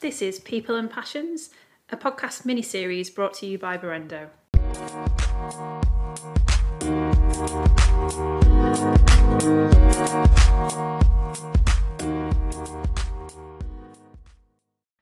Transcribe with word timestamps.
This 0.00 0.22
is 0.22 0.38
People 0.38 0.76
and 0.76 0.88
Passions, 0.88 1.50
a 1.90 1.96
podcast 1.96 2.44
mini 2.44 2.62
series 2.62 3.10
brought 3.10 3.34
to 3.34 3.46
you 3.46 3.58
by 3.58 3.76
Berendo. 3.76 4.28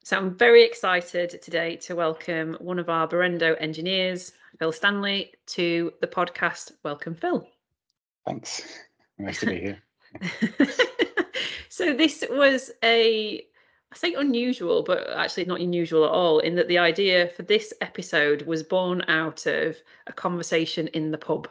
So 0.02 0.16
I'm 0.16 0.34
very 0.34 0.64
excited 0.64 1.42
today 1.42 1.76
to 1.82 1.94
welcome 1.94 2.56
one 2.58 2.78
of 2.78 2.88
our 2.88 3.06
Berendo 3.06 3.54
engineers, 3.60 4.32
Phil 4.58 4.72
Stanley, 4.72 5.34
to 5.48 5.92
the 6.00 6.06
podcast. 6.06 6.72
Welcome, 6.84 7.14
Phil. 7.16 7.46
Thanks. 8.24 8.62
Nice 9.18 9.40
to 9.40 9.46
be 9.46 9.60
here. 9.60 9.82
so 11.68 11.92
this 11.92 12.24
was 12.30 12.70
a 12.82 13.46
I 13.92 13.96
say 13.96 14.14
unusual, 14.14 14.82
but 14.82 15.08
actually 15.14 15.44
not 15.44 15.60
unusual 15.60 16.04
at 16.04 16.10
all, 16.10 16.40
in 16.40 16.54
that 16.56 16.68
the 16.68 16.78
idea 16.78 17.28
for 17.28 17.42
this 17.42 17.72
episode 17.80 18.42
was 18.42 18.62
born 18.62 19.02
out 19.08 19.46
of 19.46 19.76
a 20.06 20.12
conversation 20.12 20.88
in 20.88 21.10
the 21.10 21.18
pub. 21.18 21.48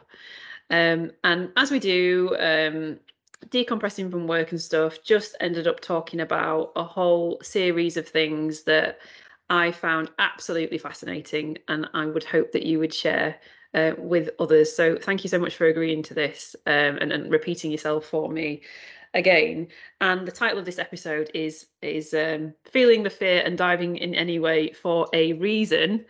Um, 0.70 1.12
and 1.24 1.50
as 1.56 1.70
we 1.70 1.78
do, 1.78 2.36
um, 2.38 2.98
decompressing 3.48 4.10
from 4.10 4.26
work 4.26 4.50
and 4.50 4.60
stuff, 4.60 5.02
just 5.02 5.36
ended 5.40 5.66
up 5.66 5.80
talking 5.80 6.20
about 6.20 6.72
a 6.76 6.84
whole 6.84 7.38
series 7.42 7.96
of 7.96 8.08
things 8.08 8.62
that 8.64 8.98
I 9.48 9.72
found 9.72 10.10
absolutely 10.18 10.78
fascinating, 10.78 11.58
and 11.68 11.88
I 11.94 12.06
would 12.06 12.24
hope 12.24 12.52
that 12.52 12.66
you 12.66 12.78
would 12.80 12.92
share 12.92 13.36
uh, 13.74 13.92
with 13.98 14.30
others. 14.38 14.74
So 14.74 14.96
thank 14.96 15.22
you 15.22 15.30
so 15.30 15.38
much 15.38 15.56
for 15.56 15.66
agreeing 15.66 16.02
to 16.04 16.14
this 16.14 16.56
um, 16.66 16.98
and, 16.98 17.12
and 17.12 17.30
repeating 17.30 17.70
yourself 17.70 18.06
for 18.06 18.28
me 18.28 18.62
again. 19.16 19.68
And 20.00 20.26
the 20.26 20.32
title 20.32 20.58
of 20.58 20.64
this 20.64 20.78
episode 20.78 21.30
is 21.34 21.66
is 21.82 22.14
um, 22.14 22.54
feeling 22.64 23.02
the 23.02 23.10
fear 23.10 23.42
and 23.44 23.58
diving 23.58 23.96
in 23.96 24.14
any 24.14 24.38
way 24.38 24.72
for 24.72 25.08
a 25.12 25.32
reason. 25.34 26.04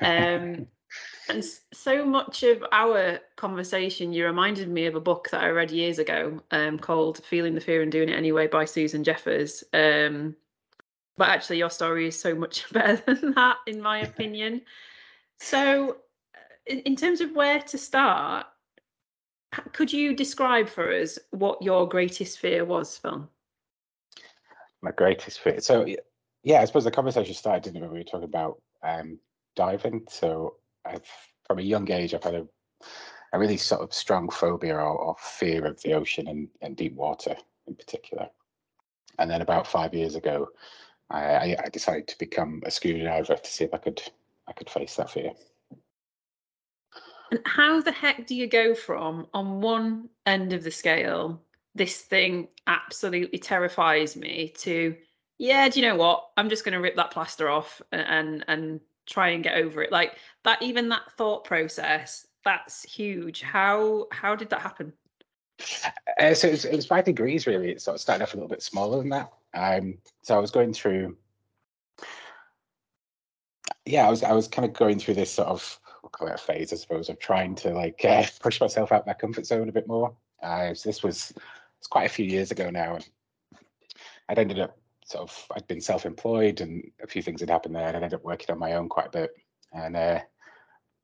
Um, 0.00 0.66
and 1.28 1.44
so 1.72 2.06
much 2.06 2.42
of 2.42 2.64
our 2.72 3.18
conversation, 3.36 4.12
you 4.12 4.24
reminded 4.24 4.68
me 4.68 4.86
of 4.86 4.94
a 4.94 5.00
book 5.00 5.28
that 5.30 5.42
I 5.42 5.48
read 5.48 5.70
years 5.70 5.98
ago 5.98 6.40
um, 6.50 6.78
called 6.78 7.24
"Feeling 7.24 7.54
the 7.54 7.60
Fear 7.60 7.82
and 7.82 7.92
Doing 7.92 8.08
It 8.08 8.16
Anyway" 8.16 8.46
by 8.46 8.64
Susan 8.64 9.04
Jeffers. 9.04 9.64
Um, 9.72 10.36
but 11.16 11.28
actually, 11.28 11.58
your 11.58 11.70
story 11.70 12.08
is 12.08 12.18
so 12.18 12.34
much 12.34 12.68
better 12.72 13.02
than 13.06 13.34
that, 13.34 13.58
in 13.66 13.80
my 13.82 13.98
opinion. 14.00 14.62
So, 15.40 15.98
in, 16.66 16.78
in 16.80 16.96
terms 16.96 17.20
of 17.20 17.32
where 17.32 17.60
to 17.60 17.78
start, 17.78 18.46
could 19.72 19.92
you 19.92 20.14
describe 20.14 20.68
for 20.68 20.92
us 20.92 21.18
what 21.30 21.62
your 21.62 21.88
greatest 21.88 22.38
fear 22.38 22.64
was, 22.64 22.96
Phil? 22.96 23.28
My 24.82 24.90
greatest 24.92 25.40
fear. 25.40 25.60
So, 25.60 25.86
yeah, 26.42 26.60
I 26.60 26.64
suppose 26.64 26.84
the 26.84 26.90
conversation 26.90 27.34
started, 27.34 27.64
didn't 27.64 27.76
it, 27.76 27.80
when 27.82 27.92
we 27.92 27.98
were 27.98 28.04
talking 28.04 28.24
about 28.24 28.60
um, 28.82 29.18
diving. 29.56 30.04
So, 30.08 30.56
I've, 30.84 31.08
from 31.46 31.58
a 31.58 31.62
young 31.62 31.90
age, 31.90 32.14
I've 32.14 32.24
had 32.24 32.34
a, 32.34 32.46
a 33.32 33.38
really 33.38 33.56
sort 33.56 33.80
of 33.80 33.94
strong 33.94 34.28
phobia 34.30 34.74
or, 34.74 34.96
or 34.96 35.16
fear 35.18 35.66
of 35.66 35.80
the 35.82 35.94
ocean 35.94 36.28
and, 36.28 36.48
and, 36.60 36.76
deep 36.76 36.94
water 36.94 37.34
in 37.66 37.74
particular. 37.74 38.28
And 39.18 39.30
then 39.30 39.42
about 39.42 39.66
five 39.66 39.94
years 39.94 40.14
ago, 40.14 40.48
I, 41.10 41.56
I 41.64 41.68
decided 41.72 42.08
to 42.08 42.18
become 42.18 42.62
a 42.64 42.70
scuba 42.70 43.04
diver 43.04 43.36
to 43.36 43.50
see 43.50 43.64
if 43.64 43.74
I 43.74 43.78
could 43.78 44.02
I 44.46 44.52
could 44.52 44.68
face 44.68 44.96
that 44.96 45.10
fear. 45.10 45.32
And 47.30 47.40
how 47.44 47.80
the 47.80 47.92
heck 47.92 48.26
do 48.26 48.34
you 48.34 48.46
go 48.46 48.74
from 48.74 49.26
on 49.34 49.60
one 49.60 50.08
end 50.26 50.52
of 50.52 50.62
the 50.62 50.70
scale, 50.70 51.40
this 51.74 52.02
thing 52.02 52.48
absolutely 52.66 53.38
terrifies 53.38 54.16
me, 54.16 54.52
to 54.58 54.94
yeah, 55.38 55.68
do 55.68 55.80
you 55.80 55.88
know 55.88 55.96
what? 55.96 56.28
I'm 56.36 56.48
just 56.48 56.64
going 56.64 56.74
to 56.74 56.80
rip 56.80 56.96
that 56.96 57.10
plaster 57.10 57.48
off 57.48 57.82
and 57.92 58.44
and 58.46 58.80
try 59.06 59.30
and 59.30 59.42
get 59.42 59.56
over 59.56 59.82
it. 59.82 59.90
Like 59.90 60.16
that, 60.44 60.62
even 60.62 60.88
that 60.90 61.10
thought 61.16 61.44
process, 61.44 62.26
that's 62.44 62.82
huge. 62.84 63.42
How 63.42 64.06
how 64.12 64.36
did 64.36 64.50
that 64.50 64.60
happen? 64.60 64.92
Uh, 66.18 66.34
so 66.34 66.48
it 66.48 66.72
was, 66.72 66.86
five 66.86 67.04
degrees 67.04 67.46
really. 67.46 67.70
It 67.70 67.82
sort 67.82 67.96
of 67.96 68.00
started 68.00 68.22
off 68.22 68.34
a 68.34 68.36
little 68.36 68.48
bit 68.48 68.62
smaller 68.62 68.98
than 68.98 69.08
that. 69.10 69.32
Um, 69.54 69.98
so 70.22 70.36
I 70.36 70.40
was 70.40 70.50
going 70.50 70.72
through. 70.72 71.16
Yeah, 73.86 74.06
I 74.06 74.10
was 74.10 74.22
I 74.22 74.32
was 74.32 74.48
kind 74.48 74.66
of 74.68 74.72
going 74.72 74.98
through 74.98 75.14
this 75.14 75.30
sort 75.30 75.48
of 75.48 75.78
call 76.10 76.28
it 76.28 76.34
a 76.34 76.38
phase, 76.38 76.72
I 76.72 76.76
suppose, 76.76 77.08
of 77.08 77.18
trying 77.18 77.54
to 77.56 77.70
like 77.70 78.04
uh, 78.08 78.24
push 78.40 78.60
myself 78.60 78.92
out 78.92 79.06
my 79.06 79.14
comfort 79.14 79.46
zone 79.46 79.68
a 79.68 79.72
bit 79.72 79.88
more. 79.88 80.14
Uh, 80.42 80.74
this 80.84 81.02
was 81.02 81.32
it's 81.78 81.86
quite 81.86 82.06
a 82.06 82.12
few 82.12 82.24
years 82.24 82.50
ago 82.50 82.70
now, 82.70 82.96
and 82.96 83.08
I'd 84.28 84.38
ended 84.38 84.60
up 84.60 84.78
sort 85.04 85.22
of 85.22 85.46
I'd 85.54 85.66
been 85.66 85.80
self-employed, 85.80 86.60
and 86.60 86.90
a 87.02 87.06
few 87.06 87.22
things 87.22 87.40
had 87.40 87.50
happened 87.50 87.74
there, 87.74 87.86
and 87.86 87.96
I 87.96 88.00
ended 88.00 88.14
up 88.14 88.24
working 88.24 88.50
on 88.50 88.58
my 88.58 88.74
own 88.74 88.88
quite 88.88 89.08
a 89.08 89.10
bit, 89.10 89.30
and 89.72 89.96
uh, 89.96 90.20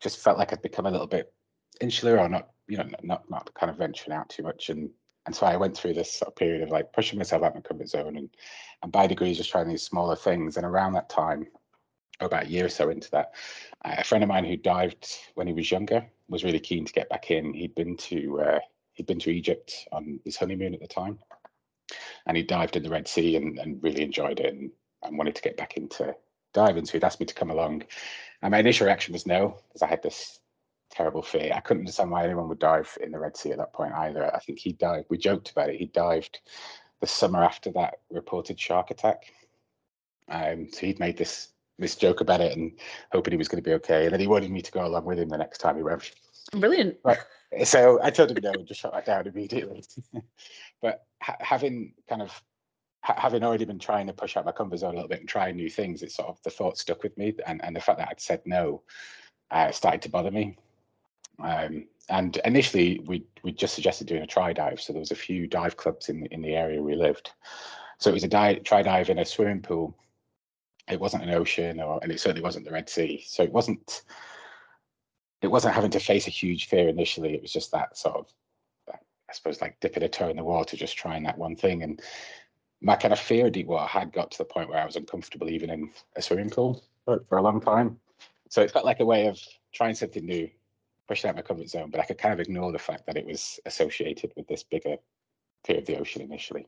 just 0.00 0.18
felt 0.18 0.38
like 0.38 0.52
I'd 0.52 0.62
become 0.62 0.86
a 0.86 0.90
little 0.90 1.06
bit 1.06 1.32
insular, 1.80 2.18
or 2.18 2.28
not, 2.28 2.50
you 2.68 2.76
know, 2.76 2.88
not 3.02 3.28
not 3.30 3.52
kind 3.54 3.70
of 3.70 3.78
venturing 3.78 4.16
out 4.16 4.28
too 4.28 4.42
much, 4.42 4.70
and 4.70 4.90
and 5.26 5.34
so 5.34 5.46
I 5.46 5.56
went 5.56 5.76
through 5.76 5.94
this 5.94 6.14
sort 6.14 6.28
of 6.28 6.36
period 6.36 6.62
of 6.62 6.70
like 6.70 6.92
pushing 6.92 7.18
myself 7.18 7.42
out 7.42 7.54
my 7.54 7.60
comfort 7.60 7.88
zone, 7.88 8.16
and 8.16 8.30
and 8.82 8.92
by 8.92 9.06
degrees 9.06 9.36
just 9.36 9.50
trying 9.50 9.68
these 9.68 9.82
smaller 9.82 10.16
things, 10.16 10.56
and 10.56 10.66
around 10.66 10.92
that 10.94 11.08
time 11.08 11.46
about 12.26 12.46
a 12.46 12.50
year 12.50 12.66
or 12.66 12.68
so 12.68 12.90
into 12.90 13.10
that, 13.10 13.32
uh, 13.84 13.96
a 13.98 14.04
friend 14.04 14.24
of 14.24 14.28
mine 14.28 14.44
who 14.44 14.56
dived 14.56 15.08
when 15.34 15.46
he 15.46 15.52
was 15.52 15.70
younger 15.70 16.04
was 16.28 16.44
really 16.44 16.60
keen 16.60 16.84
to 16.84 16.92
get 16.92 17.08
back 17.08 17.30
in. 17.30 17.52
He'd 17.52 17.74
been 17.74 17.96
to 17.96 18.40
uh, 18.40 18.58
he'd 18.92 19.06
been 19.06 19.20
to 19.20 19.30
Egypt 19.30 19.88
on 19.92 20.20
his 20.24 20.36
honeymoon 20.36 20.74
at 20.74 20.80
the 20.80 20.86
time, 20.86 21.18
and 22.26 22.36
he 22.36 22.42
dived 22.42 22.76
in 22.76 22.82
the 22.82 22.90
Red 22.90 23.08
Sea 23.08 23.36
and, 23.36 23.58
and 23.58 23.82
really 23.82 24.02
enjoyed 24.02 24.40
it 24.40 24.54
and, 24.54 24.70
and 25.02 25.18
wanted 25.18 25.34
to 25.34 25.42
get 25.42 25.56
back 25.56 25.76
into 25.76 26.14
diving. 26.52 26.86
So 26.86 26.92
he'd 26.92 27.04
asked 27.04 27.20
me 27.20 27.26
to 27.26 27.34
come 27.34 27.50
along. 27.50 27.84
And 28.42 28.52
my 28.52 28.58
initial 28.58 28.86
reaction 28.86 29.12
was 29.12 29.26
no, 29.26 29.58
because 29.68 29.82
I 29.82 29.86
had 29.86 30.02
this 30.02 30.40
terrible 30.90 31.22
fear. 31.22 31.52
I 31.54 31.60
couldn't 31.60 31.82
understand 31.82 32.10
why 32.10 32.24
anyone 32.24 32.48
would 32.48 32.58
dive 32.58 32.96
in 33.00 33.12
the 33.12 33.18
Red 33.18 33.36
Sea 33.36 33.52
at 33.52 33.58
that 33.58 33.72
point 33.72 33.92
either. 33.94 34.34
I 34.34 34.40
think 34.40 34.58
he 34.58 34.72
dived. 34.72 35.06
We 35.08 35.18
joked 35.18 35.50
about 35.50 35.70
it. 35.70 35.76
He 35.76 35.86
dived 35.86 36.40
the 37.00 37.06
summer 37.06 37.42
after 37.42 37.70
that 37.72 38.00
reported 38.10 38.58
shark 38.58 38.90
attack. 38.90 39.32
Um, 40.28 40.68
so 40.72 40.86
he'd 40.86 41.00
made 41.00 41.16
this 41.16 41.48
this 41.80 41.96
joke 41.96 42.20
about 42.20 42.40
it 42.40 42.56
and 42.56 42.72
hoping 43.12 43.32
he 43.32 43.38
was 43.38 43.48
going 43.48 43.62
to 43.62 43.68
be 43.68 43.74
okay. 43.74 44.04
And 44.04 44.12
then 44.12 44.20
he 44.20 44.26
wanted 44.26 44.50
me 44.50 44.62
to 44.62 44.72
go 44.72 44.84
along 44.84 45.04
with 45.04 45.18
him 45.18 45.28
the 45.28 45.38
next 45.38 45.58
time 45.58 45.76
he 45.76 45.82
went. 45.82 46.12
Brilliant. 46.52 46.96
But, 47.02 47.18
so 47.64 47.98
I 48.02 48.10
told 48.10 48.30
him 48.30 48.38
no 48.42 48.52
and 48.52 48.66
just 48.66 48.80
shut 48.80 48.92
that 48.92 49.06
down 49.06 49.26
immediately. 49.26 49.84
but 50.82 51.04
ha- 51.22 51.36
having 51.40 51.94
kind 52.08 52.22
of 52.22 52.42
ha- 53.02 53.18
having 53.18 53.42
already 53.42 53.64
been 53.64 53.78
trying 53.78 54.06
to 54.06 54.12
push 54.12 54.36
out 54.36 54.44
my 54.44 54.52
comfort 54.52 54.78
zone 54.78 54.92
a 54.92 54.94
little 54.94 55.08
bit 55.08 55.20
and 55.20 55.28
try 55.28 55.50
new 55.50 55.70
things, 55.70 56.02
it 56.02 56.12
sort 56.12 56.28
of 56.28 56.42
the 56.42 56.50
thought 56.50 56.78
stuck 56.78 57.02
with 57.02 57.16
me, 57.18 57.34
and 57.46 57.62
and 57.64 57.74
the 57.74 57.80
fact 57.80 57.98
that 57.98 58.08
I'd 58.10 58.20
said 58.20 58.42
no 58.44 58.82
uh, 59.50 59.70
started 59.70 60.02
to 60.02 60.08
bother 60.08 60.30
me. 60.30 60.56
Um, 61.42 61.86
and 62.08 62.36
initially, 62.44 63.00
we 63.06 63.24
we 63.42 63.52
just 63.52 63.74
suggested 63.74 64.06
doing 64.06 64.22
a 64.22 64.26
try 64.26 64.52
dive. 64.52 64.80
So 64.80 64.92
there 64.92 65.00
was 65.00 65.12
a 65.12 65.16
few 65.16 65.46
dive 65.46 65.76
clubs 65.76 66.08
in 66.08 66.26
in 66.26 66.42
the 66.42 66.54
area 66.54 66.82
we 66.82 66.94
lived. 66.94 67.30
So 67.98 68.10
it 68.10 68.14
was 68.14 68.24
a 68.24 68.60
try 68.60 68.82
dive 68.82 69.10
in 69.10 69.18
a 69.18 69.24
swimming 69.24 69.60
pool 69.60 69.94
it 70.90 71.00
wasn't 71.00 71.22
an 71.22 71.30
ocean 71.30 71.80
or 71.80 72.00
and 72.02 72.12
it 72.12 72.20
certainly 72.20 72.42
wasn't 72.42 72.64
the 72.64 72.72
red 72.72 72.88
sea. 72.88 73.22
So 73.26 73.42
it 73.42 73.52
wasn't 73.52 74.02
it 75.42 75.50
wasn't 75.50 75.74
having 75.74 75.90
to 75.92 76.00
face 76.00 76.26
a 76.26 76.30
huge 76.30 76.68
fear 76.68 76.88
initially. 76.88 77.34
It 77.34 77.42
was 77.42 77.52
just 77.52 77.72
that 77.72 77.96
sort 77.96 78.16
of 78.16 78.26
i 79.30 79.32
suppose 79.32 79.60
like 79.60 79.78
dipping 79.80 80.02
a 80.02 80.08
toe 80.08 80.28
in 80.28 80.36
the 80.36 80.44
water 80.44 80.76
just 80.76 80.96
trying 80.96 81.22
that 81.22 81.38
one 81.38 81.56
thing. 81.56 81.82
And 81.82 82.02
my 82.82 82.96
kind 82.96 83.12
of 83.12 83.20
fear 83.20 83.46
of 83.46 83.52
deep 83.52 83.66
water 83.66 83.86
had 83.86 84.12
got 84.12 84.30
to 84.32 84.38
the 84.38 84.44
point 84.44 84.68
where 84.68 84.80
i 84.80 84.84
was 84.84 84.96
uncomfortable 84.96 85.48
even 85.48 85.70
in 85.70 85.90
a 86.16 86.22
swimming 86.22 86.50
pool 86.50 86.82
for, 87.04 87.24
for 87.28 87.38
a 87.38 87.42
long 87.42 87.60
time. 87.60 87.98
So 88.48 88.62
it 88.62 88.70
felt 88.70 88.84
like 88.84 89.00
a 89.00 89.04
way 89.04 89.28
of 89.28 89.40
trying 89.72 89.94
something 89.94 90.24
new 90.24 90.50
pushing 91.06 91.28
out 91.28 91.36
my 91.36 91.42
comfort 91.42 91.68
zone. 91.68 91.90
But 91.90 92.00
i 92.00 92.04
could 92.04 92.18
kind 92.18 92.34
of 92.34 92.40
ignore 92.40 92.72
the 92.72 92.78
fact 92.78 93.06
that 93.06 93.16
it 93.16 93.26
was 93.26 93.60
associated 93.66 94.32
with 94.36 94.48
this 94.48 94.64
bigger 94.64 94.96
fear 95.64 95.78
of 95.78 95.86
the 95.86 95.98
ocean 95.98 96.22
initially. 96.22 96.66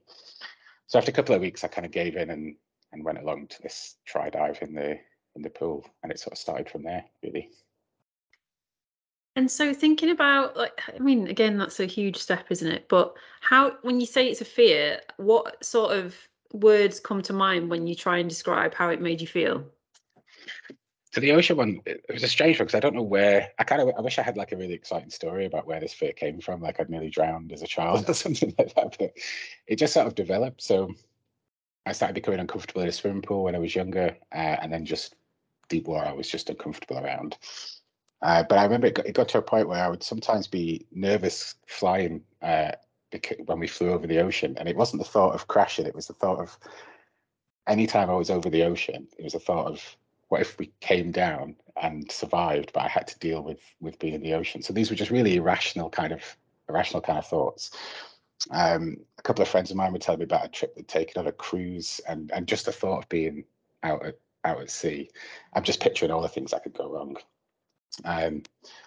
So 0.86 0.98
after 0.98 1.10
a 1.10 1.14
couple 1.14 1.34
of 1.34 1.40
weeks 1.40 1.64
i 1.64 1.68
kind 1.68 1.86
of 1.86 1.92
gave 1.92 2.16
in 2.16 2.30
and 2.30 2.56
and 2.92 3.04
went 3.04 3.18
along 3.18 3.46
to 3.48 3.62
this 3.62 3.96
try 4.04 4.30
dive 4.30 4.58
in 4.62 4.74
the 4.74 4.98
in 5.34 5.42
the 5.42 5.50
pool 5.50 5.84
and 6.02 6.12
it 6.12 6.18
sort 6.18 6.32
of 6.32 6.38
started 6.38 6.68
from 6.68 6.82
there 6.82 7.04
really. 7.22 7.50
And 9.34 9.50
so 9.50 9.72
thinking 9.72 10.10
about 10.10 10.56
like 10.56 10.78
i 10.94 10.98
mean 10.98 11.26
again 11.28 11.56
that's 11.56 11.80
a 11.80 11.86
huge 11.86 12.16
step 12.16 12.46
isn't 12.50 12.70
it? 12.70 12.88
But 12.88 13.14
how 13.40 13.72
when 13.82 14.00
you 14.00 14.06
say 14.06 14.28
it's 14.28 14.42
a 14.42 14.46
fear 14.46 15.00
what 15.16 15.64
sort 15.64 15.96
of 15.96 16.14
words 16.52 17.00
come 17.00 17.22
to 17.22 17.32
mind 17.32 17.70
when 17.70 17.86
you 17.86 17.94
try 17.94 18.18
and 18.18 18.28
describe 18.28 18.74
how 18.74 18.90
it 18.90 19.00
made 19.00 19.20
you 19.20 19.26
feel? 19.26 19.64
So 21.12 21.20
the 21.20 21.32
ocean 21.32 21.56
one 21.56 21.80
it 21.86 22.04
was 22.12 22.22
a 22.22 22.28
strange 22.28 22.58
one 22.58 22.66
because 22.66 22.76
i 22.76 22.80
don't 22.80 22.94
know 22.94 23.02
where 23.02 23.50
i 23.58 23.64
kind 23.64 23.82
of 23.82 23.90
i 23.96 24.00
wish 24.00 24.18
i 24.18 24.22
had 24.22 24.36
like 24.38 24.52
a 24.52 24.56
really 24.56 24.72
exciting 24.72 25.10
story 25.10 25.44
about 25.44 25.66
where 25.66 25.78
this 25.78 25.92
fear 25.92 26.12
came 26.12 26.40
from 26.40 26.62
like 26.62 26.80
i'd 26.80 26.88
nearly 26.88 27.10
drowned 27.10 27.52
as 27.52 27.60
a 27.60 27.66
child 27.66 28.08
or 28.08 28.14
something 28.14 28.54
like 28.58 28.74
that 28.74 28.96
but 28.98 29.12
it 29.66 29.76
just 29.76 29.94
sort 29.94 30.06
of 30.06 30.14
developed. 30.14 30.62
So 30.62 30.94
I 31.86 31.92
started 31.92 32.14
becoming 32.14 32.40
uncomfortable 32.40 32.82
in 32.82 32.88
a 32.88 32.92
swimming 32.92 33.22
pool 33.22 33.44
when 33.44 33.54
I 33.54 33.58
was 33.58 33.74
younger, 33.74 34.16
uh, 34.32 34.56
and 34.62 34.72
then 34.72 34.84
just 34.84 35.14
deep 35.68 35.88
water, 35.88 36.06
I 36.06 36.12
was 36.12 36.28
just 36.28 36.50
uncomfortable 36.50 36.98
around. 36.98 37.36
Uh, 38.20 38.44
but 38.48 38.58
I 38.58 38.64
remember 38.64 38.86
it 38.86 38.94
got, 38.94 39.06
it 39.06 39.14
got, 39.14 39.28
to 39.30 39.38
a 39.38 39.42
point 39.42 39.68
where 39.68 39.82
I 39.82 39.88
would 39.88 40.02
sometimes 40.02 40.46
be 40.46 40.86
nervous 40.92 41.56
flying 41.66 42.22
uh, 42.40 42.72
when 43.46 43.58
we 43.58 43.66
flew 43.66 43.90
over 43.90 44.06
the 44.06 44.20
ocean, 44.20 44.56
and 44.58 44.68
it 44.68 44.76
wasn't 44.76 45.02
the 45.02 45.08
thought 45.08 45.34
of 45.34 45.48
crashing; 45.48 45.86
it 45.86 45.94
was 45.94 46.06
the 46.06 46.14
thought 46.14 46.38
of 46.38 46.56
anytime 47.66 48.10
I 48.10 48.14
was 48.14 48.30
over 48.30 48.48
the 48.48 48.62
ocean, 48.62 49.08
it 49.18 49.24
was 49.24 49.32
the 49.32 49.40
thought 49.40 49.66
of 49.66 49.96
what 50.28 50.40
if 50.40 50.58
we 50.58 50.72
came 50.80 51.10
down 51.10 51.56
and 51.82 52.10
survived, 52.10 52.70
but 52.72 52.84
I 52.84 52.88
had 52.88 53.06
to 53.08 53.18
deal 53.18 53.42
with 53.42 53.60
with 53.80 53.98
being 53.98 54.14
in 54.14 54.22
the 54.22 54.34
ocean. 54.34 54.62
So 54.62 54.72
these 54.72 54.88
were 54.88 54.96
just 54.96 55.10
really 55.10 55.36
irrational 55.36 55.90
kind 55.90 56.12
of 56.12 56.22
irrational 56.68 57.02
kind 57.02 57.18
of 57.18 57.26
thoughts. 57.26 57.70
Um, 58.50 58.96
a 59.18 59.22
couple 59.22 59.42
of 59.42 59.48
friends 59.48 59.70
of 59.70 59.76
mine 59.76 59.92
would 59.92 60.02
tell 60.02 60.16
me 60.16 60.24
about 60.24 60.44
a 60.44 60.48
trip 60.48 60.74
they'd 60.74 60.88
taken 60.88 61.20
on 61.20 61.28
a 61.28 61.32
cruise, 61.32 62.00
and 62.08 62.30
and 62.32 62.46
just 62.46 62.66
the 62.66 62.72
thought 62.72 63.02
of 63.02 63.08
being 63.08 63.44
out 63.82 64.04
at 64.04 64.18
out 64.44 64.60
at 64.60 64.70
sea, 64.70 65.10
I'm 65.52 65.62
just 65.62 65.80
picturing 65.80 66.10
all 66.10 66.22
the 66.22 66.28
things 66.28 66.50
that 66.50 66.62
could 66.62 66.74
go 66.74 66.90
wrong. 66.90 67.16
Um, 68.04 68.42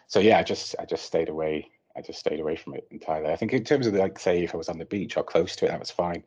so 0.08 0.20
yeah, 0.20 0.40
I 0.40 0.44
just 0.44 0.76
I 0.80 0.86
just 0.86 1.06
stayed 1.06 1.30
away. 1.30 1.70
I 1.96 2.02
just 2.02 2.20
stayed 2.20 2.40
away 2.40 2.58
from 2.58 2.76
it 2.76 2.88
entirely. 2.92 3.32
I 3.32 3.38
think 3.38 3.54
in 3.54 3.64
terms 3.64 3.88
of 3.88 3.94
like 3.94 4.20
say 4.20 4.44
if 4.44 4.54
I 4.54 4.58
was 4.58 4.70
on 4.70 4.78
the 4.78 4.86
beach 4.86 5.16
or 5.16 5.24
close 5.24 5.56
to 5.58 5.66
it, 5.66 5.70
that 5.70 5.80
was 5.80 5.92
fine. 5.92 6.24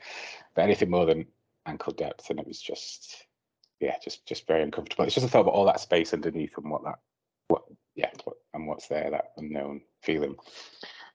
But 0.55 0.63
anything 0.63 0.91
more 0.91 1.07
than 1.07 1.27
ankle 1.67 1.93
depth, 1.93 2.31
and 2.31 2.41
it 2.41 2.47
was 2.47 2.61
just 2.61 3.27
yeah, 3.81 3.97
just 4.03 4.27
just 4.27 4.47
very 4.47 4.63
uncomfortable. 4.63 5.05
It's 5.05 5.15
just 5.15 5.27
a 5.27 5.29
thought 5.29 5.43
about 5.43 5.55
all 5.55 5.67
that 5.67 5.81
space 5.81 6.15
underneath 6.15 6.57
and 6.57 6.71
what 6.71 6.85
that 6.85 6.99
what 7.49 7.63
yeah 7.95 8.11
what, 8.25 8.37
and 8.55 8.67
what's 8.67 8.89
there 8.89 9.11
that 9.11 9.33
unknown 9.37 9.83
feeling. 10.03 10.37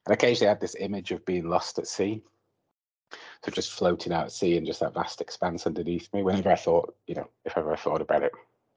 And 0.06 0.14
occasionally 0.14 0.48
I 0.48 0.52
had 0.52 0.62
this 0.62 0.76
image 0.80 1.12
of 1.12 1.26
being 1.26 1.50
lost 1.50 1.80
at 1.80 1.88
sea. 1.88 2.22
So 3.44 3.52
just 3.52 3.74
floating 3.74 4.12
out 4.14 4.26
at 4.26 4.32
sea 4.32 4.58
and 4.58 4.66
just 4.66 4.80
that 4.80 4.94
vast 4.94 5.22
expanse 5.22 5.68
underneath 5.68 6.12
me. 6.14 6.24
Whenever 6.24 6.52
I 6.52 6.56
thought, 6.56 6.96
you 7.08 7.16
know, 7.16 7.30
if 7.46 7.58
ever 7.58 7.74
I 7.74 7.76
thought 7.76 8.02
about 8.02 8.24
it, 8.24 8.32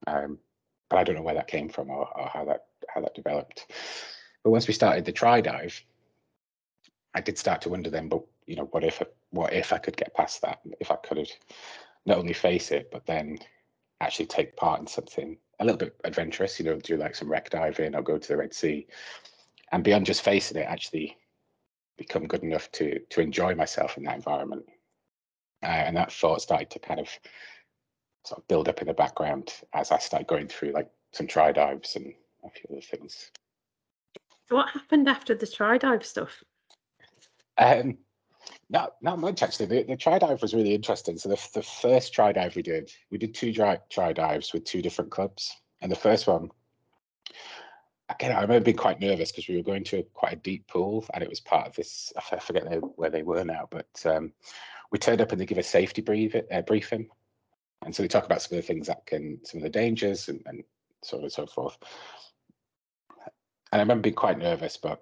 um, 0.06 0.38
but 0.88 0.98
I 0.98 1.04
don't 1.04 1.16
know 1.16 1.22
where 1.22 1.34
that 1.34 1.48
came 1.48 1.68
from 1.68 1.90
or, 1.90 2.08
or 2.18 2.28
how 2.28 2.44
that 2.44 2.66
how 2.88 3.00
that 3.00 3.14
developed. 3.14 3.66
But 4.42 4.50
once 4.50 4.68
we 4.68 4.74
started 4.74 5.04
the 5.04 5.12
try 5.12 5.40
dive, 5.40 5.80
I 7.14 7.20
did 7.20 7.38
start 7.38 7.62
to 7.62 7.70
wonder 7.70 7.90
then, 7.90 8.08
but 8.08 8.22
you 8.46 8.56
know, 8.56 8.68
what 8.70 8.84
if 8.84 9.02
what 9.30 9.52
if 9.52 9.72
I 9.72 9.78
could 9.78 9.96
get 9.96 10.14
past 10.14 10.42
that? 10.42 10.60
If 10.80 10.90
I 10.90 10.96
could 10.96 11.30
not 12.04 12.18
only 12.18 12.32
face 12.32 12.70
it, 12.70 12.90
but 12.92 13.06
then 13.06 13.38
actually 14.00 14.26
take 14.26 14.56
part 14.56 14.80
in 14.80 14.86
something 14.86 15.38
a 15.58 15.64
little 15.64 15.78
bit 15.78 15.96
adventurous, 16.04 16.58
you 16.58 16.66
know, 16.66 16.78
do 16.78 16.96
like 16.96 17.14
some 17.14 17.30
wreck 17.30 17.50
diving 17.50 17.94
or 17.94 18.02
go 18.02 18.18
to 18.18 18.28
the 18.28 18.36
Red 18.36 18.52
Sea, 18.52 18.86
and 19.76 19.84
beyond 19.84 20.06
just 20.06 20.22
facing 20.22 20.56
it, 20.56 20.66
actually 20.66 21.18
become 21.98 22.26
good 22.26 22.42
enough 22.42 22.72
to 22.72 22.98
to 23.10 23.20
enjoy 23.20 23.54
myself 23.54 23.98
in 23.98 24.04
that 24.04 24.16
environment. 24.16 24.64
Uh, 25.62 25.66
and 25.66 25.94
that 25.94 26.10
thought 26.10 26.40
started 26.40 26.70
to 26.70 26.78
kind 26.78 26.98
of 26.98 27.08
sort 28.24 28.40
of 28.40 28.48
build 28.48 28.70
up 28.70 28.80
in 28.80 28.86
the 28.86 28.94
background 28.94 29.52
as 29.74 29.92
I 29.92 29.98
started 29.98 30.28
going 30.28 30.48
through 30.48 30.72
like 30.72 30.88
some 31.12 31.26
try 31.26 31.52
dives 31.52 31.94
and 31.94 32.14
a 32.42 32.48
few 32.48 32.64
other 32.70 32.80
things. 32.80 33.30
So 34.48 34.56
what 34.56 34.70
happened 34.70 35.10
after 35.10 35.34
the 35.34 35.46
try 35.46 35.76
dive 35.76 36.06
stuff? 36.06 36.42
Um, 37.58 37.98
not 38.70 38.94
not 39.02 39.18
much 39.18 39.42
actually. 39.42 39.66
The, 39.66 39.82
the 39.82 39.96
try 39.96 40.18
dive 40.18 40.40
was 40.40 40.54
really 40.54 40.74
interesting. 40.74 41.18
So 41.18 41.28
the, 41.28 41.48
the 41.52 41.62
first 41.62 42.14
try 42.14 42.32
dive 42.32 42.56
we 42.56 42.62
did, 42.62 42.90
we 43.10 43.18
did 43.18 43.34
two 43.34 43.52
try, 43.52 43.78
try 43.90 44.14
dives 44.14 44.54
with 44.54 44.64
two 44.64 44.80
different 44.80 45.10
clubs. 45.10 45.54
And 45.82 45.92
the 45.92 45.96
first 45.96 46.26
one, 46.26 46.50
again, 48.08 48.32
I 48.32 48.40
remember 48.40 48.64
being 48.64 48.76
quite 48.76 49.00
nervous 49.00 49.32
because 49.32 49.48
we 49.48 49.56
were 49.56 49.62
going 49.62 49.84
to 49.84 49.98
a, 49.98 50.02
quite 50.02 50.32
a 50.32 50.36
deep 50.36 50.66
pool 50.68 51.04
and 51.12 51.22
it 51.22 51.30
was 51.30 51.40
part 51.40 51.66
of 51.66 51.74
this, 51.74 52.12
I 52.16 52.38
forget 52.38 52.64
where 52.96 53.10
they 53.10 53.22
were 53.22 53.44
now, 53.44 53.68
but 53.70 53.88
um, 54.04 54.32
we 54.90 54.98
turned 54.98 55.20
up 55.20 55.32
and 55.32 55.40
they 55.40 55.46
give 55.46 55.58
a 55.58 55.62
safety 55.62 56.02
brief, 56.02 56.34
uh, 56.34 56.62
briefing. 56.62 57.08
And 57.84 57.94
so 57.94 58.02
they 58.02 58.08
talk 58.08 58.24
about 58.24 58.42
some 58.42 58.56
of 58.56 58.64
the 58.64 58.66
things 58.66 58.86
that 58.86 59.06
can, 59.06 59.40
some 59.44 59.58
of 59.58 59.64
the 59.64 59.70
dangers 59.70 60.28
and, 60.28 60.40
and 60.46 60.62
so 61.02 61.18
on 61.18 61.24
and 61.24 61.32
so 61.32 61.46
forth. 61.46 61.76
And 63.72 63.80
I 63.80 63.82
remember 63.82 64.02
being 64.02 64.14
quite 64.14 64.38
nervous, 64.38 64.76
but 64.76 65.00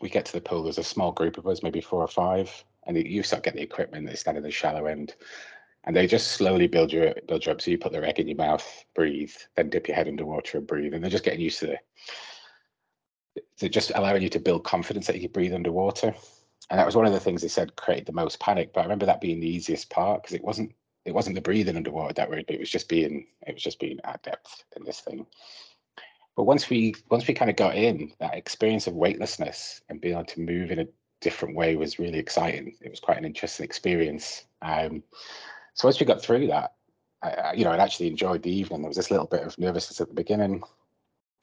we 0.00 0.08
get 0.08 0.24
to 0.26 0.32
the 0.32 0.40
pool, 0.40 0.64
there's 0.64 0.78
a 0.78 0.84
small 0.84 1.12
group 1.12 1.38
of 1.38 1.46
us, 1.46 1.62
maybe 1.62 1.80
four 1.80 2.02
or 2.02 2.08
five, 2.08 2.50
and 2.86 2.96
you 2.96 3.22
start 3.22 3.42
getting 3.42 3.58
the 3.58 3.64
equipment, 3.64 4.06
they 4.06 4.14
stand 4.14 4.36
in 4.36 4.42
the 4.42 4.50
shallow 4.50 4.86
end, 4.86 5.14
and 5.86 5.94
they 5.94 6.06
just 6.06 6.32
slowly 6.32 6.66
build 6.66 6.92
you 6.92 7.14
build 7.28 7.46
you 7.46 7.52
up. 7.52 7.60
So 7.60 7.70
you 7.70 7.78
put 7.78 7.92
the 7.92 8.00
reg 8.00 8.18
in 8.18 8.28
your 8.28 8.36
mouth, 8.36 8.84
breathe, 8.94 9.32
then 9.54 9.70
dip 9.70 9.88
your 9.88 9.96
head 9.96 10.08
underwater 10.08 10.58
and 10.58 10.66
breathe, 10.66 10.94
and 10.94 11.02
they're 11.02 11.10
just 11.10 11.24
getting 11.24 11.40
used 11.40 11.60
to 11.60 11.72
it. 11.72 11.78
They're 13.58 13.68
just 13.68 13.92
allowing 13.94 14.22
you 14.22 14.28
to 14.30 14.40
build 14.40 14.64
confidence 14.64 15.06
that 15.06 15.16
you 15.16 15.22
can 15.22 15.32
breathe 15.32 15.54
underwater. 15.54 16.14
And 16.68 16.80
that 16.80 16.86
was 16.86 16.96
one 16.96 17.06
of 17.06 17.12
the 17.12 17.20
things 17.20 17.42
they 17.42 17.48
said 17.48 17.76
created 17.76 18.06
the 18.06 18.12
most 18.12 18.40
panic. 18.40 18.72
But 18.72 18.80
I 18.80 18.84
remember 18.84 19.06
that 19.06 19.20
being 19.20 19.38
the 19.38 19.48
easiest 19.48 19.88
part 19.88 20.22
because 20.22 20.34
it 20.34 20.44
wasn't 20.44 20.74
it 21.04 21.14
wasn't 21.14 21.36
the 21.36 21.40
breathing 21.40 21.76
underwater 21.76 22.14
that 22.14 22.28
worried, 22.28 22.46
it 22.48 22.58
was 22.58 22.70
just 22.70 22.88
being 22.88 23.26
it 23.46 23.54
was 23.54 23.62
just 23.62 23.78
being 23.78 24.00
at 24.04 24.22
depth 24.22 24.64
in 24.76 24.84
this 24.84 25.00
thing. 25.00 25.24
But 26.34 26.44
once 26.44 26.68
we 26.68 26.94
once 27.10 27.28
we 27.28 27.34
kind 27.34 27.50
of 27.50 27.56
got 27.56 27.76
in, 27.76 28.12
that 28.18 28.34
experience 28.34 28.88
of 28.88 28.94
weightlessness 28.94 29.80
and 29.88 30.00
being 30.00 30.14
able 30.14 30.24
to 30.24 30.40
move 30.40 30.72
in 30.72 30.80
a 30.80 30.88
different 31.20 31.56
way 31.56 31.76
was 31.76 31.98
really 31.98 32.18
exciting. 32.18 32.76
It 32.82 32.90
was 32.90 33.00
quite 33.00 33.18
an 33.18 33.24
interesting 33.24 33.64
experience. 33.64 34.44
Um, 34.60 35.02
so 35.76 35.86
once 35.86 36.00
we 36.00 36.06
got 36.06 36.20
through 36.20 36.48
that, 36.48 36.72
I, 37.22 37.52
you 37.54 37.64
know, 37.64 37.70
I 37.70 37.76
actually 37.76 38.08
enjoyed 38.08 38.42
the 38.42 38.50
evening. 38.50 38.80
There 38.80 38.88
was 38.88 38.96
this 38.96 39.10
little 39.10 39.26
bit 39.26 39.42
of 39.42 39.58
nervousness 39.58 40.00
at 40.00 40.08
the 40.08 40.14
beginning. 40.14 40.62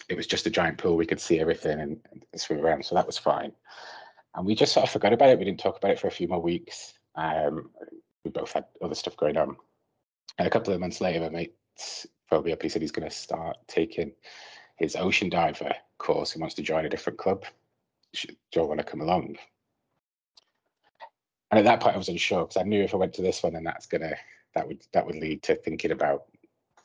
It 0.09 0.17
was 0.17 0.27
just 0.27 0.45
a 0.45 0.49
giant 0.49 0.77
pool; 0.77 0.97
we 0.97 1.05
could 1.05 1.21
see 1.21 1.39
everything 1.39 1.79
and, 1.79 1.99
and 2.11 2.23
swim 2.35 2.59
around, 2.59 2.83
so 2.83 2.95
that 2.95 3.07
was 3.07 3.17
fine. 3.17 3.53
And 4.35 4.45
we 4.45 4.55
just 4.55 4.73
sort 4.73 4.85
of 4.85 4.91
forgot 4.91 5.13
about 5.13 5.29
it. 5.29 5.39
We 5.39 5.45
didn't 5.45 5.59
talk 5.59 5.77
about 5.77 5.91
it 5.91 5.99
for 5.99 6.07
a 6.07 6.11
few 6.11 6.27
more 6.27 6.41
weeks. 6.41 6.93
Um, 7.15 7.69
we 8.23 8.31
both 8.31 8.51
had 8.51 8.65
other 8.81 8.95
stuff 8.95 9.15
going 9.15 9.37
on. 9.37 9.55
And 10.37 10.47
a 10.47 10.51
couple 10.51 10.73
of 10.73 10.79
months 10.79 11.01
later, 11.01 11.19
my 11.19 11.29
mate 11.29 11.55
phoned 12.27 12.45
me 12.45 12.51
up. 12.51 12.61
He 12.61 12.69
said 12.69 12.81
he's 12.81 12.91
going 12.91 13.07
to 13.07 13.15
start 13.15 13.57
taking 13.67 14.13
his 14.77 14.95
ocean 14.95 15.29
diver 15.29 15.73
course. 15.99 16.31
He 16.31 16.39
wants 16.39 16.55
to 16.55 16.63
join 16.63 16.85
a 16.85 16.89
different 16.89 17.19
club. 17.19 17.45
Should 18.13 18.35
Joe 18.51 18.65
want 18.65 18.79
to 18.79 18.85
come 18.85 19.01
along? 19.01 19.37
And 21.53 21.59
at 21.59 21.65
that 21.65 21.81
point, 21.81 21.93
I 21.93 21.99
was 21.99 22.09
unsure 22.09 22.47
because 22.47 22.57
I 22.57 22.63
knew 22.63 22.81
if 22.81 22.95
I 22.95 22.97
went 22.97 23.13
to 23.13 23.21
this 23.21 23.43
one, 23.43 23.53
then 23.53 23.63
that's 23.63 23.85
gonna 23.85 24.15
that 24.55 24.67
would 24.67 24.81
that 24.91 25.05
would 25.05 25.17
lead 25.17 25.43
to 25.43 25.53
thinking 25.53 25.91
about 25.91 26.23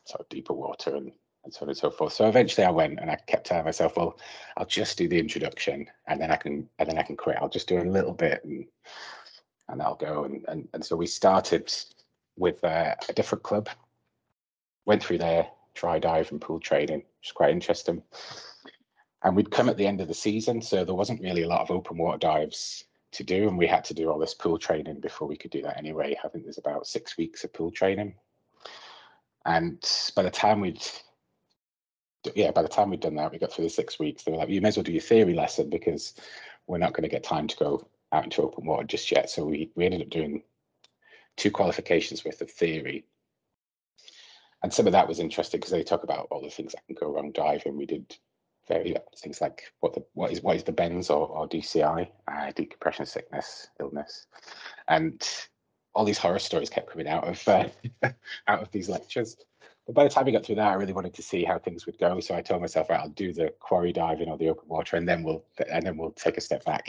sort 0.05 0.21
of 0.21 0.29
deeper 0.29 0.53
water 0.53 0.95
and 0.95 1.11
and 1.45 1.55
so 1.55 1.63
on 1.63 1.71
and 1.71 1.79
so 1.79 1.91
forth. 1.91 2.13
So 2.13 2.29
eventually, 2.29 2.67
I 2.67 2.71
went 2.71 3.01
and 3.01 3.11
I 3.11 3.17
kept 3.17 3.47
telling 3.47 3.65
myself, 3.65 3.97
well, 3.97 4.19
I'll 4.59 4.67
just 4.67 4.99
do 4.99 5.09
the 5.09 5.19
introduction 5.19 5.87
and 6.07 6.21
then 6.21 6.31
I 6.31 6.37
can 6.37 6.69
and 6.79 6.87
then 6.87 6.99
I 6.99 7.03
can 7.03 7.17
quit. 7.17 7.39
I'll 7.41 7.49
just 7.49 7.67
do 7.67 7.81
a 7.81 7.83
little 7.83 8.13
bit 8.13 8.45
and 8.45 8.67
and 9.71 9.81
I'll 9.81 9.95
go. 9.95 10.25
And 10.25 10.45
and, 10.49 10.69
and 10.75 10.85
so 10.85 10.97
we 10.97 11.07
started 11.07 11.73
with 12.37 12.63
uh, 12.63 12.95
a 13.09 13.13
different 13.15 13.45
club. 13.45 13.71
Went 14.85 15.03
through 15.03 15.19
there, 15.19 15.49
try 15.73 15.99
dive 15.99 16.31
and 16.31 16.43
pool 16.43 16.61
training, 16.61 16.99
which 16.99 17.29
is 17.29 17.33
quite 17.33 17.53
interesting. 17.53 18.03
And 19.23 19.35
we'd 19.35 19.51
come 19.51 19.71
at 19.71 19.79
the 19.79 19.87
end 19.87 20.03
of 20.03 20.09
the 20.09 20.15
season, 20.15 20.61
so 20.61 20.85
there 20.85 20.95
wasn't 20.95 21.23
really 21.23 21.45
a 21.45 21.49
lot 21.49 21.63
of 21.63 21.71
open 21.71 21.97
water 21.97 22.19
dives 22.19 22.85
to 23.13 23.25
do, 23.25 23.49
and 23.49 23.59
we 23.59 23.67
had 23.67 23.85
to 23.85 23.95
do 23.95 24.11
all 24.11 24.19
this 24.19 24.35
pool 24.35 24.59
training 24.59 25.01
before 25.01 25.29
we 25.29 25.37
could 25.37 25.51
do 25.51 25.63
that 25.63 25.79
anyway. 25.79 26.17
I 26.23 26.29
think 26.29 26.45
there's 26.45 26.59
about 26.59 26.87
six 26.87 27.17
weeks 27.17 27.45
of 27.45 27.53
pool 27.53 27.71
training. 27.71 28.15
And 29.45 29.83
by 30.15 30.23
the 30.23 30.31
time 30.31 30.61
we'd 30.61 30.83
yeah, 32.35 32.51
by 32.51 32.63
the 32.63 32.69
time 32.69 32.91
we'd 32.91 33.01
done 33.01 33.15
that, 33.15 33.33
we 33.33 33.39
got 33.39 33.53
through 33.53 33.65
the 33.65 33.71
six 33.71 33.99
weeks, 33.99 34.25
they 34.25 34.33
were 34.33 34.39
like, 34.39 34.49
you 34.49 34.61
may 34.61 34.69
as 34.69 34.77
well 34.77 34.85
do 34.85 34.93
your 34.93 35.01
theory 35.01 35.35
lesson 35.35 35.71
because 35.71 36.15
we're 36.67 36.77
not 36.77 36.93
going 36.93 37.05
to 37.05 37.09
get 37.09 37.23
time 37.23 37.47
to 37.47 37.57
go 37.57 37.89
out 38.13 38.25
into 38.25 38.43
open 38.43 38.67
water 38.67 38.85
just 38.85 39.11
yet. 39.11 39.31
So 39.31 39.45
we, 39.45 39.71
we 39.77 39.87
ended 39.87 40.03
up 40.03 40.11
doing 40.11 40.43
two 41.37 41.51
qualifications 41.51 42.25
worth 42.25 42.41
of 42.43 42.51
theory 42.51 43.07
and 44.63 44.73
some 44.73 44.87
of 44.87 44.93
that 44.93 45.09
was 45.09 45.21
interesting 45.21 45.61
because 45.61 45.71
they 45.71 45.85
talk 45.85 46.03
about 46.03 46.29
all 46.31 46.43
the 46.43 46.51
things 46.51 46.73
that 46.73 46.85
can 46.87 46.97
go 46.97 47.13
wrong 47.13 47.31
diving. 47.33 47.77
We 47.77 47.87
did 47.87 48.17
very 48.69 48.97
things 49.17 49.41
like 49.41 49.73
what 49.81 49.95
the 49.95 50.05
what 50.15 50.31
is 50.31 50.43
what 50.43 50.57
is 50.57 50.65
the 50.65 50.73
bends 50.73 51.11
or, 51.11 51.27
or 51.29 51.49
DCI, 51.49 52.09
uh, 52.29 52.51
decompression 52.55 53.07
sickness, 53.07 53.69
illness, 53.81 54.27
and 54.89 55.27
all 55.95 56.05
these 56.05 56.19
horror 56.19 56.39
stories 56.39 56.71
kept 56.71 56.91
coming 56.91 57.09
out 57.09 57.27
of 57.27 57.49
uh, 57.49 57.69
out 58.49 58.63
of 58.63 58.71
these 58.71 58.89
lectures. 58.89 59.37
But 59.87 59.95
by 59.95 60.05
the 60.05 60.11
time 60.11 60.27
we 60.27 60.33
got 60.33 60.45
through 60.45 60.57
that, 60.57 60.69
I 60.69 60.75
really 60.75 60.93
wanted 60.93 61.15
to 61.15 61.23
see 61.23 61.45
how 61.45 61.59
things 61.59 61.87
would 61.87 61.99
go. 61.99 62.21
So 62.21 62.35
I 62.35 62.43
told 62.43 62.61
myself, 62.61 62.91
right, 62.91 63.01
I'll 63.01 63.09
do 63.09 63.33
the 63.33 63.55
quarry 63.59 63.91
diving 63.91 64.29
or 64.29 64.37
the 64.37 64.51
open 64.51 64.69
water, 64.69 64.97
and 64.99 65.09
then 65.09 65.23
we'll 65.23 65.45
and 65.71 65.85
then 65.85 65.97
we'll 65.97 66.13
take 66.13 66.37
a 66.37 66.43
step 66.43 66.65
back. 66.65 66.87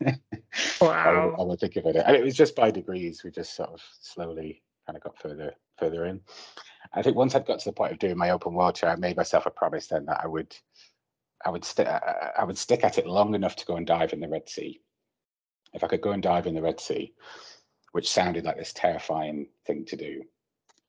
wow! 0.80 1.34
I 1.38 1.42
will 1.42 1.56
think 1.56 1.76
of 1.76 1.86
it, 1.86 1.96
and 1.96 2.14
it 2.14 2.22
was 2.22 2.34
just 2.34 2.54
by 2.54 2.70
degrees. 2.70 3.24
We 3.24 3.30
just 3.30 3.56
sort 3.56 3.70
of 3.70 3.80
slowly 4.00 4.62
kind 4.86 4.96
of 4.96 5.02
got 5.02 5.18
further 5.18 5.54
further 5.78 6.04
in. 6.06 6.20
I 6.92 7.02
think 7.02 7.16
once 7.16 7.34
I'd 7.34 7.46
got 7.46 7.60
to 7.60 7.64
the 7.64 7.72
point 7.72 7.92
of 7.92 7.98
doing 7.98 8.18
my 8.18 8.30
open 8.30 8.54
water, 8.54 8.86
I 8.86 8.96
made 8.96 9.16
myself 9.16 9.46
a 9.46 9.50
promise 9.50 9.86
then 9.86 10.04
that 10.06 10.20
I 10.22 10.26
would, 10.26 10.54
I 11.44 11.50
would 11.50 11.64
stick, 11.64 11.88
I 11.88 12.44
would 12.44 12.58
stick 12.58 12.84
at 12.84 12.98
it 12.98 13.06
long 13.06 13.34
enough 13.34 13.56
to 13.56 13.66
go 13.66 13.76
and 13.76 13.86
dive 13.86 14.12
in 14.12 14.20
the 14.20 14.28
Red 14.28 14.48
Sea. 14.48 14.80
If 15.72 15.82
I 15.82 15.88
could 15.88 16.02
go 16.02 16.12
and 16.12 16.22
dive 16.22 16.46
in 16.46 16.54
the 16.54 16.62
Red 16.62 16.80
Sea, 16.80 17.14
which 17.92 18.10
sounded 18.10 18.44
like 18.44 18.56
this 18.56 18.72
terrifying 18.72 19.48
thing 19.66 19.84
to 19.86 19.96
do. 19.96 20.22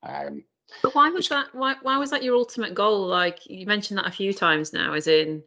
Um, 0.03 0.43
but 0.81 0.95
why 0.95 1.09
was 1.09 1.29
that? 1.29 1.53
Why 1.53 1.75
why 1.81 1.97
was 1.97 2.09
that 2.11 2.23
your 2.23 2.35
ultimate 2.35 2.73
goal? 2.73 3.05
Like 3.05 3.45
you 3.45 3.65
mentioned 3.65 3.97
that 3.97 4.07
a 4.07 4.11
few 4.11 4.33
times 4.33 4.73
now, 4.73 4.93
as 4.93 5.07
in 5.07 5.43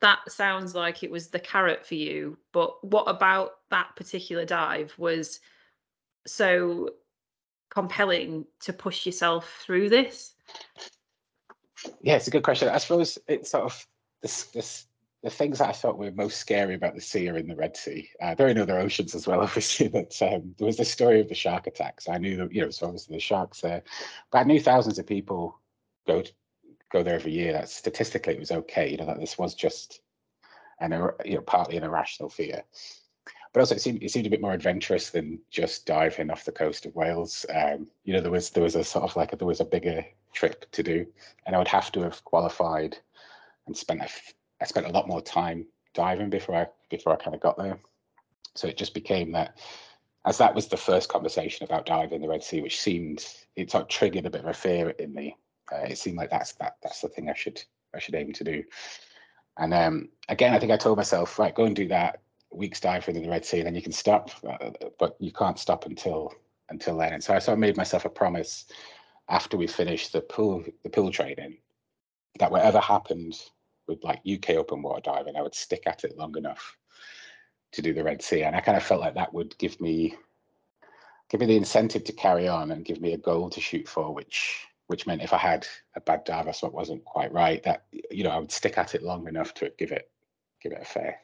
that 0.00 0.18
sounds 0.30 0.74
like 0.74 1.02
it 1.02 1.10
was 1.10 1.28
the 1.28 1.38
carrot 1.38 1.86
for 1.86 1.94
you. 1.94 2.38
But 2.52 2.84
what 2.84 3.04
about 3.04 3.52
that 3.70 3.94
particular 3.96 4.44
dive 4.44 4.92
was 4.98 5.40
so 6.26 6.90
compelling 7.70 8.44
to 8.60 8.72
push 8.72 9.06
yourself 9.06 9.62
through 9.64 9.88
this? 9.88 10.34
Yeah, 12.00 12.16
it's 12.16 12.28
a 12.28 12.32
good 12.32 12.42
question. 12.42 12.68
I 12.68 12.78
suppose 12.78 13.18
it's 13.28 13.50
sort 13.50 13.64
of 13.64 13.86
this 14.22 14.86
the 15.22 15.30
things 15.30 15.58
that 15.58 15.68
I 15.68 15.72
thought 15.72 15.98
were 15.98 16.10
most 16.10 16.38
scary 16.38 16.74
about 16.74 16.96
the 16.96 17.00
sea 17.00 17.28
are 17.28 17.36
in 17.36 17.46
the 17.46 17.54
Red 17.54 17.76
Sea. 17.76 18.10
Uh, 18.20 18.34
there 18.34 18.48
are 18.48 18.50
in 18.50 18.58
other 18.58 18.78
oceans 18.78 19.14
as 19.14 19.26
well, 19.26 19.40
obviously. 19.42 19.88
But 19.88 20.20
um, 20.20 20.54
there 20.58 20.66
was 20.66 20.76
the 20.76 20.84
story 20.84 21.20
of 21.20 21.28
the 21.28 21.34
shark 21.34 21.66
attacks. 21.66 22.08
I 22.08 22.18
knew 22.18 22.36
that 22.36 22.52
you 22.52 22.62
know, 22.62 22.70
so 22.70 22.86
obviously 22.86 23.16
the 23.16 23.20
sharks 23.20 23.60
there, 23.60 23.82
but 24.30 24.38
I 24.38 24.44
knew 24.44 24.60
thousands 24.60 24.98
of 24.98 25.06
people 25.06 25.58
go 26.06 26.22
go 26.90 27.02
there 27.02 27.14
every 27.14 27.32
year. 27.32 27.52
That 27.52 27.68
statistically 27.68 28.34
it 28.34 28.40
was 28.40 28.50
okay. 28.50 28.90
You 28.90 28.96
know 28.96 29.06
that 29.06 29.20
this 29.20 29.38
was 29.38 29.54
just 29.54 30.00
an 30.80 30.92
you 31.24 31.36
know 31.36 31.42
partly 31.42 31.76
an 31.76 31.84
irrational 31.84 32.28
fear. 32.28 32.64
But 33.52 33.60
also, 33.60 33.74
it 33.74 33.82
seemed 33.82 34.02
it 34.02 34.10
seemed 34.10 34.26
a 34.26 34.30
bit 34.30 34.40
more 34.40 34.54
adventurous 34.54 35.10
than 35.10 35.38
just 35.50 35.86
diving 35.86 36.30
off 36.30 36.46
the 36.46 36.52
coast 36.52 36.86
of 36.86 36.96
Wales. 36.96 37.44
Um, 37.54 37.86
you 38.04 38.12
know, 38.14 38.20
there 38.20 38.30
was 38.30 38.50
there 38.50 38.62
was 38.62 38.76
a 38.76 38.82
sort 38.82 39.04
of 39.04 39.14
like 39.14 39.32
a, 39.32 39.36
there 39.36 39.46
was 39.46 39.60
a 39.60 39.64
bigger 39.64 40.04
trip 40.32 40.68
to 40.72 40.82
do, 40.82 41.06
and 41.46 41.54
I 41.54 41.58
would 41.58 41.68
have 41.68 41.92
to 41.92 42.00
have 42.00 42.24
qualified 42.24 42.96
and 43.66 43.76
spent 43.76 44.00
a, 44.00 44.08
I 44.60 44.66
spent 44.66 44.86
a 44.86 44.90
lot 44.90 45.08
more 45.08 45.22
time 45.22 45.66
diving 45.94 46.30
before 46.30 46.54
I 46.54 46.66
before 46.90 47.12
I 47.12 47.16
kind 47.16 47.34
of 47.34 47.40
got 47.40 47.58
there. 47.58 47.78
So 48.54 48.68
it 48.68 48.76
just 48.76 48.94
became 48.94 49.32
that 49.32 49.58
as 50.24 50.38
that 50.38 50.54
was 50.54 50.68
the 50.68 50.76
first 50.76 51.08
conversation 51.08 51.64
about 51.64 51.86
diving 51.86 52.20
the 52.20 52.28
Red 52.28 52.44
Sea, 52.44 52.60
which 52.60 52.80
seemed 52.80 53.26
it 53.56 53.70
sort 53.70 53.82
of 53.82 53.88
triggered 53.88 54.26
a 54.26 54.30
bit 54.30 54.42
of 54.42 54.46
a 54.46 54.54
fear 54.54 54.90
in 54.90 55.12
me. 55.12 55.36
Uh, 55.72 55.84
it 55.88 55.98
seemed 55.98 56.16
like 56.16 56.30
that's 56.30 56.52
that 56.54 56.76
that's 56.82 57.00
the 57.00 57.08
thing 57.08 57.28
I 57.28 57.34
should 57.34 57.62
I 57.94 57.98
should 57.98 58.14
aim 58.14 58.32
to 58.32 58.44
do. 58.44 58.64
And 59.58 59.74
um, 59.74 60.08
again, 60.28 60.54
I 60.54 60.58
think 60.58 60.72
I 60.72 60.76
told 60.76 60.96
myself, 60.96 61.38
right, 61.38 61.54
go 61.54 61.64
and 61.64 61.76
do 61.76 61.88
that 61.88 62.20
week's 62.50 62.80
diving 62.80 63.16
in 63.16 63.22
the 63.22 63.28
Red 63.28 63.44
Sea, 63.44 63.58
and 63.58 63.66
then 63.66 63.74
you 63.74 63.82
can 63.82 63.92
stop, 63.92 64.30
uh, 64.46 64.70
but 64.98 65.16
you 65.18 65.32
can't 65.32 65.58
stop 65.58 65.86
until 65.86 66.32
until 66.68 66.96
then. 66.96 67.12
And 67.12 67.22
so 67.22 67.34
I 67.34 67.38
sort 67.38 67.54
of 67.54 67.60
made 67.60 67.76
myself 67.76 68.04
a 68.04 68.10
promise 68.10 68.66
after 69.28 69.56
we 69.56 69.66
finished 69.66 70.12
the 70.12 70.20
pool 70.20 70.64
the 70.82 70.90
pool 70.90 71.10
training 71.10 71.58
that 72.38 72.50
whatever 72.50 72.80
happened 72.80 73.38
with 73.86 74.02
like 74.04 74.20
UK 74.30 74.50
open 74.50 74.82
water 74.82 75.00
diving, 75.02 75.36
I 75.36 75.42
would 75.42 75.54
stick 75.54 75.82
at 75.86 76.04
it 76.04 76.16
long 76.16 76.36
enough 76.36 76.76
to 77.72 77.82
do 77.82 77.94
the 77.94 78.04
Red 78.04 78.22
Sea, 78.22 78.42
and 78.42 78.54
I 78.54 78.60
kind 78.60 78.76
of 78.76 78.82
felt 78.82 79.00
like 79.00 79.14
that 79.14 79.34
would 79.34 79.56
give 79.58 79.80
me 79.80 80.16
give 81.30 81.40
me 81.40 81.46
the 81.46 81.56
incentive 81.56 82.04
to 82.04 82.12
carry 82.12 82.46
on 82.46 82.70
and 82.70 82.84
give 82.84 83.00
me 83.00 83.14
a 83.14 83.18
goal 83.18 83.48
to 83.50 83.60
shoot 83.60 83.88
for, 83.88 84.12
which 84.14 84.66
which 84.86 85.06
meant 85.06 85.22
if 85.22 85.32
I 85.32 85.38
had 85.38 85.66
a 85.96 86.00
bad 86.00 86.24
dive 86.24 86.46
or 86.46 86.52
something 86.52 86.76
wasn't 86.76 87.04
quite 87.04 87.32
right, 87.32 87.62
that 87.62 87.84
you 88.10 88.24
know 88.24 88.30
I 88.30 88.38
would 88.38 88.52
stick 88.52 88.78
at 88.78 88.94
it 88.94 89.02
long 89.02 89.26
enough 89.26 89.54
to 89.54 89.72
give 89.78 89.92
it 89.92 90.10
give 90.62 90.72
it 90.72 90.82
a 90.82 90.84
fair 90.84 91.18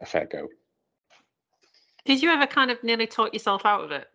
a 0.00 0.06
fair 0.06 0.26
go. 0.26 0.48
Did 2.06 2.22
you 2.22 2.30
ever 2.30 2.46
kind 2.46 2.70
of 2.70 2.82
nearly 2.82 3.06
talk 3.06 3.34
yourself 3.34 3.66
out 3.66 3.84
of 3.84 3.90
it? 3.90 4.08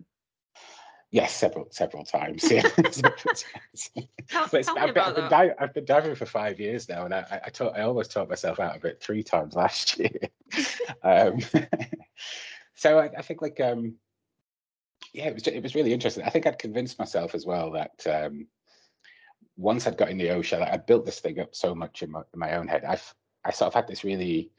Yes, 1.11 1.33
several 1.33 1.67
several 1.71 2.03
times. 2.03 2.49
Yeah, 2.51 2.61
tell, 4.27 4.47
tell 4.47 4.77
I've, 4.77 4.93
been, 4.93 5.03
I've, 5.03 5.15
been 5.15 5.29
di- 5.29 5.53
I've, 5.59 5.73
been, 5.73 5.85
diving 5.85 6.15
for 6.15 6.25
five 6.25 6.59
years 6.59 6.89
now, 6.89 7.05
and 7.05 7.13
I 7.13 7.41
I, 7.45 7.49
taught, 7.49 7.77
I 7.77 7.83
almost 7.83 8.11
taught 8.11 8.27
myself 8.29 8.59
out 8.59 8.75
of 8.75 8.83
it 8.85 9.01
three 9.01 9.23
times 9.23 9.55
last 9.55 9.97
year. 9.99 10.19
um, 11.03 11.39
so 12.73 12.99
I, 12.99 13.09
I, 13.17 13.21
think 13.21 13.41
like 13.41 13.59
um, 13.61 13.95
yeah, 15.13 15.27
it 15.27 15.33
was 15.33 15.47
it 15.47 15.63
was 15.63 15.75
really 15.75 15.93
interesting. 15.93 16.25
I 16.25 16.29
think 16.29 16.47
I'd 16.47 16.59
convinced 16.59 16.99
myself 16.99 17.35
as 17.35 17.45
well 17.45 17.71
that 17.71 18.05
um, 18.07 18.47
once 19.57 19.87
I'd 19.87 19.97
got 19.97 20.09
in 20.09 20.17
the 20.17 20.31
ocean, 20.31 20.61
I'd 20.61 20.85
built 20.85 21.05
this 21.05 21.19
thing 21.19 21.39
up 21.39 21.55
so 21.55 21.73
much 21.73 22.01
in 22.03 22.11
my, 22.11 22.21
in 22.33 22.39
my 22.39 22.55
own 22.55 22.67
head. 22.67 22.83
I've 22.83 23.13
I 23.45 23.51
sort 23.51 23.67
of 23.67 23.73
had 23.75 23.87
this 23.87 24.03
really 24.03 24.49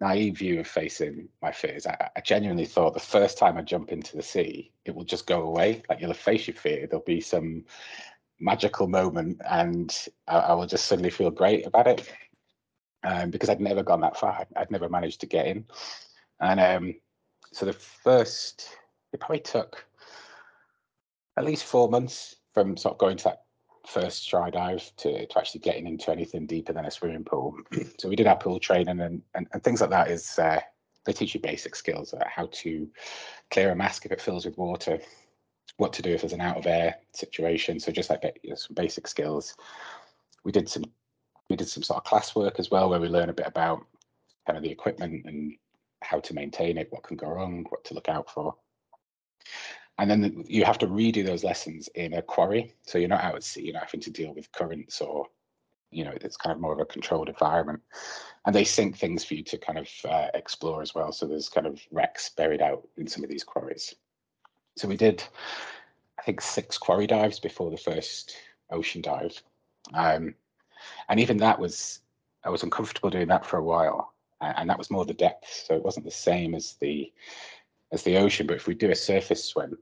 naive 0.00 0.38
view 0.38 0.60
of 0.60 0.66
facing 0.66 1.28
my 1.40 1.52
fears. 1.52 1.86
I, 1.86 2.10
I, 2.16 2.20
genuinely 2.20 2.66
thought 2.66 2.92
the 2.92 3.00
first 3.00 3.38
time 3.38 3.56
I 3.56 3.62
jump 3.62 3.92
into 3.92 4.16
the 4.16 4.22
sea, 4.22 4.72
it 4.84 4.94
will 4.94 5.04
just 5.04 5.26
go 5.26 5.42
away. 5.42 5.82
Like 5.88 6.00
you'll 6.00 6.12
face 6.12 6.48
your 6.48 6.56
fear. 6.56 6.86
There'll 6.86 7.04
be 7.04 7.20
some 7.20 7.64
magical 8.40 8.88
moment, 8.88 9.40
and 9.48 9.96
I, 10.26 10.38
I 10.38 10.52
will 10.54 10.66
just 10.66 10.86
suddenly 10.86 11.10
feel 11.10 11.30
great 11.30 11.66
about 11.66 11.86
it. 11.86 12.12
Um, 13.04 13.30
because 13.30 13.48
I'd 13.48 13.60
never 13.60 13.82
gone 13.82 14.00
that 14.00 14.16
far. 14.16 14.46
I'd 14.56 14.70
never 14.70 14.88
managed 14.88 15.20
to 15.20 15.26
get 15.26 15.46
in, 15.46 15.64
and 16.40 16.60
um, 16.60 16.94
so 17.52 17.66
the 17.66 17.72
first 17.72 18.68
it 19.12 19.20
probably 19.20 19.40
took 19.40 19.84
at 21.36 21.44
least 21.44 21.64
four 21.64 21.88
months 21.88 22.36
from 22.54 22.76
sort 22.76 22.94
of 22.94 22.98
going 22.98 23.16
to 23.18 23.24
that 23.24 23.42
first 23.92 24.28
try 24.28 24.50
dive 24.50 24.90
to, 24.96 25.26
to 25.26 25.38
actually 25.38 25.60
getting 25.60 25.86
into 25.86 26.10
anything 26.10 26.46
deeper 26.46 26.72
than 26.72 26.86
a 26.86 26.90
swimming 26.90 27.24
pool. 27.24 27.56
so 27.98 28.08
we 28.08 28.16
did 28.16 28.26
our 28.26 28.36
pool 28.36 28.58
training 28.58 29.00
and, 29.00 29.22
and, 29.34 29.46
and 29.52 29.62
things 29.62 29.80
like 29.80 29.90
that 29.90 30.10
is 30.10 30.38
uh, 30.38 30.60
they 31.04 31.12
teach 31.12 31.34
you 31.34 31.40
basic 31.40 31.74
skills 31.74 32.12
about 32.12 32.28
how 32.28 32.48
to 32.52 32.88
clear 33.50 33.70
a 33.70 33.76
mask 33.76 34.06
if 34.06 34.12
it 34.12 34.20
fills 34.20 34.44
with 34.44 34.56
water, 34.56 34.98
what 35.76 35.92
to 35.92 36.02
do 36.02 36.10
if 36.10 36.22
there's 36.22 36.32
an 36.32 36.40
out 36.40 36.56
of 36.56 36.66
air 36.66 36.96
situation. 37.14 37.78
So 37.78 37.92
just 37.92 38.10
like 38.10 38.40
you 38.42 38.50
know, 38.50 38.56
some 38.56 38.74
basic 38.74 39.06
skills. 39.06 39.54
We 40.44 40.52
did 40.52 40.68
some 40.68 40.84
we 41.50 41.56
did 41.56 41.68
some 41.68 41.82
sort 41.82 41.98
of 41.98 42.04
class 42.04 42.34
work 42.34 42.58
as 42.58 42.70
well 42.70 42.88
where 42.88 43.00
we 43.00 43.08
learn 43.08 43.28
a 43.28 43.34
bit 43.34 43.46
about 43.46 43.84
kind 44.46 44.56
of 44.56 44.62
the 44.62 44.70
equipment 44.70 45.26
and 45.26 45.52
how 46.02 46.18
to 46.18 46.34
maintain 46.34 46.78
it, 46.78 46.88
what 46.90 47.02
can 47.02 47.16
go 47.16 47.28
wrong, 47.28 47.66
what 47.68 47.84
to 47.84 47.94
look 47.94 48.08
out 48.08 48.30
for 48.30 48.54
and 49.98 50.10
then 50.10 50.44
you 50.48 50.64
have 50.64 50.78
to 50.78 50.86
redo 50.86 51.24
those 51.24 51.44
lessons 51.44 51.88
in 51.94 52.14
a 52.14 52.22
quarry. 52.22 52.74
So 52.82 52.98
you're 52.98 53.08
not 53.08 53.24
out 53.24 53.36
at 53.36 53.44
sea 53.44 53.62
you're 53.64 53.74
not 53.74 53.84
having 53.84 54.00
to 54.00 54.10
deal 54.10 54.34
with 54.34 54.52
currents 54.52 55.00
or 55.00 55.26
you 55.90 56.04
know 56.04 56.12
it's 56.20 56.36
kind 56.36 56.54
of 56.54 56.60
more 56.60 56.72
of 56.72 56.80
a 56.80 56.84
controlled 56.84 57.28
environment. 57.28 57.80
And 58.46 58.54
they 58.54 58.64
sink 58.64 58.96
things 58.96 59.24
for 59.24 59.34
you 59.34 59.42
to 59.44 59.58
kind 59.58 59.78
of 59.78 59.88
uh, 60.08 60.28
explore 60.34 60.82
as 60.82 60.94
well. 60.94 61.12
So 61.12 61.26
there's 61.26 61.48
kind 61.48 61.66
of 61.66 61.80
wrecks 61.92 62.30
buried 62.30 62.62
out 62.62 62.86
in 62.96 63.06
some 63.06 63.22
of 63.22 63.30
these 63.30 63.44
quarries. 63.44 63.94
So 64.76 64.88
we 64.88 64.96
did 64.96 65.22
i 66.18 66.22
think 66.22 66.40
six 66.40 66.78
quarry 66.78 67.06
dives 67.06 67.40
before 67.40 67.70
the 67.70 67.76
first 67.76 68.36
ocean 68.70 69.02
dive. 69.02 69.42
Um, 69.94 70.34
and 71.08 71.20
even 71.20 71.36
that 71.38 71.58
was 71.58 72.00
i 72.44 72.50
was 72.50 72.62
uncomfortable 72.62 73.10
doing 73.10 73.28
that 73.28 73.46
for 73.46 73.58
a 73.58 73.64
while. 73.64 74.14
And 74.40 74.68
that 74.68 74.78
was 74.78 74.90
more 74.90 75.04
the 75.04 75.14
depth. 75.14 75.62
So 75.66 75.76
it 75.76 75.84
wasn't 75.84 76.04
the 76.04 76.10
same 76.10 76.56
as 76.56 76.74
the 76.80 77.12
as 77.92 78.02
the 78.02 78.16
ocean. 78.16 78.46
But 78.46 78.56
if 78.56 78.66
we 78.66 78.74
do 78.74 78.90
a 78.90 78.96
surface 78.96 79.44
swim, 79.44 79.78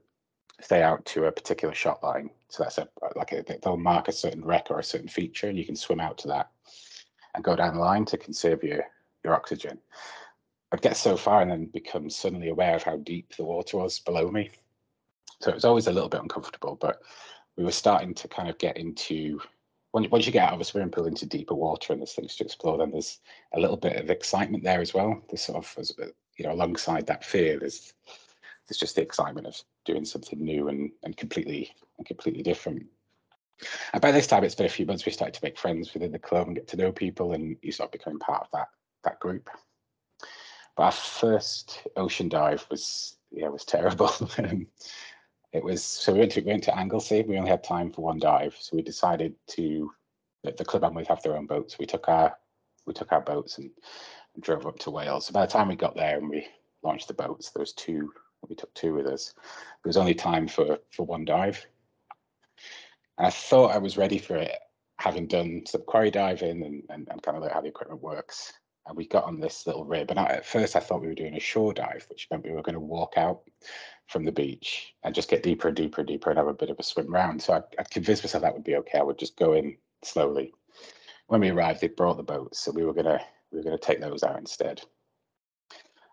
stay 0.59 0.83
out 0.83 1.03
to 1.05 1.25
a 1.25 1.31
particular 1.31 1.73
shot 1.73 2.03
line, 2.03 2.29
so 2.49 2.63
that's 2.63 2.77
a 2.77 2.87
like 3.15 3.31
a, 3.31 3.43
they'll 3.63 3.77
mark 3.77 4.07
a 4.07 4.11
certain 4.11 4.45
wreck 4.45 4.67
or 4.69 4.79
a 4.79 4.83
certain 4.83 5.07
feature, 5.07 5.47
and 5.47 5.57
you 5.57 5.65
can 5.65 5.75
swim 5.75 5.99
out 5.99 6.17
to 6.19 6.27
that 6.27 6.51
and 7.33 7.43
go 7.43 7.55
down 7.55 7.75
the 7.75 7.79
line 7.79 8.05
to 8.05 8.17
conserve 8.17 8.63
your 8.63 8.83
your 9.23 9.33
oxygen. 9.33 9.79
I'd 10.71 10.81
get 10.81 10.97
so 10.97 11.17
far 11.17 11.41
and 11.41 11.51
then 11.51 11.65
become 11.65 12.09
suddenly 12.09 12.49
aware 12.49 12.75
of 12.75 12.83
how 12.83 12.97
deep 12.97 13.35
the 13.35 13.43
water 13.43 13.77
was 13.77 13.99
below 13.99 14.31
me. 14.31 14.51
So 15.41 15.49
it 15.49 15.55
was 15.55 15.65
always 15.65 15.87
a 15.87 15.91
little 15.91 16.07
bit 16.07 16.21
uncomfortable, 16.21 16.77
but 16.79 17.01
we 17.57 17.65
were 17.65 17.71
starting 17.71 18.13
to 18.13 18.27
kind 18.27 18.47
of 18.49 18.57
get 18.57 18.77
into 18.77 19.41
once 19.93 20.25
you 20.25 20.31
get 20.31 20.47
out 20.47 20.53
of 20.53 20.61
a 20.61 20.63
swimming 20.63 20.89
pool 20.89 21.07
into 21.07 21.25
deeper 21.25 21.53
water 21.53 21.91
and 21.91 22.01
there's 22.01 22.13
things 22.13 22.35
to 22.37 22.45
explore, 22.45 22.77
then 22.77 22.91
there's 22.91 23.19
a 23.53 23.59
little 23.59 23.75
bit 23.75 23.97
of 23.97 24.09
excitement 24.09 24.63
there 24.63 24.79
as 24.79 24.93
well. 24.93 25.21
There's 25.29 25.41
sort 25.41 25.57
of 25.57 25.87
you 26.41 26.47
know, 26.47 26.53
alongside 26.53 27.05
that 27.05 27.23
fear, 27.23 27.59
there's 27.59 27.93
there's 28.67 28.79
just 28.79 28.95
the 28.95 29.01
excitement 29.03 29.45
of 29.45 29.61
doing 29.85 30.03
something 30.03 30.43
new 30.43 30.69
and 30.69 30.91
and 31.03 31.15
completely 31.15 31.71
and 31.99 32.07
completely 32.07 32.41
different. 32.41 32.83
And 33.93 34.01
by 34.01 34.11
this 34.11 34.25
time, 34.25 34.43
it's 34.43 34.55
been 34.55 34.65
a 34.65 34.69
few 34.69 34.87
months. 34.87 35.05
We 35.05 35.11
started 35.11 35.35
to 35.35 35.43
make 35.43 35.59
friends 35.59 35.93
within 35.93 36.11
the 36.11 36.17
club 36.17 36.47
and 36.47 36.55
get 36.55 36.67
to 36.69 36.77
know 36.77 36.91
people, 36.91 37.33
and 37.33 37.57
you 37.61 37.71
start 37.71 37.91
becoming 37.91 38.17
part 38.17 38.41
of 38.41 38.47
that 38.53 38.69
that 39.03 39.19
group. 39.19 39.51
But 40.75 40.83
our 40.83 40.91
first 40.91 41.87
ocean 41.95 42.27
dive 42.27 42.65
was 42.71 43.17
yeah 43.29 43.47
was 43.47 43.63
terrible. 43.63 44.11
Um, 44.39 44.65
it 45.53 45.63
was 45.63 45.83
so 45.83 46.13
we 46.13 46.19
went 46.19 46.31
to 46.31 46.41
we 46.41 46.47
went 46.47 46.63
to 46.63 46.75
Anglesey. 46.75 47.21
We 47.21 47.37
only 47.37 47.51
had 47.51 47.63
time 47.63 47.91
for 47.91 48.01
one 48.01 48.17
dive, 48.17 48.55
so 48.59 48.75
we 48.75 48.81
decided 48.81 49.35
to 49.49 49.91
the 50.43 50.65
club 50.65 50.85
and 50.85 50.95
we 50.95 51.05
have 51.05 51.21
their 51.21 51.37
own 51.37 51.45
boats. 51.45 51.77
We 51.77 51.85
took 51.85 52.09
our 52.09 52.35
we 52.87 52.93
took 52.93 53.11
our 53.11 53.21
boats 53.21 53.59
and 53.59 53.69
drove 54.39 54.65
up 54.65 54.79
to 54.79 54.91
Wales. 54.91 55.25
So 55.27 55.33
by 55.33 55.45
the 55.45 55.51
time 55.51 55.67
we 55.67 55.75
got 55.75 55.95
there 55.95 56.17
and 56.17 56.29
we 56.29 56.47
launched 56.83 57.07
the 57.07 57.13
boats, 57.13 57.51
there 57.51 57.61
was 57.61 57.73
two. 57.73 58.11
We 58.47 58.55
took 58.55 58.73
two 58.73 58.93
with 58.93 59.05
us. 59.05 59.33
There 59.35 59.89
was 59.89 59.97
only 59.97 60.15
time 60.15 60.47
for 60.47 60.79
for 60.91 61.05
one 61.05 61.25
dive, 61.25 61.65
and 63.17 63.27
I 63.27 63.29
thought 63.29 63.75
I 63.75 63.77
was 63.77 63.97
ready 63.97 64.17
for 64.17 64.35
it, 64.35 64.57
having 64.97 65.27
done 65.27 65.63
some 65.67 65.83
quarry 65.83 66.09
diving 66.11 66.63
and 66.63 66.83
and, 66.89 67.07
and 67.09 67.21
kind 67.21 67.37
of 67.37 67.43
like 67.43 67.51
how 67.51 67.61
the 67.61 67.67
equipment 67.67 68.01
works. 68.01 68.53
And 68.87 68.97
we 68.97 69.07
got 69.07 69.25
on 69.25 69.39
this 69.39 69.67
little 69.67 69.85
rib, 69.85 70.09
and 70.09 70.19
I, 70.19 70.25
at 70.25 70.45
first 70.45 70.75
I 70.75 70.79
thought 70.79 71.01
we 71.01 71.07
were 71.07 71.13
doing 71.13 71.35
a 71.35 71.39
shore 71.39 71.71
dive, 71.71 72.07
which 72.09 72.27
meant 72.31 72.43
we 72.43 72.51
were 72.51 72.63
going 72.63 72.73
to 72.73 72.79
walk 72.79 73.13
out 73.15 73.41
from 74.07 74.25
the 74.25 74.31
beach 74.31 74.95
and 75.03 75.13
just 75.13 75.29
get 75.29 75.43
deeper 75.43 75.67
and 75.67 75.77
deeper 75.77 76.01
and 76.01 76.07
deeper 76.07 76.31
and 76.31 76.39
have 76.39 76.47
a 76.47 76.53
bit 76.53 76.71
of 76.71 76.79
a 76.79 76.83
swim 76.83 77.13
round. 77.13 77.41
So 77.41 77.53
I, 77.53 77.61
I'd 77.77 77.91
convinced 77.91 78.23
myself 78.23 78.41
that 78.41 78.53
would 78.53 78.63
be 78.63 78.75
okay. 78.77 78.97
I 78.97 79.03
would 79.03 79.19
just 79.19 79.37
go 79.37 79.53
in 79.53 79.77
slowly. 80.03 80.51
When 81.27 81.41
we 81.41 81.49
arrived, 81.49 81.79
they 81.79 81.89
brought 81.89 82.17
the 82.17 82.23
boats, 82.23 82.59
so 82.59 82.71
we 82.71 82.83
were 82.83 82.93
going 82.93 83.05
to 83.05 83.21
we 83.51 83.57
were 83.57 83.63
going 83.63 83.77
to 83.77 83.85
take 83.85 83.99
those 83.99 84.23
out 84.23 84.39
instead. 84.39 84.81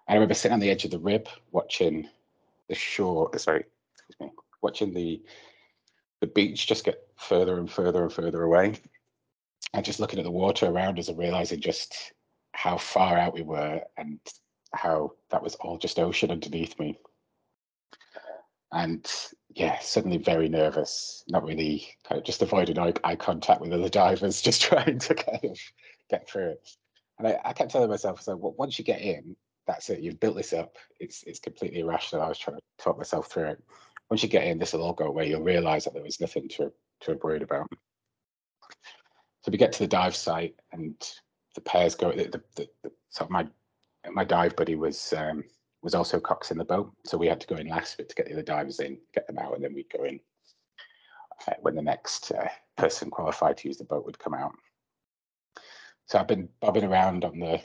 I 0.09 0.15
remember 0.15 0.35
sitting 0.35 0.55
on 0.55 0.61
the 0.61 0.71
edge 0.71 0.85
of 0.85 0.91
the 0.91 0.99
rib 0.99 1.29
watching 1.53 2.09
the 2.69 2.75
shore, 2.75 3.31
uh, 3.35 3.39
sorry, 3.39 3.65
excuse 3.95 4.21
me, 4.21 4.33
watching 4.63 4.95
the 4.95 5.23
the 6.21 6.27
beach 6.27 6.67
just 6.67 6.85
get 6.85 7.07
further 7.17 7.59
and 7.59 7.71
further 7.71 8.03
and 8.03 8.13
further 8.13 8.43
away. 8.43 8.75
And 9.73 9.85
just 9.85 10.01
looking 10.01 10.19
at 10.19 10.25
the 10.25 10.31
water 10.31 10.67
around 10.67 10.99
us 10.99 11.09
and 11.09 11.19
realizing 11.19 11.61
just 11.61 12.13
how 12.53 12.77
far 12.77 13.17
out 13.17 13.35
we 13.35 13.43
were 13.43 13.83
and 13.97 14.19
how 14.73 15.13
that 15.31 15.43
was 15.43 15.55
all 15.57 15.79
just 15.79 16.01
ocean 16.01 16.33
underneath 16.33 16.77
me. 16.81 16.99
And 18.73 19.09
yeah, 19.51 19.79
suddenly 19.79 20.17
very 20.19 20.49
nervous, 20.49 21.23
not 21.29 21.45
really 21.45 21.87
kind 22.03 22.19
of 22.19 22.25
just 22.25 22.43
avoiding 22.43 22.79
eye, 22.79 22.95
eye 23.05 23.17
contact 23.17 23.61
with 23.61 23.73
other 23.73 23.89
divers, 23.91 24.43
just 24.43 24.63
trying 24.63 24.99
to 24.99 25.15
kind 25.15 25.45
of 25.45 25.59
get 26.11 26.29
through 26.29 26.49
it 26.51 26.69
And 27.19 27.29
I, 27.29 27.41
I 27.45 27.53
kept 27.53 27.71
telling 27.71 27.91
myself, 27.91 28.23
so 28.23 28.37
once 28.37 28.79
you 28.79 28.85
get 28.85 29.01
in, 29.01 29.37
that's 29.67 29.91
it. 29.91 30.01
You've 30.01 30.21
built 30.21 30.37
this 30.37 30.53
up. 30.53 30.77
It's 30.99 31.23
it's 31.25 31.41
completely 31.41 31.81
irrational. 31.81 32.23
I 32.23 32.29
was 32.29 32.39
trying 32.39 32.57
to 32.57 32.63
talk 32.79 32.97
myself 32.97 33.31
through 33.31 33.49
it. 33.49 33.63
Once 34.11 34.23
you 34.23 34.29
get 34.29 34.47
in, 34.47 34.59
this 34.59 34.73
will 34.73 34.83
all 34.83 34.95
go 34.95 35.07
away. 35.07 35.29
You'll 35.29 35.43
realise 35.43 35.85
that 35.85 35.95
there 35.95 36.03
was 36.03 36.21
nothing 36.21 36.49
to 36.51 36.73
to 37.01 37.11
have 37.11 37.23
worried 37.23 37.43
about. 37.43 37.69
So 39.43 39.53
we 39.53 39.59
get 39.59 39.73
to 39.73 39.81
the 39.81 39.87
dive 39.87 40.17
site, 40.17 40.55
and 40.73 40.95
the 41.55 41.61
pairs 41.61 41.95
go. 41.95 42.13
The, 42.13 42.25
the, 42.25 42.43
the, 42.57 42.69
the 42.83 42.93
of 43.21 43.31
my 43.31 43.47
my 44.11 44.25
dive 44.25 44.57
buddy 44.57 44.75
was 44.75 45.13
um, 45.13 45.45
was 45.83 45.95
also 45.95 46.19
cox 46.19 46.51
in 46.51 46.59
the 46.59 46.65
boat, 46.65 46.93
so 47.05 47.19
we 47.19 47.27
had 47.27 47.41
to 47.41 47.47
go 47.47 47.57
in 47.57 47.69
last 47.69 47.99
bit 47.99 48.09
to 48.09 48.15
get 48.15 48.27
the 48.27 48.33
other 48.33 48.43
divers 48.43 48.81
in, 48.81 48.99
get 49.15 49.27
them 49.27 49.39
out, 49.39 49.55
and 49.55 49.63
then 49.63 49.75
we'd 49.75 49.91
go 49.91 50.05
in 50.05 50.19
uh, 51.47 51.55
when 51.61 51.75
the 51.75 51.83
next 51.83 52.33
uh, 52.33 52.49
person 52.77 53.11
qualified 53.11 53.57
to 53.59 53.69
use 53.69 53.77
the 53.77 53.85
boat 53.85 54.05
would 54.07 54.19
come 54.19 54.35
out. 54.35 54.53
So 56.09 56.19
I've 56.19 56.27
been 56.27 56.49
bobbing 56.61 56.85
around 56.85 57.25
on 57.25 57.39
the 57.39 57.61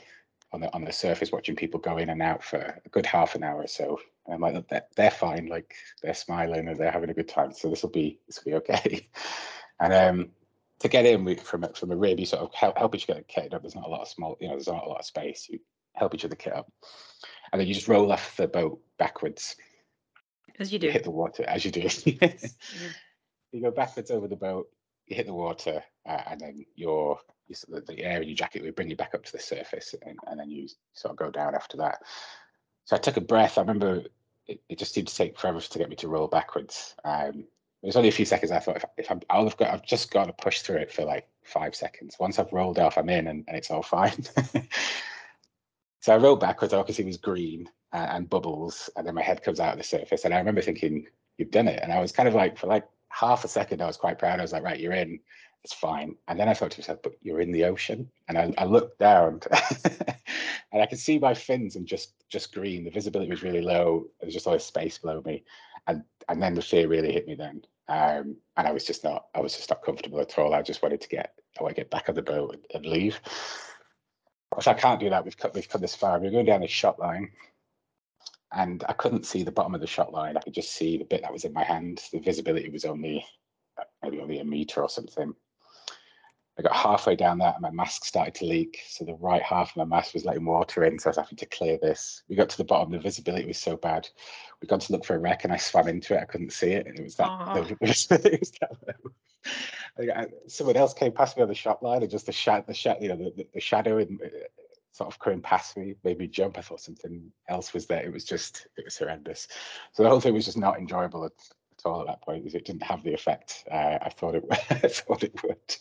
on 0.52 0.60
the 0.60 0.72
on 0.74 0.84
the 0.84 0.92
surface, 0.92 1.32
watching 1.32 1.56
people 1.56 1.80
go 1.80 1.96
in 1.96 2.10
and 2.10 2.22
out 2.22 2.44
for 2.44 2.58
a 2.58 2.88
good 2.90 3.06
half 3.06 3.34
an 3.34 3.42
hour 3.42 3.62
or 3.62 3.66
so. 3.66 3.98
And 4.26 4.34
I'm 4.34 4.40
like, 4.40 4.68
they're, 4.68 4.84
they're 4.96 5.10
fine, 5.10 5.46
like 5.46 5.74
they're 6.02 6.14
smiling 6.14 6.68
and 6.68 6.78
they're 6.78 6.90
having 6.90 7.10
a 7.10 7.14
good 7.14 7.28
time. 7.28 7.52
So 7.52 7.68
this 7.68 7.82
will 7.82 7.90
be 7.90 8.20
this 8.26 8.38
will 8.38 8.52
be 8.52 8.56
okay. 8.56 9.08
and 9.80 9.92
um, 9.92 10.30
to 10.80 10.88
get 10.88 11.06
in 11.06 11.24
we, 11.24 11.36
from 11.36 11.66
from 11.74 11.90
a 11.90 11.96
rib, 11.96 12.20
you 12.20 12.26
sort 12.26 12.42
of 12.42 12.54
help, 12.54 12.76
help 12.76 12.94
each 12.94 13.08
other 13.08 13.24
get 13.34 13.54
up. 13.54 13.62
There's 13.62 13.74
not 13.74 13.86
a 13.86 13.90
lot 13.90 14.02
of 14.02 14.08
small, 14.08 14.36
you 14.40 14.48
know, 14.48 14.54
there's 14.54 14.68
not 14.68 14.84
a 14.84 14.88
lot 14.88 15.00
of 15.00 15.06
space. 15.06 15.48
You 15.48 15.58
help 15.94 16.14
each 16.14 16.24
other 16.24 16.36
kit 16.36 16.52
up, 16.52 16.70
and 17.50 17.60
then 17.60 17.66
you 17.66 17.74
just 17.74 17.88
roll 17.88 18.12
off 18.12 18.36
the 18.36 18.46
boat 18.46 18.78
backwards. 18.98 19.56
As 20.58 20.72
you 20.72 20.78
do. 20.78 20.86
You 20.86 20.92
hit 20.92 21.04
the 21.04 21.10
water 21.10 21.44
as 21.48 21.64
you 21.64 21.70
do. 21.70 21.88
You 23.52 23.62
go 23.62 23.70
backwards 23.70 24.10
over 24.10 24.26
the 24.26 24.34
boat. 24.34 24.66
You 25.06 25.16
hit 25.16 25.26
the 25.26 25.34
water, 25.34 25.82
uh, 26.06 26.22
and 26.26 26.40
then 26.40 26.64
your, 26.74 27.18
the 27.48 27.98
air 27.98 28.22
in 28.22 28.28
your 28.28 28.36
jacket 28.36 28.62
will 28.62 28.72
bring 28.72 28.90
you 28.90 28.96
back 28.96 29.14
up 29.14 29.24
to 29.24 29.32
the 29.32 29.38
surface, 29.38 29.94
and, 30.06 30.18
and 30.26 30.40
then 30.40 30.50
you 30.50 30.68
sort 30.94 31.12
of 31.12 31.18
go 31.18 31.30
down 31.30 31.54
after 31.54 31.76
that. 31.78 31.98
So 32.84 32.96
I 32.96 32.98
took 32.98 33.16
a 33.16 33.20
breath. 33.20 33.58
I 33.58 33.62
remember 33.62 34.02
it, 34.46 34.60
it 34.68 34.78
just 34.78 34.94
seemed 34.94 35.08
to 35.08 35.14
take 35.16 35.38
forever 35.38 35.60
to 35.60 35.78
get 35.78 35.88
me 35.88 35.96
to 35.96 36.08
roll 36.08 36.26
backwards. 36.26 36.94
Um, 37.04 37.44
it 37.82 37.86
was 37.86 37.96
only 37.96 38.08
a 38.08 38.12
few 38.12 38.24
seconds. 38.24 38.50
I 38.50 38.60
thought 38.60 38.76
if, 38.76 38.84
if 38.96 39.10
I'm, 39.10 39.20
I'll 39.28 39.44
have 39.44 39.58
got, 39.58 39.70
I've 39.70 39.84
just 39.84 40.10
got 40.10 40.24
to 40.26 40.32
push 40.32 40.60
through 40.60 40.76
it 40.76 40.92
for 40.92 41.04
like 41.04 41.28
five 41.44 41.74
seconds. 41.74 42.16
Once 42.18 42.38
I've 42.38 42.52
rolled 42.52 42.78
off, 42.78 42.96
I'm 42.96 43.10
in, 43.10 43.26
and, 43.26 43.44
and 43.46 43.56
it's 43.56 43.70
all 43.70 43.82
fine. 43.82 44.24
So 46.04 46.12
I 46.12 46.18
rolled 46.18 46.40
backwards. 46.40 46.74
I 46.74 46.76
obviously 46.76 47.06
was 47.06 47.16
green 47.16 47.66
and, 47.94 48.10
and 48.10 48.28
bubbles, 48.28 48.90
and 48.94 49.06
then 49.06 49.14
my 49.14 49.22
head 49.22 49.42
comes 49.42 49.58
out 49.58 49.72
of 49.72 49.78
the 49.78 49.84
surface. 49.84 50.26
And 50.26 50.34
I 50.34 50.38
remember 50.38 50.60
thinking, 50.60 51.06
"You've 51.38 51.50
done 51.50 51.66
it." 51.66 51.80
And 51.82 51.90
I 51.90 51.98
was 51.98 52.12
kind 52.12 52.28
of 52.28 52.34
like, 52.34 52.58
for 52.58 52.66
like 52.66 52.84
half 53.14 53.44
a 53.44 53.48
second, 53.48 53.80
I 53.80 53.86
was 53.86 53.96
quite 53.96 54.18
proud. 54.18 54.38
I 54.38 54.42
was 54.42 54.52
like, 54.52 54.64
"Right, 54.64 54.80
you're 54.80 54.92
in. 54.92 55.20
It's 55.62 55.72
fine." 55.72 56.16
And 56.28 56.38
then 56.38 56.48
I 56.48 56.54
thought 56.54 56.72
to 56.72 56.80
myself, 56.80 57.00
"But 57.02 57.14
you're 57.22 57.40
in 57.40 57.52
the 57.52 57.64
ocean." 57.64 58.10
And 58.28 58.36
I, 58.36 58.52
I 58.58 58.64
looked 58.64 58.98
down, 58.98 59.40
and 60.72 60.82
I 60.82 60.86
could 60.86 60.98
see 60.98 61.18
my 61.18 61.34
fins 61.34 61.76
and 61.76 61.86
just 61.86 62.14
just 62.28 62.52
green. 62.52 62.84
The 62.84 62.90
visibility 62.90 63.30
was 63.30 63.42
really 63.42 63.62
low. 63.62 64.06
There 64.18 64.26
was 64.26 64.34
just 64.34 64.46
all 64.46 64.52
this 64.54 64.66
space 64.66 64.98
below 64.98 65.22
me, 65.24 65.44
and 65.86 66.02
and 66.28 66.42
then 66.42 66.54
the 66.54 66.62
fear 66.62 66.88
really 66.88 67.12
hit 67.12 67.26
me. 67.26 67.36
Then, 67.36 67.62
um, 67.88 68.36
and 68.56 68.66
I 68.66 68.72
was 68.72 68.84
just 68.84 69.04
not. 69.04 69.26
I 69.34 69.40
was 69.40 69.56
just 69.56 69.70
not 69.70 69.84
comfortable 69.84 70.20
at 70.20 70.38
all. 70.38 70.52
I 70.54 70.62
just 70.62 70.82
wanted 70.82 71.00
to 71.00 71.08
get. 71.08 71.34
I 71.58 71.62
want 71.62 71.76
to 71.76 71.80
get 71.80 71.90
back 71.90 72.08
on 72.08 72.16
the 72.16 72.22
boat 72.22 72.54
and, 72.54 72.64
and 72.74 72.86
leave. 72.86 73.20
Which 74.56 74.68
I 74.68 74.74
can't 74.74 75.00
do 75.00 75.10
that. 75.10 75.24
We've 75.24 75.36
cut 75.36 75.54
we've 75.54 75.68
come 75.68 75.80
this 75.80 75.94
far. 75.94 76.18
We're 76.18 76.30
going 76.30 76.46
down 76.46 76.60
this 76.62 76.70
shot 76.70 76.98
line, 76.98 77.30
and 78.54 78.84
I 78.88 78.92
couldn't 78.92 79.26
see 79.26 79.42
the 79.42 79.52
bottom 79.52 79.74
of 79.74 79.80
the 79.80 79.86
shot 79.86 80.12
line. 80.12 80.36
I 80.36 80.40
could 80.40 80.54
just 80.54 80.72
see 80.72 80.96
the 80.96 81.04
bit 81.04 81.22
that 81.22 81.32
was 81.32 81.44
in 81.44 81.52
my 81.52 81.64
hand. 81.64 82.02
The 82.12 82.20
visibility 82.20 82.68
was 82.70 82.84
only 82.84 83.24
maybe 84.02 84.20
only 84.20 84.38
a 84.38 84.44
meter 84.44 84.82
or 84.82 84.88
something. 84.88 85.34
I 86.56 86.62
got 86.62 86.76
halfway 86.76 87.16
down 87.16 87.38
that 87.38 87.54
and 87.54 87.62
my 87.62 87.70
mask 87.70 88.04
started 88.04 88.34
to 88.36 88.44
leak. 88.44 88.80
So 88.86 89.04
the 89.04 89.14
right 89.14 89.42
half 89.42 89.70
of 89.70 89.76
my 89.76 89.84
mask 89.84 90.14
was 90.14 90.24
letting 90.24 90.44
water 90.44 90.84
in. 90.84 91.00
So 91.00 91.08
I 91.08 91.10
was 91.10 91.16
having 91.16 91.36
to 91.38 91.46
clear 91.46 91.78
this. 91.82 92.22
We 92.28 92.36
got 92.36 92.48
to 92.50 92.56
the 92.56 92.64
bottom, 92.64 92.92
the 92.92 93.00
visibility 93.00 93.46
was 93.46 93.58
so 93.58 93.76
bad. 93.76 94.08
We 94.62 94.68
got 94.68 94.82
to 94.82 94.92
look 94.92 95.04
for 95.04 95.16
a 95.16 95.18
wreck 95.18 95.42
and 95.42 95.52
I 95.52 95.56
swam 95.56 95.88
into 95.88 96.14
it. 96.14 96.20
I 96.20 96.26
couldn't 96.26 96.52
see 96.52 96.70
it. 96.70 96.86
And 96.86 96.96
it 96.96 97.02
was 97.02 97.16
that, 97.16 97.28
it 97.56 97.80
was, 97.80 98.06
it 98.10 98.40
was 98.40 98.52
that 98.60 98.76
low. 98.86 100.26
someone 100.46 100.76
else 100.76 100.94
came 100.94 101.10
past 101.10 101.36
me 101.36 101.42
on 101.42 101.48
the 101.48 101.54
shot 101.56 101.82
line 101.82 102.02
and 102.02 102.10
just 102.10 102.26
the 102.26 102.32
shadow, 102.32 102.64
the, 102.68 102.74
shadow, 102.74 103.00
you 103.00 103.08
know, 103.08 103.16
the, 103.16 103.48
the 103.52 103.60
shadow 103.60 103.98
in, 103.98 104.20
uh, 104.24 104.28
sort 104.94 105.12
of 105.12 105.18
coming 105.18 105.40
past 105.40 105.76
me 105.76 105.96
made 106.04 106.18
me 106.18 106.28
jump. 106.28 106.56
I 106.56 106.62
thought 106.62 106.80
something 106.80 107.30
else 107.48 107.74
was 107.74 107.86
there. 107.86 108.04
It 108.04 108.12
was 108.12 108.24
just, 108.24 108.68
it 108.76 108.84
was 108.84 108.96
horrendous. 108.96 109.48
So 109.92 110.04
the 110.04 110.08
whole 110.08 110.20
thing 110.20 110.34
was 110.34 110.44
just 110.44 110.56
not 110.56 110.78
enjoyable 110.78 111.24
at, 111.24 111.32
at 111.32 111.84
all 111.84 112.00
at 112.00 112.06
that 112.06 112.22
point 112.22 112.46
it 112.46 112.64
didn't 112.64 112.84
have 112.84 113.02
the 113.02 113.12
effect 113.12 113.64
uh, 113.70 113.98
I 114.00 114.08
thought 114.08 114.36
it, 114.36 114.44
I 114.50 114.88
thought 114.88 115.24
it 115.24 115.42
would. 115.42 115.76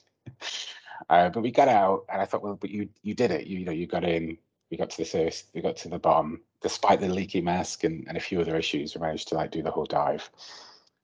Uh, 1.09 1.29
but 1.29 1.43
we 1.43 1.51
got 1.51 1.67
out, 1.67 2.05
and 2.11 2.21
I 2.21 2.25
thought, 2.25 2.43
well, 2.43 2.55
but 2.55 2.69
you 2.69 2.89
you 3.01 3.13
did 3.13 3.31
it. 3.31 3.47
You, 3.47 3.59
you 3.59 3.65
know, 3.65 3.71
you 3.71 3.87
got 3.87 4.03
in. 4.03 4.37
We 4.71 4.77
got 4.77 4.89
to 4.91 4.97
the 4.97 5.05
surface. 5.05 5.43
We 5.53 5.61
got 5.61 5.75
to 5.77 5.89
the 5.89 5.99
bottom, 5.99 6.41
despite 6.61 6.99
the 6.99 7.07
leaky 7.09 7.41
mask 7.41 7.83
and, 7.83 8.05
and 8.07 8.17
a 8.17 8.21
few 8.21 8.41
other 8.41 8.55
issues. 8.55 8.95
We 8.95 9.01
managed 9.01 9.27
to 9.29 9.35
like 9.35 9.51
do 9.51 9.61
the 9.61 9.71
whole 9.71 9.85
dive. 9.85 10.29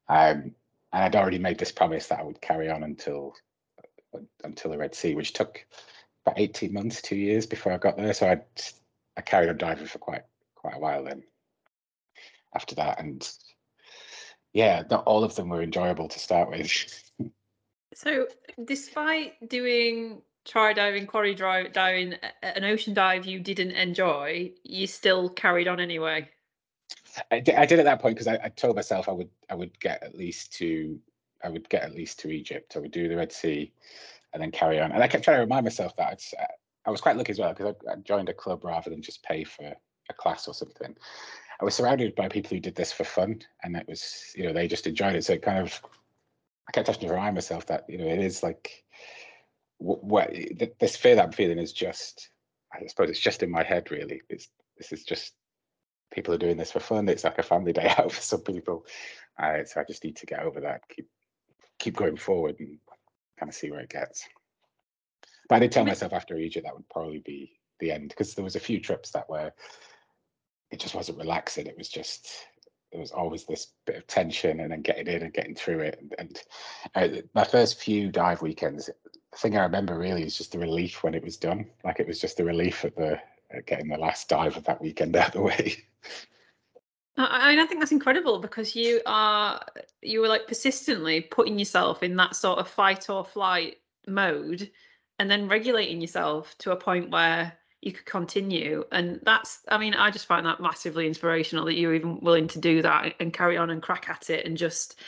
Um, 0.08 0.56
and 0.92 1.04
I'd 1.04 1.16
already 1.16 1.38
made 1.38 1.60
this 1.60 1.72
promise 1.72 2.08
that 2.08 2.20
I 2.20 2.24
would 2.24 2.42
carry 2.42 2.70
on 2.70 2.84
until 2.84 3.36
until 4.44 4.72
the 4.72 4.78
Red 4.78 4.96
Sea, 4.96 5.14
which 5.14 5.34
took 5.34 5.66
about 6.30 6.40
eighteen 6.40 6.74
months, 6.74 7.02
two 7.02 7.16
years 7.16 7.46
before 7.46 7.72
I 7.72 7.78
got 7.78 7.98
there. 7.98 8.14
So 8.14 8.28
I 8.28 8.42
I 9.18 9.22
carried 9.22 9.50
on 9.50 9.58
diving 9.58 9.88
for 9.88 10.00
quite 10.00 10.24
quite 10.56 10.76
a 10.76 10.80
while 10.80 11.04
then. 11.04 11.24
After 12.56 12.76
that, 12.76 13.00
and 13.00 13.30
yeah, 14.54 14.84
not 14.90 15.04
all 15.06 15.24
of 15.24 15.36
them 15.36 15.50
were 15.50 15.62
enjoyable 15.62 16.08
to 16.08 16.20
start 16.20 16.50
with. 16.50 17.12
So, 17.94 18.28
despite 18.66 19.50
doing 19.50 20.22
try 20.46 20.74
diving, 20.74 21.06
quarry 21.06 21.36
drive, 21.36 21.74
diving, 21.74 22.16
an 22.42 22.64
ocean 22.64 22.94
dive 22.94 23.26
you 23.26 23.40
didn't 23.40 23.72
enjoy, 23.72 24.52
you 24.64 24.88
still 24.88 25.30
carried 25.30 25.68
on 25.68 25.80
anyway. 25.80 26.30
I 27.30 27.40
did, 27.40 27.56
I 27.56 27.66
did 27.66 27.80
at 27.80 27.86
that 27.86 28.02
point 28.02 28.16
because 28.16 28.28
I, 28.28 28.40
I, 28.44 28.50
told 28.50 28.76
myself 28.76 29.10
I 29.10 29.12
would 29.12 29.30
I 29.50 29.56
would 29.56 29.80
get 29.80 30.02
at 30.04 30.16
least 30.16 30.54
to 30.54 31.00
I 31.44 31.50
would 31.50 31.70
get 31.70 31.84
at 31.84 31.94
least 31.94 32.20
to 32.20 32.30
Egypt. 32.30 32.76
I 32.76 32.80
would 32.80 32.92
do 32.92 33.08
the 33.08 33.16
Red 33.16 33.32
Sea, 33.32 33.72
and 34.34 34.42
then 34.42 34.52
carry 34.52 34.80
on. 34.80 34.92
And 34.92 35.04
I 35.04 35.08
kept 35.08 35.24
trying 35.24 35.38
to 35.38 35.42
remind 35.42 35.66
myself 35.66 35.96
that 35.98 36.24
uh, 36.40 36.46
I 36.86 36.92
was 36.92 37.02
quite 37.02 37.18
lucky 37.18 37.32
as 37.32 37.40
well 37.40 37.54
because 37.54 37.76
I, 37.88 37.94
I 37.94 37.96
joined 37.98 38.30
a 38.30 38.34
club 38.34 38.64
rather 38.64 38.90
than 38.90 39.02
just 39.02 39.24
pay 39.24 39.44
for 39.44 39.74
a 40.10 40.14
class 40.14 40.48
or 40.48 40.54
something. 40.54 40.96
I 41.62 41.66
was 41.66 41.76
surrounded 41.76 42.16
by 42.16 42.30
people 42.30 42.52
who 42.52 42.60
did 42.60 42.76
this 42.76 42.92
for 42.92 43.04
fun, 43.04 43.42
and 43.64 43.76
it 43.76 43.88
was 43.88 44.32
you 44.36 44.46
know 44.46 44.54
they 44.54 44.68
just 44.68 44.88
enjoyed 44.88 45.16
it. 45.16 45.26
So 45.26 45.34
it 45.34 45.42
kind 45.42 45.60
of 45.60 45.82
I 46.68 46.72
kept 46.72 46.88
having 46.88 47.02
to 47.02 47.14
remind 47.14 47.36
myself 47.36 47.66
that 47.68 47.86
you 47.90 47.98
know 47.98 48.06
it 48.06 48.20
is 48.20 48.44
like 48.44 48.84
what 49.78 50.34
this 50.80 50.98
fear 50.98 51.16
that 51.16 51.26
I'm 51.26 51.32
feeling 51.32 51.58
is 51.58 51.74
just 51.74 52.30
I 52.74 52.86
suppose 52.88 53.10
it's 53.10 53.20
just 53.20 53.44
in 53.44 53.52
my 53.52 53.64
head 53.64 53.92
really. 53.92 54.22
It's 54.30 54.48
this 54.78 54.92
is 54.92 55.04
just 55.04 55.34
people 56.12 56.34
are 56.34 56.40
doing 56.40 56.58
this 56.58 56.72
for 56.72 56.80
fun. 56.80 57.10
It's 57.10 57.24
like 57.24 57.38
a 57.40 57.44
family 57.44 57.74
day 57.74 57.88
out 57.98 58.12
for 58.12 58.22
some 58.22 58.42
people. 58.42 58.86
Uh, 59.38 59.64
so 59.66 59.82
I 59.82 59.84
just 59.84 60.04
need 60.04 60.18
to 60.18 60.26
get 60.26 60.42
over 60.42 60.62
that, 60.62 60.82
keep 60.90 61.08
keep 61.78 61.96
going 61.96 62.18
forward 62.18 62.58
and 62.60 62.78
kind 63.40 63.50
of 63.50 63.56
see 63.56 63.72
where 63.72 63.80
it 63.80 63.90
gets. 63.90 64.28
But 65.48 65.56
I 65.56 65.60
did 65.60 65.72
tell 65.72 65.86
myself 65.86 66.14
after 66.14 66.38
Egypt 66.38 66.66
that 66.66 66.76
would 66.76 66.90
probably 66.90 67.20
be 67.20 67.60
the 67.80 67.92
end 67.92 68.10
because 68.10 68.36
there 68.36 68.44
was 68.44 68.56
a 68.56 68.60
few 68.60 68.80
trips 68.80 69.12
that 69.12 69.30
were 69.30 69.52
it 70.72 70.80
just 70.80 70.96
wasn't 70.96 71.18
relaxing. 71.18 71.66
It 71.66 71.78
was 71.78 71.90
just 71.90 72.30
there 72.92 73.02
was 73.02 73.12
always 73.12 73.46
this 73.46 73.68
bit 73.86 73.98
of 73.98 74.08
tension 74.08 74.60
and 74.60 74.72
then 74.72 74.82
getting 74.82 75.08
in 75.08 75.24
and 75.24 75.34
getting 75.34 75.56
through 75.56 75.80
it. 75.80 76.00
And, 76.00 76.42
and 76.96 77.18
uh, 77.20 77.22
my 77.36 77.44
first 77.44 77.80
few 77.80 78.12
dive 78.12 78.42
weekends, 78.42 78.88
the 78.88 79.38
thing 79.38 79.58
I 79.58 79.64
remember 79.64 79.98
really 79.98 80.24
is 80.24 80.38
just 80.38 80.52
the 80.52 80.60
relief 80.60 81.04
when 81.04 81.14
it 81.14 81.24
was 81.24 81.38
done. 81.38 81.68
Like 81.84 82.00
it 82.00 82.08
was 82.08 82.20
just 82.20 82.38
the 82.38 82.46
relief 82.46 82.86
at 82.86 82.96
the 82.96 83.20
at 83.52 83.66
getting 83.66 83.88
the 83.88 83.98
last 83.98 84.30
dive 84.30 84.58
of 84.58 84.64
that 84.66 84.82
weekend 84.82 85.16
out 85.16 85.28
of 85.28 85.34
the 85.34 85.42
way. 85.42 85.76
I 87.18 87.50
mean, 87.50 87.60
I 87.60 87.66
think 87.66 87.82
that's 87.82 87.92
incredible 87.92 88.40
because 88.40 88.76
you 88.76 89.02
are 89.06 89.62
you 90.02 90.22
were 90.22 90.28
like 90.28 90.48
persistently 90.48 91.22
putting 91.22 91.60
yourself 91.60 92.02
in 92.02 92.16
that 92.16 92.36
sort 92.36 92.60
of 92.60 92.68
fight 92.70 93.10
or 93.10 93.26
flight 93.26 93.78
mode, 94.08 94.72
and 95.20 95.30
then 95.30 95.50
regulating 95.50 96.02
yourself 96.02 96.58
to 96.60 96.72
a 96.72 96.78
point 96.78 97.12
where 97.12 97.54
you 97.82 97.92
could 97.92 98.06
continue. 98.06 98.84
And 98.92 99.20
that's 99.24 99.60
i 99.70 99.78
mean 99.78 99.94
i 99.94 100.12
just 100.12 100.26
find 100.28 100.46
that 100.46 100.60
massively 100.62 101.08
inspirational 101.08 101.66
that 101.66 101.76
you're 101.76 101.94
even 101.96 102.20
willing 102.22 102.48
to 102.50 102.60
do 102.60 102.82
that 102.82 103.16
and 103.20 103.34
carry 103.34 103.58
on 103.58 103.70
and 103.70 103.82
crack 103.82 104.10
at 104.10 104.30
it 104.30 104.46
and 104.46 104.58
just 104.58 105.00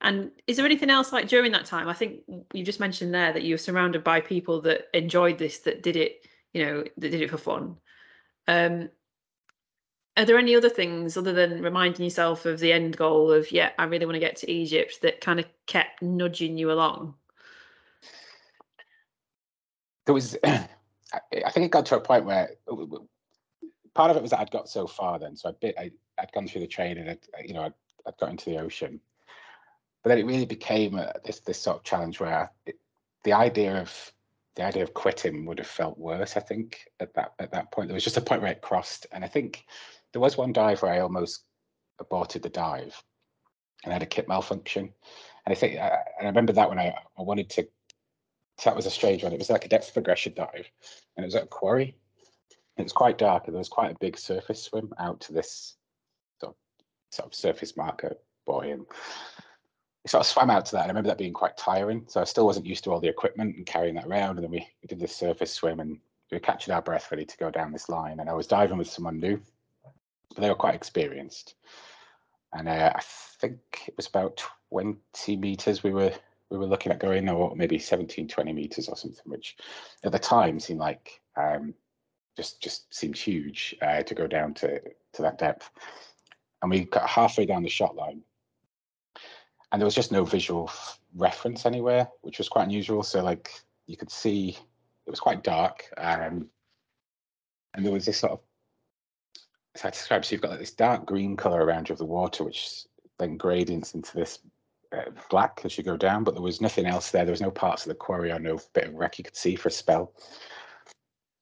and 0.00 0.32
is 0.46 0.56
there 0.56 0.66
anything 0.66 0.90
else 0.90 1.12
like 1.12 1.28
during 1.28 1.52
that 1.52 1.64
time? 1.64 1.88
I 1.88 1.94
think 1.94 2.22
you 2.52 2.64
just 2.64 2.80
mentioned 2.80 3.14
there 3.14 3.32
that 3.32 3.44
you 3.44 3.54
were 3.54 3.58
surrounded 3.58 4.02
by 4.02 4.20
people 4.20 4.60
that 4.62 4.88
enjoyed 4.94 5.38
this 5.38 5.60
that 5.60 5.82
did 5.82 5.96
it 5.96 6.26
you 6.52 6.64
know 6.64 6.84
that 6.96 7.10
did 7.10 7.20
it 7.22 7.30
for 7.30 7.38
fun. 7.38 7.76
Um 8.48 8.90
are 10.16 10.24
there 10.26 10.38
any 10.38 10.54
other 10.54 10.68
things 10.68 11.16
other 11.16 11.32
than 11.32 11.62
reminding 11.62 12.04
yourself 12.04 12.44
of 12.44 12.60
the 12.60 12.72
end 12.72 12.96
goal 12.96 13.32
of 13.32 13.50
yeah 13.50 13.70
i 13.78 13.84
really 13.84 14.06
want 14.06 14.14
to 14.14 14.20
get 14.20 14.36
to 14.36 14.50
egypt 14.50 15.00
that 15.02 15.20
kind 15.20 15.40
of 15.40 15.46
kept 15.66 16.02
nudging 16.02 16.58
you 16.58 16.70
along 16.70 17.14
there 20.06 20.14
was 20.14 20.36
I, 20.44 21.50
think 21.50 21.66
it 21.66 21.70
got 21.70 21.86
to 21.86 21.96
a 21.96 22.00
point 22.00 22.24
where 22.24 22.50
part 23.94 24.10
of 24.10 24.16
it 24.16 24.22
was 24.22 24.30
that 24.30 24.40
I'd 24.40 24.50
got 24.50 24.68
so 24.68 24.86
far 24.86 25.18
then, 25.18 25.36
so 25.36 25.48
I'd 25.48 25.60
bit, 25.60 25.74
I, 25.78 25.90
would 26.18 26.32
gone 26.32 26.48
through 26.48 26.62
the 26.62 26.66
train 26.66 26.98
and 26.98 27.10
I, 27.10 27.42
you 27.44 27.54
know, 27.54 27.62
I'd, 27.62 27.74
I'd 28.06 28.16
got 28.18 28.30
into 28.30 28.50
the 28.50 28.58
ocean, 28.58 29.00
but 30.02 30.08
then 30.08 30.18
it 30.18 30.26
really 30.26 30.46
became 30.46 30.96
a, 30.96 31.12
this 31.24 31.40
this 31.40 31.60
sort 31.60 31.78
of 31.78 31.84
challenge 31.84 32.20
where 32.20 32.50
it, 32.66 32.76
the 33.24 33.32
idea 33.32 33.80
of 33.80 34.12
the 34.56 34.64
idea 34.64 34.82
of 34.82 34.94
quitting 34.94 35.44
would 35.46 35.58
have 35.58 35.66
felt 35.66 35.98
worse. 35.98 36.36
I 36.36 36.40
think 36.40 36.88
at 37.00 37.14
that 37.14 37.34
at 37.38 37.52
that 37.52 37.70
point 37.70 37.88
there 37.88 37.94
was 37.94 38.04
just 38.04 38.16
a 38.16 38.22
point 38.22 38.42
where 38.42 38.52
it 38.52 38.62
crossed, 38.62 39.06
and 39.12 39.24
I 39.24 39.28
think 39.28 39.64
there 40.12 40.20
was 40.20 40.36
one 40.36 40.52
dive 40.52 40.82
where 40.82 40.92
I 40.92 41.00
almost 41.00 41.44
aborted 41.98 42.42
the 42.42 42.48
dive, 42.48 43.02
and 43.84 43.92
had 43.92 44.02
a 44.02 44.06
kit 44.06 44.28
malfunction, 44.28 44.92
and 45.44 45.52
I 45.52 45.54
think 45.54 45.78
uh, 45.78 45.96
I, 46.20 46.24
I 46.24 46.26
remember 46.26 46.52
that 46.52 46.68
when 46.68 46.78
I 46.78 46.94
I 47.18 47.22
wanted 47.22 47.50
to. 47.50 47.68
That 48.64 48.76
was 48.76 48.86
a 48.86 48.90
strange 48.90 49.24
one. 49.24 49.32
It 49.32 49.38
was 49.38 49.50
like 49.50 49.64
a 49.64 49.68
depth 49.68 49.92
progression 49.92 50.34
dive, 50.34 50.70
and 51.16 51.24
it 51.24 51.26
was 51.26 51.34
at 51.34 51.44
a 51.44 51.46
quarry. 51.46 51.96
It 52.76 52.82
was 52.82 52.92
quite 52.92 53.18
dark, 53.18 53.46
and 53.46 53.54
there 53.54 53.58
was 53.58 53.68
quite 53.68 53.90
a 53.90 53.98
big 53.98 54.16
surface 54.16 54.62
swim 54.62 54.92
out 54.98 55.20
to 55.22 55.32
this 55.32 55.74
sort 56.40 56.54
of, 56.54 56.84
sort 57.10 57.26
of 57.26 57.34
surface 57.34 57.76
marker 57.76 58.14
buoy, 58.46 58.70
and 58.70 58.86
sort 60.06 60.20
of 60.20 60.26
swam 60.26 60.50
out 60.50 60.66
to 60.66 60.72
that. 60.72 60.82
And 60.82 60.90
I 60.90 60.92
remember 60.92 61.08
that 61.08 61.18
being 61.18 61.32
quite 61.32 61.56
tiring. 61.56 62.04
So 62.08 62.20
I 62.20 62.24
still 62.24 62.46
wasn't 62.46 62.66
used 62.66 62.84
to 62.84 62.90
all 62.90 63.00
the 63.00 63.08
equipment 63.08 63.56
and 63.56 63.66
carrying 63.66 63.94
that 63.94 64.06
around. 64.06 64.36
And 64.36 64.44
then 64.44 64.50
we, 64.50 64.66
we 64.82 64.86
did 64.88 64.98
this 64.98 65.14
surface 65.14 65.52
swim 65.52 65.80
and 65.80 65.98
we 66.30 66.36
were 66.36 66.40
catching 66.40 66.74
our 66.74 66.82
breath 66.82 67.10
ready 67.10 67.24
to 67.24 67.36
go 67.36 67.50
down 67.50 67.72
this 67.72 67.88
line. 67.88 68.20
And 68.20 68.28
I 68.28 68.32
was 68.32 68.46
diving 68.46 68.78
with 68.78 68.90
someone 68.90 69.20
new, 69.20 69.40
but 70.34 70.42
they 70.42 70.48
were 70.48 70.54
quite 70.54 70.74
experienced. 70.74 71.54
And 72.52 72.68
uh, 72.68 72.92
I 72.94 73.00
think 73.40 73.60
it 73.86 73.94
was 73.96 74.06
about 74.06 74.42
20 74.70 75.36
meters 75.36 75.82
we 75.82 75.92
were 75.92 76.12
we 76.50 76.58
were 76.58 76.66
looking 76.66 76.92
at 76.92 77.00
going, 77.00 77.30
or 77.30 77.56
maybe 77.56 77.78
17, 77.78 78.28
20 78.28 78.52
meters 78.52 78.86
or 78.86 78.94
something, 78.94 79.24
which 79.24 79.56
at 80.04 80.12
the 80.12 80.18
time 80.18 80.60
seemed 80.60 80.80
like 80.80 81.22
um, 81.34 81.72
just 82.36 82.60
just 82.60 82.92
seemed 82.94 83.16
huge 83.16 83.74
uh, 83.80 84.02
to 84.02 84.14
go 84.14 84.26
down 84.26 84.52
to 84.54 84.78
to 85.14 85.22
that 85.22 85.38
depth. 85.38 85.70
And 86.60 86.70
we 86.70 86.84
got 86.84 87.08
halfway 87.08 87.46
down 87.46 87.62
the 87.62 87.70
shot 87.70 87.96
line, 87.96 88.22
and 89.72 89.80
there 89.80 89.86
was 89.86 89.94
just 89.94 90.12
no 90.12 90.24
visual 90.24 90.70
reference 91.16 91.64
anywhere, 91.64 92.08
which 92.20 92.38
was 92.38 92.50
quite 92.50 92.64
unusual. 92.64 93.02
So 93.02 93.22
like 93.22 93.50
you 93.86 93.96
could 93.96 94.10
see 94.10 94.50
it 95.06 95.10
was 95.10 95.20
quite 95.20 95.42
dark, 95.42 95.86
um, 95.96 96.48
and 97.74 97.84
there 97.84 97.92
was 97.92 98.04
this 98.04 98.18
sort 98.18 98.32
of 98.32 98.40
it's 99.74 99.82
hard 99.82 99.94
to 99.94 99.98
describe. 99.98 100.24
So 100.24 100.32
you've 100.32 100.42
got 100.42 100.50
like 100.50 100.60
this 100.60 100.72
dark 100.72 101.06
green 101.06 101.36
color 101.36 101.64
around 101.64 101.88
you 101.88 101.92
of 101.94 101.98
the 101.98 102.04
water, 102.04 102.44
which 102.44 102.84
then 103.18 103.36
gradients 103.36 103.94
into 103.94 104.16
this 104.16 104.38
uh, 104.96 105.10
black 105.30 105.60
as 105.64 105.76
you 105.78 105.84
go 105.84 105.96
down. 105.96 106.24
But 106.24 106.34
there 106.34 106.42
was 106.42 106.60
nothing 106.60 106.86
else 106.86 107.10
there. 107.10 107.24
There 107.24 107.32
was 107.32 107.40
no 107.40 107.50
parts 107.50 107.84
of 107.84 107.88
the 107.88 107.94
quarry 107.94 108.30
or 108.30 108.38
no 108.38 108.58
bit 108.74 108.88
of 108.88 108.94
wreck 108.94 109.18
you 109.18 109.24
could 109.24 109.36
see 109.36 109.56
for 109.56 109.68
a 109.68 109.72
spell. 109.72 110.12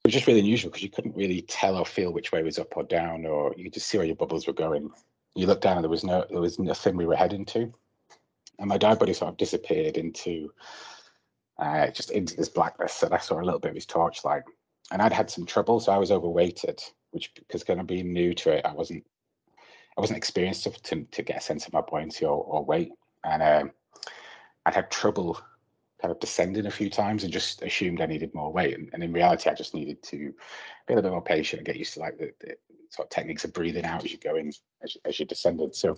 It 0.03 0.07
was 0.07 0.13
just 0.13 0.27
really 0.27 0.39
unusual 0.39 0.71
because 0.71 0.83
you 0.83 0.89
couldn't 0.89 1.15
really 1.15 1.41
tell 1.43 1.77
or 1.77 1.85
feel 1.85 2.11
which 2.11 2.31
way 2.31 2.41
was 2.41 2.57
up 2.57 2.75
or 2.75 2.83
down, 2.83 3.25
or 3.25 3.53
you 3.55 3.65
could 3.65 3.73
just 3.73 3.87
see 3.87 3.97
where 3.97 4.07
your 4.07 4.15
bubbles 4.15 4.47
were 4.47 4.53
going. 4.53 4.89
You 5.35 5.47
looked 5.47 5.63
down 5.63 5.77
and 5.77 5.83
there 5.83 5.89
was 5.89 6.03
no 6.03 6.25
there 6.29 6.41
was 6.41 6.59
nothing 6.59 6.97
we 6.97 7.05
were 7.05 7.15
heading 7.15 7.45
to 7.45 7.73
and 8.61 8.69
my 8.69 8.77
dive 8.77 8.99
buddy 8.99 9.13
sort 9.13 9.31
of 9.31 9.37
disappeared 9.37 9.97
into 9.97 10.53
uh, 11.57 11.87
just 11.87 12.11
into 12.11 12.37
this 12.37 12.47
blackness. 12.47 13.03
And 13.03 13.13
I 13.13 13.17
saw 13.17 13.41
a 13.41 13.43
little 13.43 13.59
bit 13.59 13.69
of 13.69 13.75
his 13.75 13.85
torchlight, 13.85 14.43
and 14.91 15.01
I'd 15.01 15.13
had 15.13 15.29
some 15.29 15.45
trouble, 15.45 15.79
so 15.79 15.91
I 15.91 15.97
was 15.97 16.11
overweighted, 16.11 16.81
which 17.11 17.33
because 17.35 17.63
kind 17.63 17.79
of 17.79 17.87
being 17.87 18.11
new 18.11 18.33
to 18.35 18.51
it, 18.51 18.65
I 18.65 18.73
wasn't 18.73 19.03
I 19.97 20.01
wasn't 20.01 20.17
experienced 20.17 20.65
enough 20.65 20.81
to, 20.83 21.03
to 21.03 21.21
get 21.21 21.37
a 21.37 21.41
sense 21.41 21.67
of 21.67 21.73
my 21.73 21.81
buoyancy 21.81 22.25
or, 22.25 22.43
or 22.43 22.63
weight, 22.63 22.91
and 23.23 23.43
um, 23.43 23.71
I'd 24.65 24.75
had 24.75 24.91
trouble 24.91 25.39
kind 26.01 26.11
of 26.11 26.19
descending 26.19 26.65
a 26.65 26.71
few 26.71 26.89
times 26.89 27.23
and 27.23 27.31
just 27.31 27.61
assumed 27.61 28.01
I 28.01 28.07
needed 28.07 28.33
more 28.33 28.51
weight. 28.51 28.77
And, 28.77 28.89
and, 28.93 29.03
in 29.03 29.13
reality, 29.13 29.49
I 29.49 29.53
just 29.53 29.75
needed 29.75 30.01
to 30.03 30.17
be 30.87 30.93
a 30.93 30.95
little 30.95 31.03
bit 31.03 31.11
more 31.11 31.21
patient 31.21 31.59
and 31.59 31.65
get 31.65 31.75
used 31.75 31.93
to 31.93 31.99
like 31.99 32.17
the, 32.17 32.33
the 32.39 32.55
sort 32.89 33.05
of 33.05 33.09
techniques 33.11 33.45
of 33.45 33.53
breathing 33.53 33.85
out 33.85 34.03
as 34.03 34.11
you 34.11 34.17
go 34.17 34.35
in, 34.35 34.51
as, 34.81 34.97
as 35.05 35.19
you 35.19 35.25
descended. 35.25 35.75
So 35.75 35.97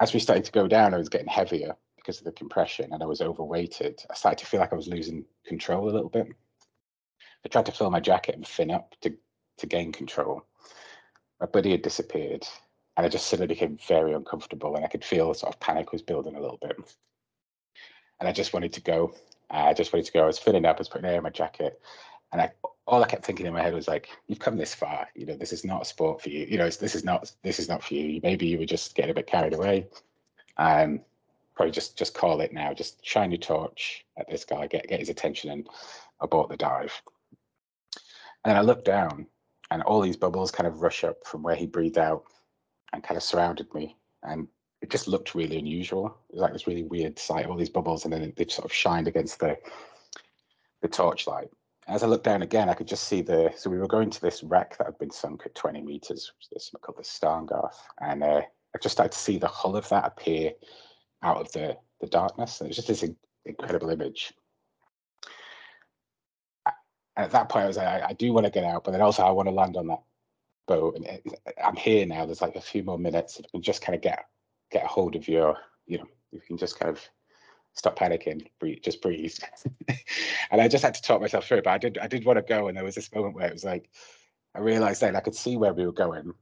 as 0.00 0.12
we 0.12 0.20
started 0.20 0.44
to 0.44 0.52
go 0.52 0.68
down, 0.68 0.92
I 0.92 0.98
was 0.98 1.08
getting 1.08 1.26
heavier 1.26 1.74
because 1.96 2.18
of 2.18 2.24
the 2.24 2.32
compression 2.32 2.92
and 2.92 3.02
I 3.02 3.06
was 3.06 3.20
overweighted. 3.20 4.02
I 4.10 4.14
started 4.14 4.38
to 4.38 4.46
feel 4.46 4.60
like 4.60 4.72
I 4.72 4.76
was 4.76 4.88
losing 4.88 5.24
control 5.46 5.88
a 5.88 5.92
little 5.92 6.08
bit. 6.10 6.28
I 7.44 7.48
tried 7.48 7.66
to 7.66 7.72
fill 7.72 7.90
my 7.90 8.00
jacket 8.00 8.34
and 8.34 8.46
fin 8.46 8.70
up 8.70 8.94
to, 9.02 9.14
to 9.58 9.66
gain 9.66 9.92
control. 9.92 10.44
My 11.40 11.46
buddy 11.46 11.70
had 11.70 11.82
disappeared 11.82 12.46
and 12.96 13.06
I 13.06 13.08
just 13.08 13.26
suddenly 13.26 13.54
became 13.54 13.78
very 13.88 14.12
uncomfortable 14.12 14.76
and 14.76 14.84
I 14.84 14.88
could 14.88 15.04
feel 15.04 15.32
sort 15.32 15.54
of 15.54 15.60
panic 15.60 15.92
was 15.92 16.02
building 16.02 16.36
a 16.36 16.40
little 16.40 16.58
bit. 16.60 16.76
And 18.18 18.28
I 18.28 18.32
just 18.32 18.52
wanted 18.52 18.74
to 18.74 18.82
go. 18.82 19.14
I 19.50 19.72
just 19.72 19.92
wanted 19.92 20.06
to 20.06 20.12
go. 20.12 20.24
I 20.24 20.26
was 20.26 20.38
filling 20.38 20.66
up, 20.66 20.76
I 20.76 20.80
was 20.80 20.88
putting 20.88 21.08
air 21.08 21.16
in 21.16 21.22
my 21.22 21.30
jacket. 21.30 21.80
And 22.32 22.42
I 22.42 22.52
all 22.86 23.02
I 23.02 23.06
kept 23.06 23.24
thinking 23.24 23.46
in 23.46 23.52
my 23.52 23.62
head 23.62 23.72
was 23.72 23.88
like, 23.88 24.08
"You've 24.26 24.40
come 24.40 24.56
this 24.56 24.74
far. 24.74 25.08
You 25.14 25.24
know, 25.26 25.36
this 25.36 25.52
is 25.52 25.64
not 25.64 25.82
a 25.82 25.84
sport 25.84 26.20
for 26.20 26.28
you. 26.28 26.44
You 26.44 26.58
know, 26.58 26.68
this 26.68 26.94
is 26.94 27.04
not 27.04 27.32
this 27.42 27.58
is 27.58 27.68
not 27.68 27.82
for 27.82 27.94
you. 27.94 28.20
Maybe 28.22 28.46
you 28.46 28.58
were 28.58 28.66
just 28.66 28.94
getting 28.94 29.12
a 29.12 29.14
bit 29.14 29.26
carried 29.26 29.54
away. 29.54 29.86
Um, 30.56 31.00
probably 31.54 31.72
just 31.72 31.96
just 31.96 32.14
call 32.14 32.40
it 32.40 32.52
now. 32.52 32.74
Just 32.74 33.04
shine 33.04 33.30
your 33.30 33.38
torch 33.38 34.04
at 34.16 34.28
this 34.28 34.44
guy, 34.44 34.66
get 34.66 34.88
get 34.88 35.00
his 35.00 35.08
attention, 35.08 35.50
and 35.50 35.68
abort 36.20 36.48
the 36.48 36.56
dive. 36.56 37.00
And 38.44 38.50
then 38.50 38.56
I 38.56 38.62
looked 38.62 38.84
down, 38.84 39.26
and 39.70 39.82
all 39.82 40.00
these 40.00 40.16
bubbles 40.16 40.50
kind 40.50 40.66
of 40.66 40.82
rush 40.82 41.04
up 41.04 41.16
from 41.26 41.42
where 41.42 41.56
he 41.56 41.66
breathed 41.66 41.98
out, 41.98 42.24
and 42.92 43.02
kind 43.02 43.16
of 43.16 43.22
surrounded 43.22 43.72
me, 43.74 43.96
and 44.22 44.48
it 44.82 44.90
just 44.90 45.08
looked 45.08 45.34
really 45.34 45.58
unusual. 45.58 46.18
It 46.28 46.34
was 46.34 46.42
like 46.42 46.52
this 46.52 46.66
really 46.66 46.84
weird 46.84 47.18
sight, 47.18 47.46
all 47.46 47.56
these 47.56 47.68
bubbles, 47.68 48.04
and 48.04 48.12
then 48.12 48.32
they 48.36 48.46
sort 48.46 48.64
of 48.64 48.72
shined 48.72 49.08
against 49.08 49.40
the 49.40 49.58
the 50.82 50.88
torchlight 50.88 51.50
as 51.90 52.04
I 52.04 52.06
looked 52.06 52.24
down 52.24 52.42
again, 52.42 52.68
I 52.68 52.74
could 52.74 52.86
just 52.86 53.04
see 53.04 53.20
the. 53.20 53.52
So 53.56 53.68
we 53.68 53.78
were 53.78 53.88
going 53.88 54.10
to 54.10 54.20
this 54.20 54.44
wreck 54.44 54.78
that 54.78 54.86
had 54.86 54.98
been 54.98 55.10
sunk 55.10 55.42
at 55.44 55.54
20 55.56 55.82
meters, 55.82 56.32
which 56.36 56.56
is 56.56 56.70
called 56.80 56.98
the 56.98 57.02
Stanegarth, 57.02 57.78
and 58.00 58.22
uh, 58.22 58.42
I 58.74 58.78
just 58.80 58.92
started 58.92 59.12
to 59.12 59.18
see 59.18 59.38
the 59.38 59.48
hull 59.48 59.76
of 59.76 59.88
that 59.88 60.06
appear 60.06 60.52
out 61.22 61.38
of 61.38 61.50
the 61.52 61.76
the 62.00 62.06
darkness. 62.06 62.60
And 62.60 62.66
it 62.66 62.70
was 62.70 62.76
just 62.76 62.88
this 62.88 63.04
incredible 63.44 63.90
image. 63.90 64.32
And 67.16 67.24
at 67.24 67.32
that 67.32 67.48
point, 67.48 67.64
I 67.64 67.68
was 67.68 67.76
like, 67.76 67.86
I, 67.86 68.08
I 68.08 68.12
do 68.12 68.32
want 68.32 68.46
to 68.46 68.52
get 68.52 68.64
out, 68.64 68.84
but 68.84 68.92
then 68.92 69.00
also 69.00 69.22
I 69.22 69.30
want 69.30 69.48
to 69.48 69.54
land 69.54 69.76
on 69.76 69.88
that 69.88 70.02
boat. 70.66 70.96
And 70.96 71.20
I'm 71.62 71.76
here 71.76 72.06
now. 72.06 72.24
There's 72.24 72.40
like 72.40 72.56
a 72.56 72.60
few 72.60 72.82
more 72.82 72.98
minutes. 72.98 73.38
If 73.38 73.46
you 73.46 73.50
can 73.52 73.62
just 73.62 73.82
kind 73.82 73.96
of 73.96 74.02
get 74.02 74.24
get 74.70 74.84
a 74.84 74.88
hold 74.88 75.16
of 75.16 75.26
your, 75.26 75.56
you 75.86 75.98
know, 75.98 76.06
you 76.30 76.40
can 76.40 76.56
just 76.56 76.78
kind 76.78 76.90
of 76.90 77.00
stop 77.74 77.98
panicking, 77.98 78.46
breathe, 78.58 78.82
just 78.82 79.02
breathe. 79.02 79.34
and 80.50 80.60
I 80.60 80.68
just 80.68 80.84
had 80.84 80.94
to 80.94 81.02
talk 81.02 81.20
myself 81.20 81.46
through 81.46 81.58
it. 81.58 81.64
But 81.64 81.72
I 81.72 81.78
did 81.78 81.98
I 81.98 82.06
did 82.06 82.24
want 82.24 82.38
to 82.38 82.42
go, 82.42 82.68
and 82.68 82.76
there 82.76 82.84
was 82.84 82.94
this 82.94 83.12
moment 83.14 83.34
where 83.34 83.48
it 83.48 83.52
was 83.52 83.64
like 83.64 83.90
I 84.54 84.60
realized 84.60 85.00
then 85.00 85.16
I 85.16 85.20
could 85.20 85.34
see 85.34 85.56
where 85.56 85.72
we 85.72 85.86
were 85.86 85.92
going, 85.92 86.32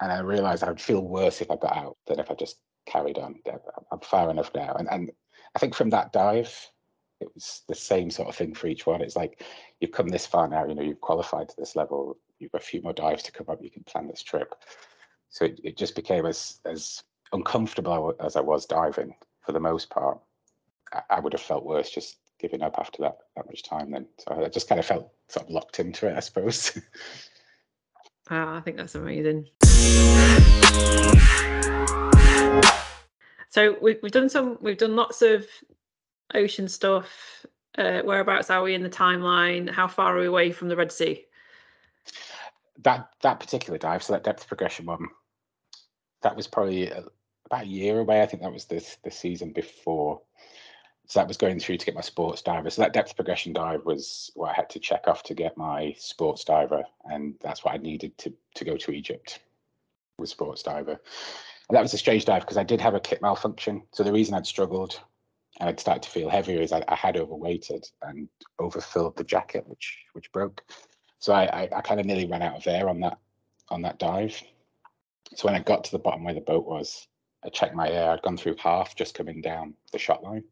and 0.00 0.12
I 0.12 0.20
realized 0.20 0.62
I 0.62 0.68
would 0.68 0.80
feel 0.80 1.02
worse 1.02 1.40
if 1.40 1.50
I 1.50 1.56
got 1.56 1.76
out 1.76 1.96
than 2.06 2.20
if 2.20 2.30
I 2.30 2.34
just 2.34 2.58
carried 2.86 3.18
on. 3.18 3.40
I'm 3.90 4.00
far 4.00 4.30
enough 4.30 4.50
now, 4.54 4.74
and 4.74 4.88
and 4.90 5.10
I 5.54 5.58
think 5.58 5.74
from 5.74 5.90
that 5.90 6.12
dive, 6.12 6.54
it 7.20 7.28
was 7.34 7.62
the 7.68 7.74
same 7.74 8.10
sort 8.10 8.28
of 8.28 8.36
thing 8.36 8.54
for 8.54 8.66
each 8.66 8.86
one. 8.86 9.00
It's 9.00 9.16
like 9.16 9.42
you've 9.80 9.92
come 9.92 10.08
this 10.08 10.26
far 10.26 10.48
now, 10.48 10.66
you 10.66 10.74
know, 10.74 10.82
you've 10.82 11.00
qualified 11.00 11.48
to 11.48 11.56
this 11.56 11.76
level. 11.76 12.18
You've 12.38 12.52
got 12.52 12.62
a 12.62 12.66
few 12.66 12.82
more 12.82 12.92
dives 12.92 13.22
to 13.24 13.32
come 13.32 13.46
up. 13.48 13.62
You 13.62 13.70
can 13.70 13.84
plan 13.84 14.08
this 14.08 14.22
trip. 14.22 14.54
So 15.30 15.46
it, 15.46 15.60
it 15.64 15.76
just 15.76 15.94
became 15.94 16.26
as 16.26 16.60
as 16.64 17.02
uncomfortable 17.32 18.14
as 18.20 18.36
I 18.36 18.40
was 18.40 18.66
diving 18.66 19.14
for 19.46 19.52
the 19.52 19.60
most 19.60 19.90
part, 19.90 20.18
I, 20.92 21.02
I 21.10 21.20
would 21.20 21.32
have 21.32 21.42
felt 21.42 21.64
worse 21.64 21.90
just 21.90 22.18
giving 22.38 22.62
up 22.62 22.78
after 22.78 23.02
that 23.02 23.18
that 23.36 23.46
much 23.46 23.62
time. 23.62 23.90
Then, 23.90 24.06
so 24.18 24.44
I 24.44 24.48
just 24.48 24.68
kind 24.68 24.78
of 24.78 24.84
felt 24.84 25.10
sort 25.28 25.46
of 25.46 25.52
locked 25.52 25.80
into 25.80 26.08
it, 26.08 26.16
I 26.16 26.20
suppose. 26.20 26.78
Ah, 28.28 28.56
I 28.56 28.60
think 28.60 28.76
that's 28.76 28.96
amazing. 28.96 29.46
So 33.50 33.76
we've 33.80 33.98
we've 34.02 34.10
done 34.10 34.28
some 34.28 34.58
we've 34.60 34.76
done 34.76 34.96
lots 34.96 35.22
of 35.22 35.46
ocean 36.34 36.68
stuff. 36.68 37.44
Uh, 37.78 38.00
whereabouts 38.02 38.50
are 38.50 38.62
we 38.62 38.74
in 38.74 38.82
the 38.82 38.88
timeline? 38.88 39.70
How 39.70 39.86
far 39.86 40.16
are 40.16 40.20
we 40.20 40.26
away 40.26 40.50
from 40.50 40.68
the 40.68 40.76
Red 40.76 40.90
Sea? 40.92 41.24
That 42.82 43.08
that 43.22 43.40
particular 43.40 43.78
dive, 43.78 44.02
so 44.02 44.12
that 44.12 44.24
depth 44.24 44.46
progression 44.46 44.86
one, 44.86 45.08
that 46.22 46.36
was 46.36 46.46
probably 46.46 46.90
about 46.90 47.64
a 47.64 47.66
year 47.66 48.00
away. 48.00 48.22
I 48.22 48.26
think 48.26 48.42
that 48.42 48.52
was 48.52 48.64
this 48.64 48.96
the 49.02 49.10
season 49.10 49.52
before. 49.52 50.20
So 51.08 51.20
that 51.20 51.28
was 51.28 51.36
going 51.36 51.60
through 51.60 51.76
to 51.76 51.86
get 51.86 51.94
my 51.94 52.00
sports 52.00 52.42
diver. 52.42 52.68
So 52.68 52.82
that 52.82 52.92
depth 52.92 53.14
progression 53.14 53.52
dive 53.52 53.84
was 53.84 54.32
what 54.34 54.50
I 54.50 54.54
had 54.54 54.68
to 54.70 54.80
check 54.80 55.06
off 55.06 55.22
to 55.24 55.34
get 55.34 55.56
my 55.56 55.94
sports 55.98 56.44
diver, 56.44 56.84
and 57.04 57.34
that's 57.40 57.64
what 57.64 57.74
I 57.74 57.78
needed 57.78 58.16
to 58.18 58.32
to 58.54 58.64
go 58.64 58.76
to 58.76 58.90
Egypt 58.90 59.40
with 60.18 60.30
sports 60.30 60.62
diver. 60.62 61.00
And 61.68 61.76
that 61.76 61.82
was 61.82 61.94
a 61.94 61.98
strange 61.98 62.24
dive 62.24 62.42
because 62.42 62.56
I 62.56 62.64
did 62.64 62.80
have 62.80 62.94
a 62.94 63.00
kit 63.00 63.22
malfunction. 63.22 63.82
So 63.92 64.02
the 64.02 64.12
reason 64.12 64.34
I'd 64.34 64.46
struggled 64.46 65.00
and 65.58 65.68
I'd 65.68 65.80
started 65.80 66.02
to 66.02 66.10
feel 66.10 66.28
heavier 66.28 66.60
is 66.60 66.72
I, 66.72 66.82
I 66.88 66.94
had 66.94 67.16
overweighted 67.16 67.86
and 68.02 68.28
overfilled 68.58 69.16
the 69.16 69.24
jacket, 69.24 69.66
which 69.66 69.98
which 70.12 70.30
broke. 70.32 70.62
So 71.18 71.32
I, 71.32 71.44
I, 71.44 71.68
I 71.76 71.80
kind 71.80 71.98
of 72.00 72.06
nearly 72.06 72.26
ran 72.26 72.42
out 72.42 72.56
of 72.56 72.66
air 72.66 72.88
on 72.88 73.00
that 73.00 73.18
on 73.68 73.82
that 73.82 73.98
dive. 73.98 74.40
So 75.34 75.46
when 75.46 75.54
I 75.54 75.60
got 75.60 75.84
to 75.84 75.92
the 75.92 75.98
bottom 75.98 76.24
where 76.24 76.34
the 76.34 76.40
boat 76.40 76.66
was, 76.66 77.08
I 77.44 77.48
checked 77.48 77.74
my 77.74 77.88
air. 77.88 78.10
I'd 78.10 78.22
gone 78.22 78.36
through 78.36 78.56
half 78.58 78.94
just 78.94 79.14
coming 79.14 79.40
down 79.40 79.74
the 79.92 79.98
shot 79.98 80.22
line, 80.22 80.44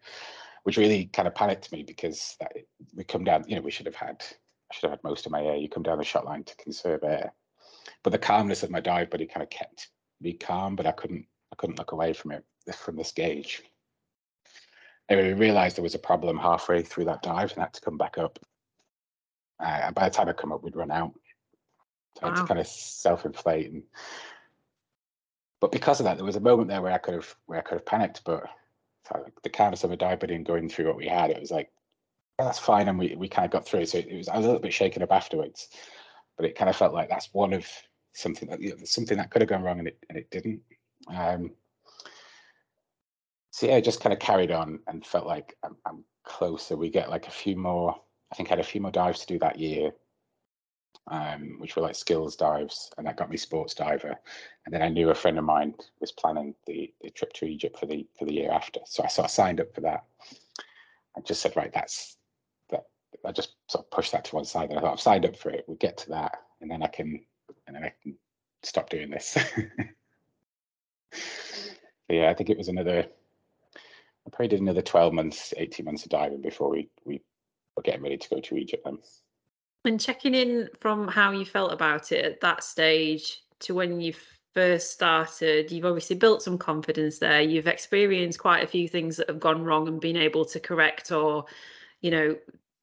which 0.64 0.78
really 0.78 1.06
kind 1.06 1.28
of 1.28 1.34
panicked 1.34 1.70
me 1.70 1.82
because 1.82 2.36
that, 2.40 2.52
we 2.94 3.04
come 3.04 3.24
down. 3.24 3.44
You 3.46 3.56
know, 3.56 3.62
we 3.62 3.70
should 3.70 3.86
have 3.86 3.94
had. 3.94 4.24
I 4.70 4.74
should 4.74 4.88
have 4.88 4.98
had 4.98 5.04
most 5.04 5.26
of 5.26 5.32
my 5.32 5.42
air. 5.42 5.56
You 5.56 5.68
come 5.68 5.82
down 5.82 5.98
the 5.98 6.04
shot 6.04 6.24
line 6.24 6.44
to 6.44 6.56
conserve 6.56 7.04
air, 7.04 7.32
but 8.02 8.10
the 8.10 8.18
calmness 8.18 8.62
of 8.62 8.70
my 8.70 8.80
dive 8.80 9.10
buddy 9.10 9.26
kind 9.26 9.42
of 9.42 9.50
kept 9.50 9.88
me 10.20 10.32
calm. 10.32 10.76
But 10.76 10.86
I 10.86 10.92
couldn't. 10.92 11.26
I 11.52 11.56
couldn't 11.56 11.78
look 11.78 11.92
away 11.92 12.14
from 12.14 12.32
it 12.32 12.44
from 12.74 12.96
this 12.96 13.12
gauge. 13.12 13.62
Anyway, 15.08 15.32
we 15.32 15.40
realised 15.40 15.76
there 15.76 15.82
was 15.82 15.94
a 15.94 15.98
problem 15.98 16.38
halfway 16.38 16.82
through 16.82 17.06
that 17.06 17.22
dive 17.22 17.52
and 17.52 17.62
had 17.62 17.72
to 17.74 17.80
come 17.80 17.98
back 17.98 18.18
up. 18.18 18.38
Uh, 19.60 19.80
and 19.84 19.94
by 19.94 20.08
the 20.08 20.14
time 20.14 20.28
I 20.28 20.32
come 20.32 20.52
up, 20.52 20.62
we'd 20.62 20.76
run 20.76 20.90
out. 20.90 21.12
So 22.18 22.26
I 22.26 22.28
had 22.30 22.36
to 22.36 22.46
kind 22.46 22.60
of 22.60 22.66
self-inflate 22.66 23.72
and 23.72 23.82
but 25.64 25.72
because 25.72 25.98
of 25.98 26.04
that, 26.04 26.18
there 26.18 26.26
was 26.26 26.36
a 26.36 26.40
moment 26.40 26.68
there 26.68 26.82
where 26.82 26.92
I 26.92 26.98
could 26.98 27.14
have 27.14 27.34
where 27.46 27.58
I 27.58 27.62
could 27.62 27.76
have 27.76 27.86
panicked, 27.86 28.22
but 28.26 28.44
the 29.42 29.48
canvas 29.48 29.82
of 29.82 29.92
a 29.92 29.96
dive 29.96 30.22
and 30.24 30.44
going 30.44 30.68
through 30.68 30.88
what 30.88 30.96
we 30.98 31.06
had, 31.08 31.30
it 31.30 31.40
was 31.40 31.50
like 31.50 31.70
"Yeah, 32.38 32.44
that's 32.44 32.58
fine, 32.58 32.86
and 32.86 32.98
we 32.98 33.14
we 33.16 33.28
kind 33.28 33.46
of 33.46 33.50
got 33.50 33.64
through. 33.64 33.86
So 33.86 33.96
it, 33.96 34.08
it 34.08 34.16
was 34.18 34.28
I 34.28 34.36
was 34.36 34.44
a 34.44 34.48
little 34.48 34.60
bit 34.60 34.74
shaken 34.74 35.02
up 35.02 35.10
afterwards, 35.10 35.68
but 36.36 36.44
it 36.44 36.54
kind 36.54 36.68
of 36.68 36.76
felt 36.76 36.92
like 36.92 37.08
that's 37.08 37.32
one 37.32 37.54
of 37.54 37.66
something 38.12 38.50
that 38.50 38.60
you 38.60 38.76
know, 38.76 38.84
something 38.84 39.16
that 39.16 39.30
could 39.30 39.40
have 39.40 39.48
gone 39.48 39.62
wrong 39.62 39.78
and 39.78 39.88
it 39.88 40.04
and 40.10 40.18
it 40.18 40.30
didn't. 40.30 40.60
Um, 41.08 41.52
so 43.54 43.66
yeah, 43.66 43.76
it 43.76 43.84
just 43.84 44.00
kind 44.00 44.12
of 44.12 44.18
carried 44.18 44.50
on 44.50 44.80
and 44.88 45.06
felt 45.06 45.28
like 45.28 45.56
I'm, 45.62 45.76
I'm 45.86 46.04
closer. 46.24 46.76
We 46.76 46.90
get 46.90 47.08
like 47.08 47.28
a 47.28 47.30
few 47.30 47.54
more. 47.54 47.94
I 48.32 48.34
think 48.34 48.48
I 48.48 48.52
had 48.52 48.58
a 48.58 48.64
few 48.64 48.80
more 48.80 48.90
dives 48.90 49.20
to 49.20 49.26
do 49.32 49.38
that 49.38 49.60
year, 49.60 49.92
um, 51.08 51.60
which 51.60 51.76
were 51.76 51.82
like 51.82 51.94
skills 51.94 52.34
dives, 52.34 52.90
and 52.98 53.06
that 53.06 53.16
got 53.16 53.30
me 53.30 53.36
sports 53.36 53.72
diver. 53.72 54.16
And 54.66 54.74
then 54.74 54.82
I 54.82 54.88
knew 54.88 55.10
a 55.10 55.14
friend 55.14 55.38
of 55.38 55.44
mine 55.44 55.72
was 56.00 56.10
planning 56.10 56.56
the, 56.66 56.92
the 57.00 57.10
trip 57.10 57.32
to 57.34 57.44
Egypt 57.46 57.78
for 57.78 57.86
the 57.86 58.04
for 58.18 58.24
the 58.24 58.34
year 58.34 58.50
after, 58.50 58.80
so 58.86 59.04
I 59.04 59.06
sort 59.06 59.26
of 59.26 59.30
signed 59.30 59.60
up 59.60 59.72
for 59.72 59.82
that. 59.82 60.02
I 61.16 61.20
just 61.20 61.40
said, 61.40 61.54
right, 61.54 61.72
that's 61.72 62.16
that. 62.70 62.86
I 63.24 63.30
just 63.30 63.54
sort 63.68 63.84
of 63.84 63.90
pushed 63.92 64.10
that 64.10 64.24
to 64.24 64.34
one 64.34 64.46
side, 64.46 64.70
and 64.70 64.80
I 64.80 64.82
thought 64.82 64.94
I've 64.94 65.00
signed 65.00 65.26
up 65.26 65.36
for 65.36 65.50
it. 65.50 65.64
We'll 65.68 65.76
get 65.76 65.96
to 65.98 66.08
that, 66.10 66.38
and 66.60 66.68
then 66.68 66.82
I 66.82 66.88
can, 66.88 67.24
and 67.68 67.76
then 67.76 67.84
I 67.84 67.92
can 68.02 68.16
stop 68.64 68.90
doing 68.90 69.10
this. 69.10 69.38
Yeah, 72.08 72.28
I 72.28 72.34
think 72.34 72.50
it 72.50 72.58
was 72.58 72.68
another. 72.68 73.06
I 74.26 74.30
probably 74.30 74.48
did 74.48 74.60
another 74.60 74.82
twelve 74.82 75.12
months, 75.12 75.52
eighteen 75.56 75.86
months 75.86 76.04
of 76.04 76.10
diving 76.10 76.40
before 76.40 76.70
we 76.70 76.88
we 77.04 77.20
were 77.76 77.82
getting 77.82 78.02
ready 78.02 78.16
to 78.16 78.28
go 78.28 78.40
to 78.40 78.56
Egypt. 78.56 78.84
Then. 78.84 78.98
And 79.84 80.00
checking 80.00 80.34
in 80.34 80.68
from 80.80 81.08
how 81.08 81.32
you 81.32 81.44
felt 81.44 81.72
about 81.72 82.10
it 82.12 82.24
at 82.24 82.40
that 82.40 82.64
stage 82.64 83.42
to 83.60 83.74
when 83.74 84.00
you 84.00 84.14
first 84.54 84.92
started, 84.92 85.70
you've 85.70 85.84
obviously 85.84 86.16
built 86.16 86.42
some 86.42 86.56
confidence 86.56 87.18
there. 87.18 87.42
You've 87.42 87.66
experienced 87.66 88.38
quite 88.38 88.64
a 88.64 88.68
few 88.68 88.88
things 88.88 89.16
that 89.16 89.28
have 89.28 89.40
gone 89.40 89.64
wrong 89.64 89.88
and 89.88 90.00
been 90.00 90.16
able 90.16 90.44
to 90.46 90.60
correct 90.60 91.12
or, 91.12 91.44
you 92.00 92.10
know, 92.10 92.36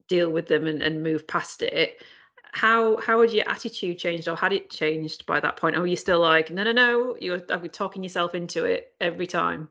deal 0.07 0.29
with 0.29 0.47
them 0.47 0.67
and, 0.67 0.83
and 0.83 1.01
move 1.01 1.25
past 1.25 1.61
it. 1.61 2.03
How 2.51 2.97
how 2.97 3.21
had 3.21 3.31
your 3.31 3.49
attitude 3.49 3.97
changed 3.97 4.27
or 4.27 4.35
had 4.35 4.51
it 4.51 4.69
changed 4.69 5.25
by 5.25 5.39
that 5.39 5.55
point? 5.55 5.77
Or 5.77 5.79
were 5.79 5.87
you 5.87 5.95
still 5.95 6.19
like, 6.19 6.51
no, 6.51 6.63
no, 6.63 6.73
no, 6.73 7.15
you're 7.19 7.39
talking 7.39 8.03
yourself 8.03 8.35
into 8.35 8.65
it 8.65 8.93
every 8.99 9.25
time? 9.25 9.69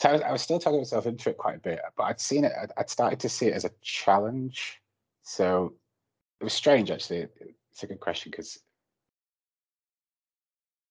So 0.00 0.08
I 0.08 0.12
was, 0.12 0.22
I 0.22 0.32
was 0.32 0.42
still 0.42 0.58
talking 0.58 0.78
myself 0.78 1.06
into 1.06 1.30
it 1.30 1.38
quite 1.38 1.56
a 1.56 1.60
bit, 1.60 1.80
but 1.96 2.04
I'd 2.04 2.20
seen 2.20 2.44
it. 2.44 2.52
I'd, 2.60 2.72
I'd 2.76 2.90
started 2.90 3.20
to 3.20 3.28
see 3.28 3.46
it 3.46 3.54
as 3.54 3.64
a 3.64 3.70
challenge. 3.82 4.80
So 5.22 5.74
it 6.40 6.44
was 6.44 6.52
strange, 6.52 6.90
actually. 6.90 7.26
It's 7.72 7.82
a 7.82 7.86
good 7.86 8.00
question 8.00 8.30
because 8.30 8.58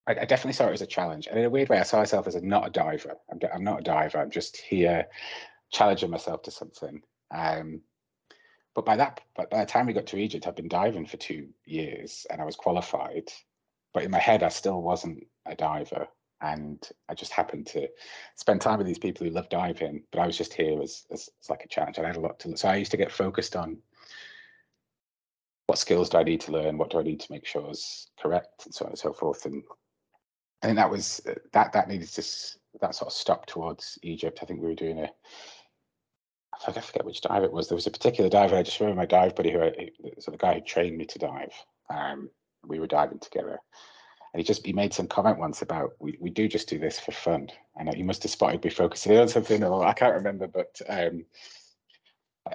I, 0.07 0.11
I 0.11 0.25
definitely 0.25 0.53
saw 0.53 0.67
it 0.67 0.73
as 0.73 0.81
a 0.81 0.87
challenge, 0.87 1.27
and 1.27 1.39
in 1.39 1.45
a 1.45 1.49
weird 1.49 1.69
way, 1.69 1.79
I 1.79 1.83
saw 1.83 1.97
myself 1.97 2.27
as 2.27 2.35
a 2.35 2.41
not 2.41 2.67
a 2.67 2.69
diver. 2.69 3.15
I'm, 3.31 3.39
I'm 3.53 3.63
not 3.63 3.79
a 3.79 3.83
diver. 3.83 4.19
I'm 4.19 4.31
just 4.31 4.57
here 4.57 5.07
challenging 5.71 6.09
myself 6.09 6.43
to 6.43 6.51
something. 6.51 7.01
Um, 7.31 7.81
but 8.73 8.85
by 8.85 8.97
that, 8.97 9.21
but 9.35 9.49
by 9.49 9.59
the 9.59 9.65
time 9.65 9.87
we 9.87 9.93
got 9.93 10.05
to 10.07 10.17
Egypt, 10.17 10.47
I'd 10.47 10.55
been 10.55 10.67
diving 10.67 11.05
for 11.05 11.17
two 11.17 11.47
years, 11.65 12.25
and 12.29 12.41
I 12.41 12.45
was 12.45 12.55
qualified. 12.55 13.29
But 13.93 14.03
in 14.03 14.11
my 14.11 14.19
head, 14.19 14.43
I 14.43 14.49
still 14.49 14.81
wasn't 14.81 15.25
a 15.45 15.55
diver, 15.55 16.07
and 16.41 16.87
I 17.09 17.13
just 17.13 17.31
happened 17.31 17.67
to 17.67 17.87
spend 18.35 18.61
time 18.61 18.77
with 18.77 18.87
these 18.87 18.99
people 18.99 19.25
who 19.25 19.33
love 19.33 19.49
diving. 19.49 20.03
But 20.11 20.19
I 20.21 20.27
was 20.27 20.37
just 20.37 20.53
here 20.53 20.81
as, 20.81 21.05
as, 21.11 21.29
as 21.41 21.49
like 21.49 21.63
a 21.63 21.67
challenge, 21.67 21.99
I 21.99 22.05
had 22.05 22.17
a 22.17 22.19
lot 22.21 22.39
to. 22.39 22.49
learn. 22.49 22.57
So 22.57 22.69
I 22.69 22.75
used 22.75 22.91
to 22.91 22.97
get 22.97 23.11
focused 23.11 23.55
on 23.55 23.77
what 25.67 25.79
skills 25.79 26.09
do 26.09 26.17
I 26.17 26.23
need 26.23 26.41
to 26.41 26.51
learn, 26.51 26.77
what 26.77 26.91
do 26.91 26.99
I 26.99 27.03
need 27.03 27.19
to 27.21 27.31
make 27.31 27.45
sure 27.45 27.69
is 27.71 28.07
correct, 28.19 28.65
and 28.65 28.73
so 28.73 28.85
on 28.85 28.91
and 28.91 28.99
so 28.99 29.11
forth. 29.13 29.45
And 29.45 29.63
I 30.63 30.67
think 30.67 30.77
that 30.77 30.89
was 30.89 31.21
uh, 31.27 31.33
that 31.53 31.73
that 31.73 31.89
needed 31.89 32.07
to 32.09 32.21
that 32.81 32.95
sort 32.95 33.07
of 33.07 33.13
stop 33.13 33.45
towards 33.45 33.97
Egypt. 34.03 34.39
I 34.41 34.45
think 34.45 34.61
we 34.61 34.67
were 34.67 34.75
doing 34.75 34.99
a 34.99 35.09
I 36.65 36.71
forget, 36.71 37.05
which 37.05 37.21
dive 37.21 37.43
it 37.43 37.51
was. 37.51 37.67
There 37.67 37.75
was 37.75 37.87
a 37.87 37.91
particular 37.91 38.29
diver. 38.29 38.55
I 38.55 38.63
just 38.63 38.79
remember 38.79 39.01
my 39.01 39.05
dive 39.05 39.35
buddy 39.35 39.51
who, 39.51 39.61
I- 39.61 39.91
so 40.19 40.31
the 40.31 40.37
guy 40.37 40.55
who 40.55 40.61
trained 40.61 40.97
me 40.97 41.05
to 41.05 41.19
dive. 41.19 41.53
Um, 41.89 42.29
we 42.65 42.79
were 42.79 42.87
diving 42.87 43.19
together, 43.19 43.59
and 44.33 44.39
he 44.39 44.43
just 44.43 44.65
he 44.65 44.73
made 44.73 44.93
some 44.93 45.07
comment 45.07 45.39
once 45.39 45.61
about 45.61 45.93
we, 45.99 46.17
we 46.19 46.29
do 46.29 46.47
just 46.47 46.69
do 46.69 46.79
this 46.79 46.99
for 46.99 47.11
fun. 47.11 47.49
And 47.75 47.93
he 47.93 48.03
must 48.03 48.23
have 48.23 48.31
spotted 48.31 48.63
me 48.63 48.69
focusing 48.69 49.17
on 49.17 49.27
something, 49.27 49.63
or 49.63 49.85
I 49.85 49.93
can't 49.93 50.15
remember, 50.15 50.47
but 50.47 50.81
um, 50.87 51.25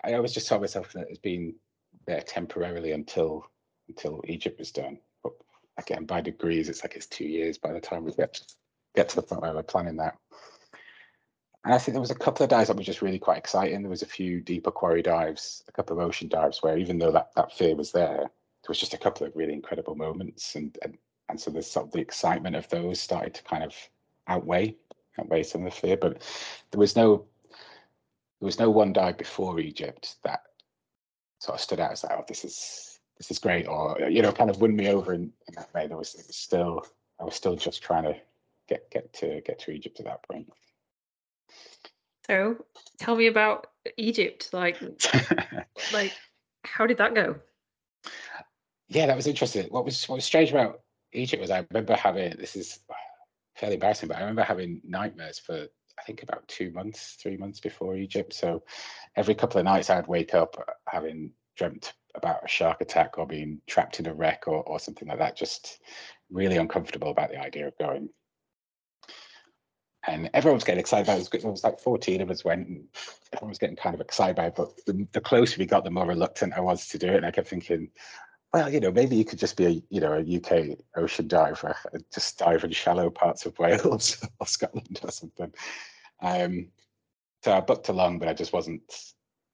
I, 0.05 0.15
always 0.15 0.33
just 0.33 0.47
saw 0.47 0.59
myself 0.59 0.93
that 0.93 1.11
as 1.11 1.19
being 1.19 1.55
there 2.07 2.21
temporarily 2.21 2.93
until 2.93 3.45
until 3.89 4.23
Egypt 4.27 4.59
was 4.59 4.73
done. 4.73 4.99
But 5.23 5.33
again, 5.79 6.05
by 6.05 6.21
degrees, 6.21 6.69
it's 6.69 6.83
like 6.83 6.95
it's 6.95 7.07
two 7.07 7.27
years 7.27 7.59
by 7.59 7.73
the 7.73 7.81
time 7.81 8.05
we 8.05 8.13
get 8.13 8.41
get 8.95 9.09
to 9.11 9.17
the 9.17 9.23
point 9.23 9.43
where 9.43 9.55
we're 9.55 9.63
planning 9.63 9.97
that. 9.97 10.17
And 11.65 11.73
I 11.73 11.79
think 11.79 11.95
there 11.95 12.01
was 12.01 12.11
a 12.11 12.17
couple 12.17 12.43
of 12.43 12.51
dives 12.51 12.69
that 12.69 12.77
were 12.77 12.83
just 12.83 13.03
really 13.03 13.21
quite 13.21 13.39
exciting. 13.39 13.83
There 13.83 13.91
was 13.91 14.03
a 14.03 14.07
few 14.07 14.41
deeper 14.41 14.73
quarry 14.73 15.03
dives, 15.03 15.63
a 15.69 15.73
couple 15.73 15.97
of 15.97 16.05
ocean 16.05 16.29
dives 16.29 16.63
where 16.63 16.77
even 16.77 16.99
though 16.99 17.13
that, 17.13 17.31
that 17.37 17.53
fear 17.53 17.77
was 17.77 17.93
there, 17.93 18.17
there 18.17 18.69
was 18.69 18.81
just 18.81 18.95
a 18.95 18.99
couple 18.99 19.27
of 19.27 19.37
really 19.37 19.53
incredible 19.53 19.95
moments. 19.95 20.57
And, 20.57 20.77
and 20.83 20.99
and 21.33 21.40
so 21.40 21.51
the 21.51 21.62
sort 21.62 21.87
of 21.87 21.92
the 21.92 21.99
excitement 21.99 22.55
of 22.55 22.68
those 22.68 23.01
started 23.01 23.33
to 23.33 23.42
kind 23.45 23.64
of 23.64 23.75
outweigh 24.29 24.77
outweigh 25.18 25.42
some 25.42 25.66
of 25.66 25.73
the 25.73 25.81
fear. 25.81 25.97
But 25.97 26.23
there 26.71 26.79
was 26.79 26.95
no 26.95 27.25
there 28.38 28.47
was 28.47 28.59
no 28.59 28.68
one 28.68 28.92
dive 28.92 29.16
before 29.16 29.59
Egypt 29.59 30.16
that 30.25 30.42
sort 31.38 31.55
of 31.55 31.62
stood 31.62 31.81
out 31.81 31.92
as 31.92 32.05
like, 32.05 32.12
oh, 32.12 32.25
this 32.29 32.45
is 32.45 33.01
this 33.16 33.31
is 33.31 33.38
great, 33.38 33.66
or 33.66 33.99
you 34.11 34.21
know, 34.21 34.31
kind 34.31 34.51
of 34.51 34.61
won 34.61 34.77
me 34.77 34.88
over 34.88 35.14
in, 35.14 35.33
in 35.49 35.55
that 35.55 35.73
way. 35.73 35.87
There 35.87 35.97
was 35.97 36.14
it 36.14 36.27
was 36.27 36.37
still 36.37 36.87
I 37.18 37.25
was 37.25 37.35
still 37.35 37.57
just 37.57 37.83
trying 37.83 38.05
to 38.05 38.14
get 38.68 38.90
get 38.90 39.11
to 39.14 39.40
get 39.40 39.59
to 39.61 39.71
Egypt 39.71 40.01
at 40.01 40.07
that 40.07 40.23
point. 40.29 40.53
So 42.27 42.57
tell 42.99 43.16
me 43.16 43.27
about 43.27 43.68
Egypt. 43.97 44.51
Like 44.53 44.79
like 45.95 46.12
how 46.64 46.87
did 46.87 46.99
that 46.99 47.14
go? 47.14 47.37
yeah, 48.88 49.07
that 49.07 49.16
was 49.16 49.27
interesting. 49.27 49.64
What 49.71 49.87
was 49.87 50.07
what 50.11 50.16
was 50.16 50.27
strange 50.27 50.51
about 50.51 50.82
Egypt 51.12 51.40
was 51.40 51.51
I 51.51 51.66
remember 51.70 51.94
having 51.94 52.37
this 52.38 52.57
is 52.57 52.81
uh, 52.88 52.94
fairly 53.55 53.75
embarrassing, 53.75 54.09
but 54.09 54.16
I 54.16 54.20
remember 54.20 54.42
having 54.42 54.81
nightmares 54.85 55.38
for 55.38 55.66
I 55.98 56.03
think 56.03 56.22
about 56.22 56.48
two 56.48 56.70
months, 56.70 57.16
three 57.20 57.37
months 57.37 57.61
before 57.61 57.96
Egypt. 57.96 58.33
So 58.33 58.62
every 59.16 59.35
couple 59.35 59.59
of 59.59 59.64
nights 59.64 59.90
I'd 59.90 60.07
wake 60.07 60.35
up 60.35 60.57
having 60.88 61.33
dreamt 61.57 61.92
about 62.14 62.44
a 62.44 62.48
shark 62.48 62.81
attack 62.81 63.18
or 63.18 63.27
being 63.27 63.61
trapped 63.66 64.01
in 64.01 64.07
a 64.07 64.14
wreck 64.14 64.44
or, 64.46 64.62
or 64.62 64.79
something 64.79 65.09
like 65.09 65.18
that. 65.18 65.37
Just 65.37 65.81
really 66.31 66.57
uncomfortable 66.57 67.11
about 67.11 67.31
the 67.31 67.38
idea 67.38 67.68
of 67.68 67.79
going. 67.79 68.09
And 70.07 70.31
everyone 70.35 70.57
was 70.57 70.64
getting 70.64 70.81
excited 70.81 71.07
about 71.07 71.20
it. 71.20 71.33
It 71.33 71.44
was 71.44 71.62
like 71.62 71.79
14 71.79 72.22
of 72.22 72.31
us 72.31 72.44
went 72.44 72.66
and 72.66 72.85
everyone 73.33 73.51
was 73.51 73.59
getting 73.59 73.77
kind 73.77 73.94
of 73.94 74.01
excited 74.01 74.33
about 74.33 74.48
it. 74.48 74.55
But 74.57 74.87
the, 74.87 75.07
the 75.12 75.20
closer 75.20 75.59
we 75.59 75.66
got, 75.66 75.85
the 75.85 75.90
more 75.90 76.07
reluctant 76.07 76.55
I 76.55 76.61
was 76.61 76.88
to 76.88 76.98
do 76.98 77.09
it. 77.09 77.16
And 77.16 77.27
I 77.27 77.31
kept 77.31 77.48
thinking, 77.48 77.88
well, 78.53 78.71
you 78.71 78.81
know, 78.81 78.93
maybe 78.93 79.17
you 79.17 79.25
could 79.25 79.38
just 79.38 79.57
be 79.57 79.67
a, 79.67 79.83
you 79.88 80.01
know, 80.01 80.12
a 80.12 80.37
UK 80.37 80.79
ocean 80.97 81.27
diver, 81.27 81.75
just 82.15 82.38
dive 82.38 82.65
in 82.65 82.71
shallow 82.71 83.09
parts 83.11 83.47
of 83.47 83.59
Wales 83.59 84.25
or 84.41 84.47
Scotland 84.47 85.01
or 85.03 85.11
something. 85.11 85.53
Um, 86.21 86.69
so 87.43 87.53
I 87.53 87.61
booked 87.61 87.88
along, 87.88 88.19
but 88.19 88.29
I 88.29 88.35
just 88.35 88.53
wasn't. 88.53 88.83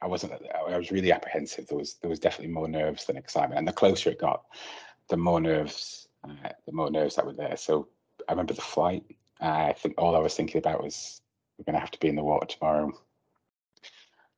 I 0.00 0.06
wasn't. 0.06 0.32
I 0.32 0.76
was 0.76 0.92
really 0.92 1.12
apprehensive. 1.12 1.66
There 1.66 1.78
was 1.78 1.94
there 1.94 2.11
was 2.11 2.20
definitely 2.20 2.52
more 2.52 2.68
nerves 2.68 3.04
than 3.04 3.16
excitement, 3.16 3.58
and 3.58 3.66
the 3.66 3.72
closer 3.72 4.11
it 4.11 4.20
got, 4.20 4.44
the 5.08 5.16
more 5.16 5.40
nerves, 5.40 6.08
uh, 6.24 6.50
the 6.66 6.72
more 6.72 6.90
nerves 6.90 7.16
that 7.16 7.26
were 7.26 7.32
there. 7.32 7.56
So 7.56 7.88
I 8.28 8.32
remember 8.32 8.54
the 8.54 8.61
flight. 8.61 9.04
Uh, 9.40 9.66
I 9.68 9.72
think 9.72 9.94
all 9.96 10.14
I 10.14 10.20
was 10.20 10.34
thinking 10.34 10.58
about 10.58 10.82
was 10.82 11.20
we're 11.56 11.64
going 11.64 11.74
to 11.74 11.80
have 11.80 11.90
to 11.92 11.98
be 11.98 12.08
in 12.08 12.16
the 12.16 12.22
water 12.22 12.46
tomorrow. 12.46 12.92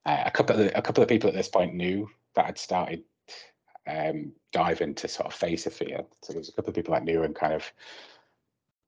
Uh, 0.06 0.22
a 0.24 0.30
couple 0.30 0.58
of 0.58 0.72
a 0.74 0.82
couple 0.82 1.02
of 1.02 1.08
people 1.08 1.28
at 1.28 1.34
this 1.34 1.48
point 1.48 1.74
knew 1.74 2.08
that 2.34 2.46
I'd 2.46 2.58
started 2.58 3.02
um, 3.86 4.32
diving 4.52 4.94
to 4.96 5.08
sort 5.08 5.26
of 5.26 5.34
face 5.34 5.66
a 5.66 5.70
fear. 5.70 6.04
So 6.22 6.32
there 6.32 6.40
was 6.40 6.48
a 6.48 6.52
couple 6.52 6.70
of 6.70 6.74
people 6.74 6.94
I 6.94 7.00
knew 7.00 7.22
and 7.22 7.34
kind 7.34 7.52
of, 7.52 7.70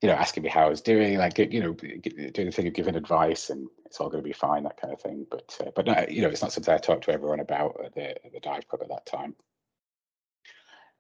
you 0.00 0.09
know, 0.09 0.14
asking 0.14 0.42
me 0.42 0.48
how 0.48 0.66
I 0.66 0.68
was 0.68 0.81
doing, 0.81 1.18
like 1.18 1.38
you 1.38 1.61
know, 1.61 1.72
doing 1.72 2.33
the 2.35 2.50
thing 2.50 2.66
of 2.66 2.74
giving 2.74 2.96
advice 2.96 3.50
and 3.50 3.68
it's 3.87 4.00
all 4.00 4.09
going 4.09 4.22
to 4.22 4.28
be 4.28 4.33
fine, 4.33 4.64
that 4.64 4.81
kind 4.81 4.92
of 4.92 5.00
thing. 5.00 5.26
But 5.31 5.57
uh, 5.61 5.70
but 5.74 5.87
no, 5.87 6.05
you 6.09 6.22
know, 6.22 6.28
it's 6.28 6.42
not 6.42 6.52
something 6.52 6.74
I 6.74 6.78
talked 6.78 7.05
to 7.05 7.12
everyone 7.12 7.40
about 7.40 7.81
at 7.85 7.94
the, 7.94 8.24
at 8.24 8.33
the 8.33 8.40
dive 8.40 8.66
club 8.68 8.83
at 8.83 8.88
that 8.88 9.07
time. 9.07 9.35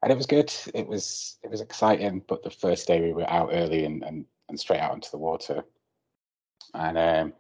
And 0.02 0.10
it 0.10 0.16
was 0.16 0.26
good. 0.26 0.52
It 0.74 0.86
was 0.86 1.38
it 1.42 1.50
was 1.50 1.60
exciting. 1.60 2.22
But 2.26 2.42
the 2.42 2.50
first 2.50 2.86
day 2.86 3.00
we 3.00 3.12
were 3.12 3.28
out 3.30 3.50
early 3.52 3.84
and 3.84 4.02
and, 4.02 4.24
and 4.48 4.58
straight 4.58 4.80
out 4.80 4.94
into 4.94 5.10
the 5.10 5.18
water, 5.18 5.64
and 6.74 6.98
um, 6.98 7.32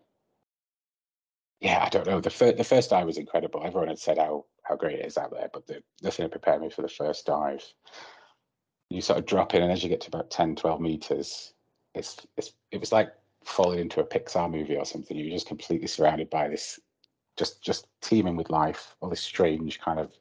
yeah, 1.62 1.84
I 1.84 1.88
don't 1.90 2.06
know. 2.06 2.20
The 2.20 2.28
first 2.28 2.56
the 2.56 2.64
first 2.64 2.90
dive 2.90 3.06
was 3.06 3.18
incredible. 3.18 3.62
Everyone 3.64 3.88
had 3.88 3.98
said 3.98 4.18
how 4.18 4.46
how 4.64 4.74
great 4.74 4.98
it 4.98 5.06
is 5.06 5.16
out 5.16 5.30
there, 5.30 5.48
but 5.52 5.66
the, 5.68 5.80
nothing 6.02 6.24
had 6.24 6.32
prepared 6.32 6.60
me 6.60 6.70
for 6.70 6.82
the 6.82 6.88
first 6.88 7.24
dive. 7.24 7.64
You 8.90 9.00
sort 9.00 9.20
of 9.20 9.26
drop 9.26 9.54
in, 9.54 9.62
and 9.62 9.70
as 9.70 9.82
you 9.82 9.88
get 9.88 10.00
to 10.02 10.08
about 10.08 10.30
10, 10.30 10.56
12 10.56 10.80
meters, 10.80 11.54
it's 11.94 12.16
it's 12.36 12.52
it 12.72 12.80
was 12.80 12.90
like 12.90 13.12
falling 13.44 13.78
into 13.78 14.00
a 14.00 14.04
Pixar 14.04 14.50
movie 14.50 14.76
or 14.76 14.84
something. 14.84 15.16
You're 15.16 15.30
just 15.30 15.46
completely 15.46 15.86
surrounded 15.86 16.28
by 16.30 16.48
this, 16.48 16.80
just 17.38 17.62
just 17.62 17.86
teeming 18.00 18.36
with 18.36 18.50
life, 18.50 18.96
all 19.00 19.08
this 19.08 19.20
strange 19.20 19.80
kind 19.80 20.00
of 20.00 20.12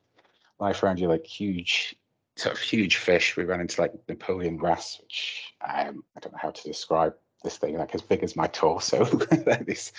life 0.60 0.84
around 0.84 1.00
you, 1.00 1.08
like 1.08 1.26
huge, 1.26 1.96
sort 2.36 2.56
of 2.56 2.62
huge 2.62 2.98
fish. 2.98 3.36
We 3.36 3.46
ran 3.46 3.62
into 3.62 3.82
like 3.82 3.94
Napoleon 4.08 4.60
wrasse, 4.60 5.00
which 5.02 5.56
um, 5.62 6.04
I 6.16 6.20
don't 6.20 6.34
know 6.34 6.40
how 6.40 6.52
to 6.52 6.64
describe 6.64 7.16
this 7.44 7.58
thing, 7.58 7.78
like 7.78 7.96
as 7.96 8.02
big 8.02 8.24
as 8.24 8.36
my 8.36 8.48
torso. 8.48 9.04
this 9.66 9.92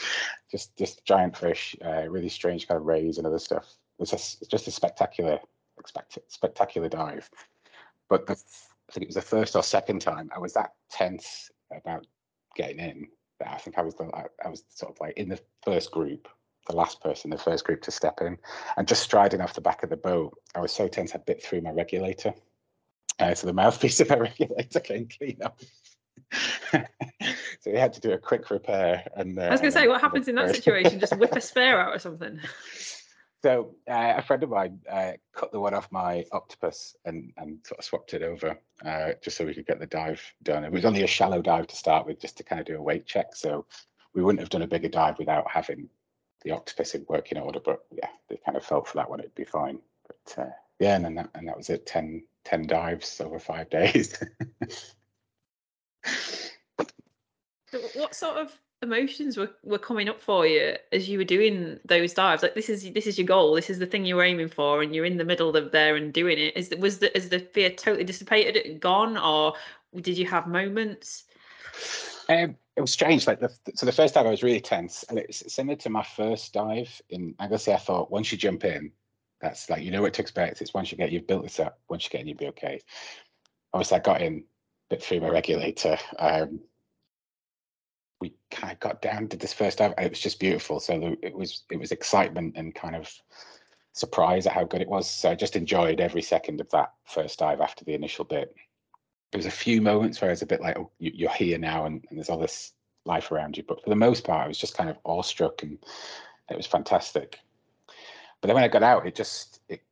just 0.50 0.76
just 0.76 1.04
giant 1.04 1.36
fish, 1.36 1.76
uh, 1.84 2.08
really 2.08 2.28
strange 2.28 2.68
kind 2.68 2.78
of 2.80 2.86
rays 2.86 3.18
and 3.18 3.26
other 3.26 3.38
stuff. 3.38 3.74
It's, 3.98 4.12
a, 4.12 4.16
it's 4.16 4.48
just 4.48 4.68
a 4.68 4.70
spectacular, 4.70 5.38
spectacular 6.28 6.88
dive. 6.88 7.28
But 8.08 8.26
the, 8.26 8.32
I 8.32 8.92
think 8.92 9.04
it 9.04 9.08
was 9.08 9.16
the 9.16 9.22
first 9.22 9.56
or 9.56 9.62
second 9.62 10.00
time 10.00 10.30
I 10.34 10.38
was 10.38 10.52
that 10.54 10.72
tense 10.90 11.50
about 11.70 12.06
getting 12.56 12.78
in 12.78 13.08
that 13.40 13.52
I 13.52 13.58
think 13.58 13.78
I 13.78 13.82
was 13.82 13.94
the 13.94 14.10
I 14.44 14.48
was 14.48 14.64
sort 14.68 14.92
of 14.92 15.00
like 15.00 15.16
in 15.16 15.28
the 15.28 15.40
first 15.64 15.90
group, 15.90 16.28
the 16.68 16.76
last 16.76 17.00
person, 17.00 17.30
the 17.30 17.38
first 17.38 17.64
group 17.64 17.82
to 17.82 17.90
step 17.90 18.20
in, 18.20 18.38
and 18.76 18.88
just 18.88 19.02
striding 19.02 19.40
off 19.40 19.54
the 19.54 19.60
back 19.60 19.82
of 19.82 19.90
the 19.90 19.96
boat. 19.96 20.38
I 20.54 20.60
was 20.60 20.72
so 20.72 20.88
tense 20.88 21.14
I 21.14 21.18
bit 21.18 21.42
through 21.42 21.62
my 21.62 21.70
regulator, 21.70 22.34
uh, 23.18 23.34
so 23.34 23.46
the 23.46 23.52
mouthpiece 23.52 24.00
of 24.00 24.08
my 24.08 24.16
regulator 24.38 24.80
came 24.80 25.08
clean 25.08 25.38
off. 25.44 25.54
so 26.72 27.70
we 27.70 27.78
had 27.78 27.92
to 27.94 28.00
do 28.00 28.12
a 28.12 28.18
quick 28.18 28.50
repair. 28.50 29.06
And 29.16 29.38
uh, 29.38 29.42
I 29.42 29.50
was 29.50 29.60
going 29.60 29.72
to 29.72 29.78
say, 29.78 29.88
what 29.88 30.00
happens 30.00 30.28
in 30.28 30.34
that 30.36 30.54
situation? 30.54 31.00
Just 31.00 31.16
whip 31.16 31.32
a 31.32 31.40
spare 31.42 31.80
out 31.80 31.94
or 31.94 31.98
something. 31.98 32.40
So 33.42 33.74
uh, 33.90 34.14
a 34.16 34.22
friend 34.22 34.42
of 34.44 34.50
mine 34.50 34.78
uh, 34.88 35.12
cut 35.34 35.50
the 35.50 35.58
one 35.58 35.74
off 35.74 35.90
my 35.90 36.24
octopus 36.30 36.94
and 37.04 37.32
and 37.36 37.58
sort 37.66 37.80
of 37.80 37.84
swapped 37.84 38.14
it 38.14 38.22
over 38.22 38.56
uh, 38.84 39.12
just 39.20 39.36
so 39.36 39.44
we 39.44 39.54
could 39.54 39.66
get 39.66 39.80
the 39.80 39.86
dive 39.86 40.22
done. 40.44 40.64
It 40.64 40.70
was 40.70 40.84
only 40.84 41.02
a 41.02 41.08
shallow 41.08 41.42
dive 41.42 41.66
to 41.66 41.76
start 41.76 42.06
with, 42.06 42.20
just 42.20 42.36
to 42.36 42.44
kind 42.44 42.60
of 42.60 42.66
do 42.66 42.76
a 42.76 42.82
weight 42.82 43.04
check. 43.04 43.34
So 43.34 43.66
we 44.14 44.22
wouldn't 44.22 44.40
have 44.40 44.50
done 44.50 44.62
a 44.62 44.68
bigger 44.68 44.88
dive 44.88 45.18
without 45.18 45.50
having 45.50 45.88
the 46.44 46.52
octopus 46.52 46.94
in 46.94 47.04
working 47.08 47.38
order. 47.38 47.58
But 47.58 47.84
yeah, 47.90 48.08
they 48.28 48.38
kind 48.44 48.56
of 48.56 48.64
felt 48.64 48.86
for 48.86 48.96
that 48.98 49.10
one 49.10 49.18
it'd 49.18 49.34
be 49.34 49.44
fine. 49.44 49.80
But 50.06 50.42
uh, 50.42 50.50
yeah, 50.78 50.94
and 50.94 51.04
then 51.04 51.14
that 51.16 51.30
and 51.34 51.48
that 51.48 51.56
was 51.56 51.68
it. 51.68 51.84
10, 51.84 52.22
10 52.44 52.66
dives 52.68 53.20
over 53.20 53.40
five 53.40 53.68
days. 53.70 54.16
What 57.94 58.14
sort 58.14 58.36
of 58.36 58.52
emotions 58.82 59.36
were, 59.36 59.50
were 59.62 59.78
coming 59.78 60.08
up 60.08 60.20
for 60.20 60.46
you 60.46 60.74
as 60.90 61.08
you 61.08 61.18
were 61.18 61.24
doing 61.24 61.78
those 61.84 62.12
dives? 62.12 62.42
Like 62.42 62.54
this 62.54 62.68
is 62.68 62.90
this 62.92 63.06
is 63.06 63.18
your 63.18 63.26
goal 63.26 63.54
this 63.54 63.70
is 63.70 63.78
the 63.78 63.86
thing 63.86 64.04
you 64.04 64.16
were 64.16 64.24
aiming 64.24 64.48
for 64.48 64.82
and 64.82 64.94
you're 64.94 65.04
in 65.04 65.16
the 65.16 65.24
middle 65.24 65.56
of 65.56 65.72
there 65.72 65.96
and 65.96 66.12
doing 66.12 66.38
it. 66.38 66.56
Is 66.56 66.70
was 66.78 66.98
the 66.98 67.16
is 67.16 67.28
the 67.28 67.38
fear 67.38 67.70
totally 67.70 68.04
dissipated 68.04 68.56
and 68.56 68.80
gone 68.80 69.16
or 69.16 69.54
did 70.00 70.18
you 70.18 70.26
have 70.26 70.46
moments? 70.46 71.24
Um, 72.28 72.56
it 72.76 72.80
was 72.80 72.92
strange 72.92 73.26
like 73.26 73.40
the, 73.40 73.50
so 73.74 73.86
the 73.86 73.92
first 73.92 74.14
dive 74.14 74.26
i 74.26 74.30
was 74.30 74.42
really 74.42 74.60
tense 74.60 75.04
and 75.08 75.18
it's 75.18 75.52
similar 75.52 75.76
to 75.76 75.90
my 75.90 76.02
first 76.02 76.52
dive 76.52 77.02
in 77.10 77.34
Anglesey 77.38 77.72
i 77.72 77.76
thought 77.76 78.10
once 78.10 78.32
you 78.32 78.38
jump 78.38 78.64
in 78.64 78.90
that's 79.40 79.68
like 79.68 79.82
you 79.82 79.90
know 79.90 80.02
what 80.02 80.14
to 80.14 80.22
expect 80.22 80.60
it's 80.60 80.72
once 80.72 80.90
you 80.90 80.98
get 80.98 81.12
you've 81.12 81.26
built 81.26 81.42
this 81.42 81.60
up 81.60 81.78
once 81.88 82.04
you 82.04 82.10
get 82.10 82.22
in 82.22 82.28
you'll 82.28 82.38
be 82.38 82.46
okay. 82.46 82.80
Obviously 83.72 83.96
i 83.96 84.00
got 84.00 84.22
in 84.22 84.44
through 85.00 85.20
my 85.20 85.28
regulator 85.28 85.96
um, 86.18 86.60
we 88.22 88.32
kind 88.52 88.72
of 88.72 88.78
got 88.78 89.02
down 89.02 89.26
to 89.28 89.36
this 89.36 89.52
first 89.52 89.78
dive. 89.78 89.94
It 89.98 90.10
was 90.10 90.20
just 90.20 90.38
beautiful. 90.38 90.78
So 90.78 91.16
it 91.22 91.34
was 91.34 91.64
it 91.70 91.78
was 91.78 91.90
excitement 91.90 92.54
and 92.56 92.72
kind 92.72 92.94
of 92.94 93.12
surprise 93.92 94.46
at 94.46 94.52
how 94.52 94.64
good 94.64 94.80
it 94.80 94.88
was. 94.88 95.10
So 95.10 95.30
I 95.30 95.34
just 95.34 95.56
enjoyed 95.56 96.00
every 96.00 96.22
second 96.22 96.60
of 96.60 96.70
that 96.70 96.92
first 97.04 97.40
dive 97.40 97.60
after 97.60 97.84
the 97.84 97.94
initial 97.94 98.24
bit. 98.24 98.54
There 99.32 99.38
was 99.38 99.46
a 99.46 99.50
few 99.50 99.82
moments 99.82 100.20
where 100.20 100.30
I 100.30 100.32
was 100.32 100.42
a 100.42 100.46
bit 100.46 100.60
like, 100.60 100.78
oh, 100.78 100.90
you're 100.98 101.30
here 101.30 101.58
now, 101.58 101.86
and, 101.86 102.04
and 102.08 102.18
there's 102.18 102.28
all 102.28 102.38
this 102.38 102.72
life 103.04 103.32
around 103.32 103.56
you. 103.56 103.64
But 103.66 103.82
for 103.82 103.90
the 103.90 103.96
most 103.96 104.24
part, 104.24 104.44
I 104.44 104.48
was 104.48 104.58
just 104.58 104.76
kind 104.76 104.88
of 104.88 104.98
awestruck, 105.04 105.62
and 105.62 105.78
it 106.48 106.56
was 106.56 106.66
fantastic. 106.66 107.40
But 108.40 108.46
then 108.46 108.54
when 108.54 108.64
I 108.64 108.68
got 108.68 108.84
out, 108.84 109.06
it 109.06 109.16
just 109.16 109.60
it 109.68 109.82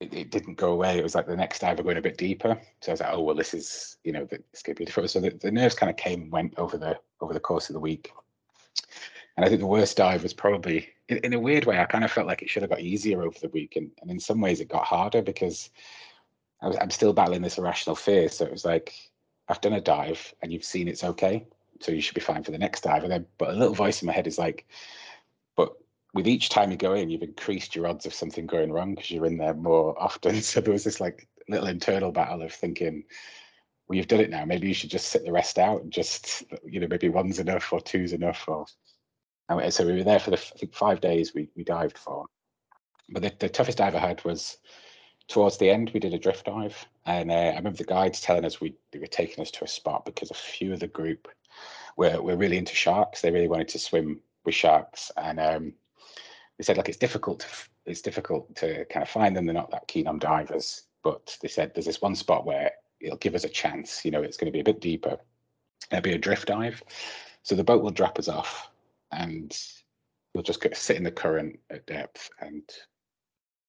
it, 0.00 0.14
it, 0.14 0.30
didn't 0.30 0.54
go 0.54 0.72
away. 0.72 0.98
It 0.98 1.02
was 1.02 1.14
like 1.14 1.26
the 1.26 1.36
next 1.36 1.60
dive, 1.60 1.78
we're 1.78 1.84
going 1.84 1.96
a 1.96 2.02
bit 2.02 2.18
deeper. 2.18 2.60
So 2.80 2.90
I 2.90 2.94
was 2.94 3.00
like, 3.00 3.10
oh 3.12 3.22
well, 3.22 3.34
this 3.34 3.54
is 3.54 3.96
you 4.04 4.12
know 4.12 4.26
this 4.26 4.62
could 4.62 4.76
be 4.76 4.84
different. 4.84 5.10
So 5.10 5.20
the, 5.20 5.30
the 5.30 5.50
nerves 5.50 5.74
kind 5.74 5.90
of 5.90 5.96
came 5.96 6.22
and 6.22 6.32
went 6.32 6.54
over 6.56 6.78
the 6.78 6.98
over 7.20 7.32
the 7.32 7.40
course 7.40 7.68
of 7.68 7.74
the 7.74 7.80
week. 7.80 8.12
And 9.36 9.44
I 9.44 9.48
think 9.48 9.60
the 9.60 9.66
worst 9.66 9.96
dive 9.96 10.22
was 10.22 10.34
probably 10.34 10.88
in, 11.08 11.18
in 11.18 11.32
a 11.32 11.40
weird 11.40 11.64
way. 11.64 11.78
I 11.78 11.84
kind 11.84 12.04
of 12.04 12.10
felt 12.12 12.26
like 12.26 12.42
it 12.42 12.50
should 12.50 12.62
have 12.62 12.70
got 12.70 12.80
easier 12.80 13.22
over 13.22 13.38
the 13.40 13.48
week, 13.48 13.76
and, 13.76 13.90
and 14.00 14.10
in 14.10 14.20
some 14.20 14.40
ways 14.40 14.60
it 14.60 14.68
got 14.68 14.84
harder 14.84 15.22
because 15.22 15.70
I 16.62 16.68
was 16.68 16.76
I'm 16.80 16.90
still 16.90 17.12
battling 17.12 17.42
this 17.42 17.58
irrational 17.58 17.96
fear. 17.96 18.28
So 18.28 18.44
it 18.44 18.52
was 18.52 18.64
like 18.64 18.94
I've 19.48 19.60
done 19.60 19.74
a 19.74 19.80
dive 19.80 20.34
and 20.42 20.52
you've 20.52 20.64
seen 20.64 20.88
it's 20.88 21.04
okay, 21.04 21.46
so 21.80 21.92
you 21.92 22.00
should 22.00 22.14
be 22.14 22.20
fine 22.20 22.44
for 22.44 22.50
the 22.52 22.58
next 22.58 22.82
dive. 22.82 23.02
And 23.02 23.12
then, 23.12 23.26
but 23.38 23.50
a 23.50 23.54
little 23.54 23.74
voice 23.74 24.02
in 24.02 24.06
my 24.06 24.12
head 24.12 24.26
is 24.26 24.38
like, 24.38 24.66
but 25.56 25.72
with 26.14 26.26
each 26.26 26.48
time 26.48 26.70
you 26.70 26.76
go 26.76 26.94
in, 26.94 27.10
you've 27.10 27.22
increased 27.22 27.76
your 27.76 27.86
odds 27.86 28.06
of 28.06 28.14
something 28.14 28.46
going 28.46 28.72
wrong 28.72 28.94
because 28.94 29.10
you're 29.10 29.26
in 29.26 29.38
there 29.38 29.54
more 29.54 30.00
often. 30.00 30.40
So 30.42 30.60
there 30.60 30.72
was 30.72 30.84
this 30.84 31.00
like 31.00 31.28
little 31.48 31.68
internal 31.68 32.12
battle 32.12 32.42
of 32.42 32.52
thinking, 32.52 33.04
well, 33.86 33.96
you've 33.96 34.08
done 34.08 34.20
it 34.20 34.30
now. 34.30 34.44
Maybe 34.44 34.68
you 34.68 34.74
should 34.74 34.90
just 34.90 35.08
sit 35.08 35.24
the 35.24 35.32
rest 35.32 35.58
out 35.58 35.82
and 35.82 35.92
just, 35.92 36.44
you 36.64 36.80
know, 36.80 36.88
maybe 36.88 37.08
one's 37.08 37.38
enough 37.38 37.72
or 37.72 37.80
two's 37.80 38.12
enough. 38.12 38.44
Or 38.48 38.66
so 39.70 39.86
we 39.86 39.94
were 39.94 40.04
there 40.04 40.18
for 40.18 40.30
the 40.30 40.36
I 40.36 40.58
think 40.58 40.74
five 40.74 41.00
days 41.00 41.34
we 41.34 41.50
we 41.56 41.64
dived 41.64 41.98
for. 41.98 42.26
But 43.10 43.22
the, 43.22 43.32
the 43.38 43.48
toughest 43.48 43.78
dive 43.78 43.94
I 43.94 44.00
had 44.00 44.22
was 44.24 44.58
towards 45.28 45.56
the 45.58 45.70
end. 45.70 45.90
We 45.92 46.00
did 46.00 46.14
a 46.14 46.18
drift 46.18 46.46
dive, 46.46 46.86
and 47.06 47.30
uh, 47.30 47.34
I 47.34 47.56
remember 47.56 47.78
the 47.78 47.84
guides 47.84 48.20
telling 48.20 48.44
us 48.44 48.60
we 48.60 48.74
they 48.92 48.98
were 48.98 49.06
taking 49.06 49.40
us 49.42 49.50
to 49.52 49.64
a 49.64 49.68
spot 49.68 50.04
because 50.04 50.30
a 50.30 50.34
few 50.34 50.72
of 50.72 50.80
the 50.80 50.88
group 50.88 51.28
were 51.96 52.20
were 52.20 52.36
really 52.36 52.58
into 52.58 52.74
sharks. 52.74 53.20
They 53.20 53.30
really 53.30 53.48
wanted 53.48 53.68
to 53.68 53.78
swim 53.78 54.20
with 54.44 54.54
sharks, 54.54 55.10
and 55.16 55.40
um, 55.40 55.72
they 56.58 56.64
said 56.64 56.76
like 56.76 56.88
it's 56.88 56.98
difficult 56.98 57.40
to 57.40 57.46
it's 57.86 58.02
difficult 58.02 58.54
to 58.56 58.84
kind 58.86 59.02
of 59.02 59.08
find 59.08 59.36
them. 59.36 59.46
They're 59.46 59.54
not 59.54 59.70
that 59.70 59.88
keen 59.88 60.06
on 60.06 60.18
divers, 60.18 60.82
but 61.02 61.38
they 61.40 61.48
said 61.48 61.72
there's 61.74 61.86
this 61.86 62.02
one 62.02 62.14
spot 62.14 62.44
where 62.44 62.72
it'll 63.00 63.16
give 63.18 63.34
us 63.34 63.44
a 63.44 63.48
chance. 63.48 64.04
You 64.04 64.10
know, 64.10 64.22
it's 64.22 64.36
going 64.36 64.46
to 64.46 64.56
be 64.56 64.60
a 64.60 64.64
bit 64.64 64.80
deeper. 64.80 65.18
It'll 65.90 66.02
be 66.02 66.12
a 66.12 66.18
drift 66.18 66.48
dive, 66.48 66.82
so 67.42 67.54
the 67.54 67.64
boat 67.64 67.82
will 67.82 67.90
drop 67.90 68.18
us 68.18 68.28
off, 68.28 68.70
and 69.12 69.56
we'll 70.34 70.42
just 70.42 70.62
sit 70.74 70.96
in 70.96 71.04
the 71.04 71.10
current 71.10 71.58
at 71.70 71.86
depth. 71.86 72.28
And 72.40 72.62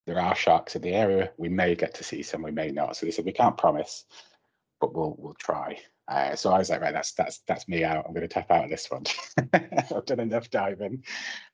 there 0.05 0.19
are 0.19 0.35
sharks 0.35 0.75
in 0.75 0.81
the 0.81 0.93
area. 0.93 1.31
We 1.37 1.49
may 1.49 1.75
get 1.75 1.93
to 1.95 2.03
see 2.03 2.23
some, 2.23 2.41
we 2.41 2.51
may 2.51 2.71
not. 2.71 2.97
So 2.97 3.05
they 3.05 3.11
said 3.11 3.25
we 3.25 3.31
can't 3.31 3.57
promise, 3.57 4.05
but 4.81 4.93
we'll 4.93 5.15
we'll 5.19 5.35
try. 5.35 5.79
Uh, 6.09 6.35
so 6.35 6.51
I 6.51 6.57
was 6.57 6.71
like, 6.71 6.81
right, 6.81 6.93
that's 6.93 7.11
that's 7.11 7.41
that's 7.47 7.67
me 7.67 7.83
out. 7.83 8.03
I'm 8.07 8.13
going 8.13 8.27
to 8.27 8.33
tap 8.33 8.49
out 8.49 8.63
of 8.63 8.69
this 8.71 8.89
one. 8.89 9.03
I've 9.53 10.05
done 10.05 10.19
enough 10.19 10.49
diving. 10.49 11.03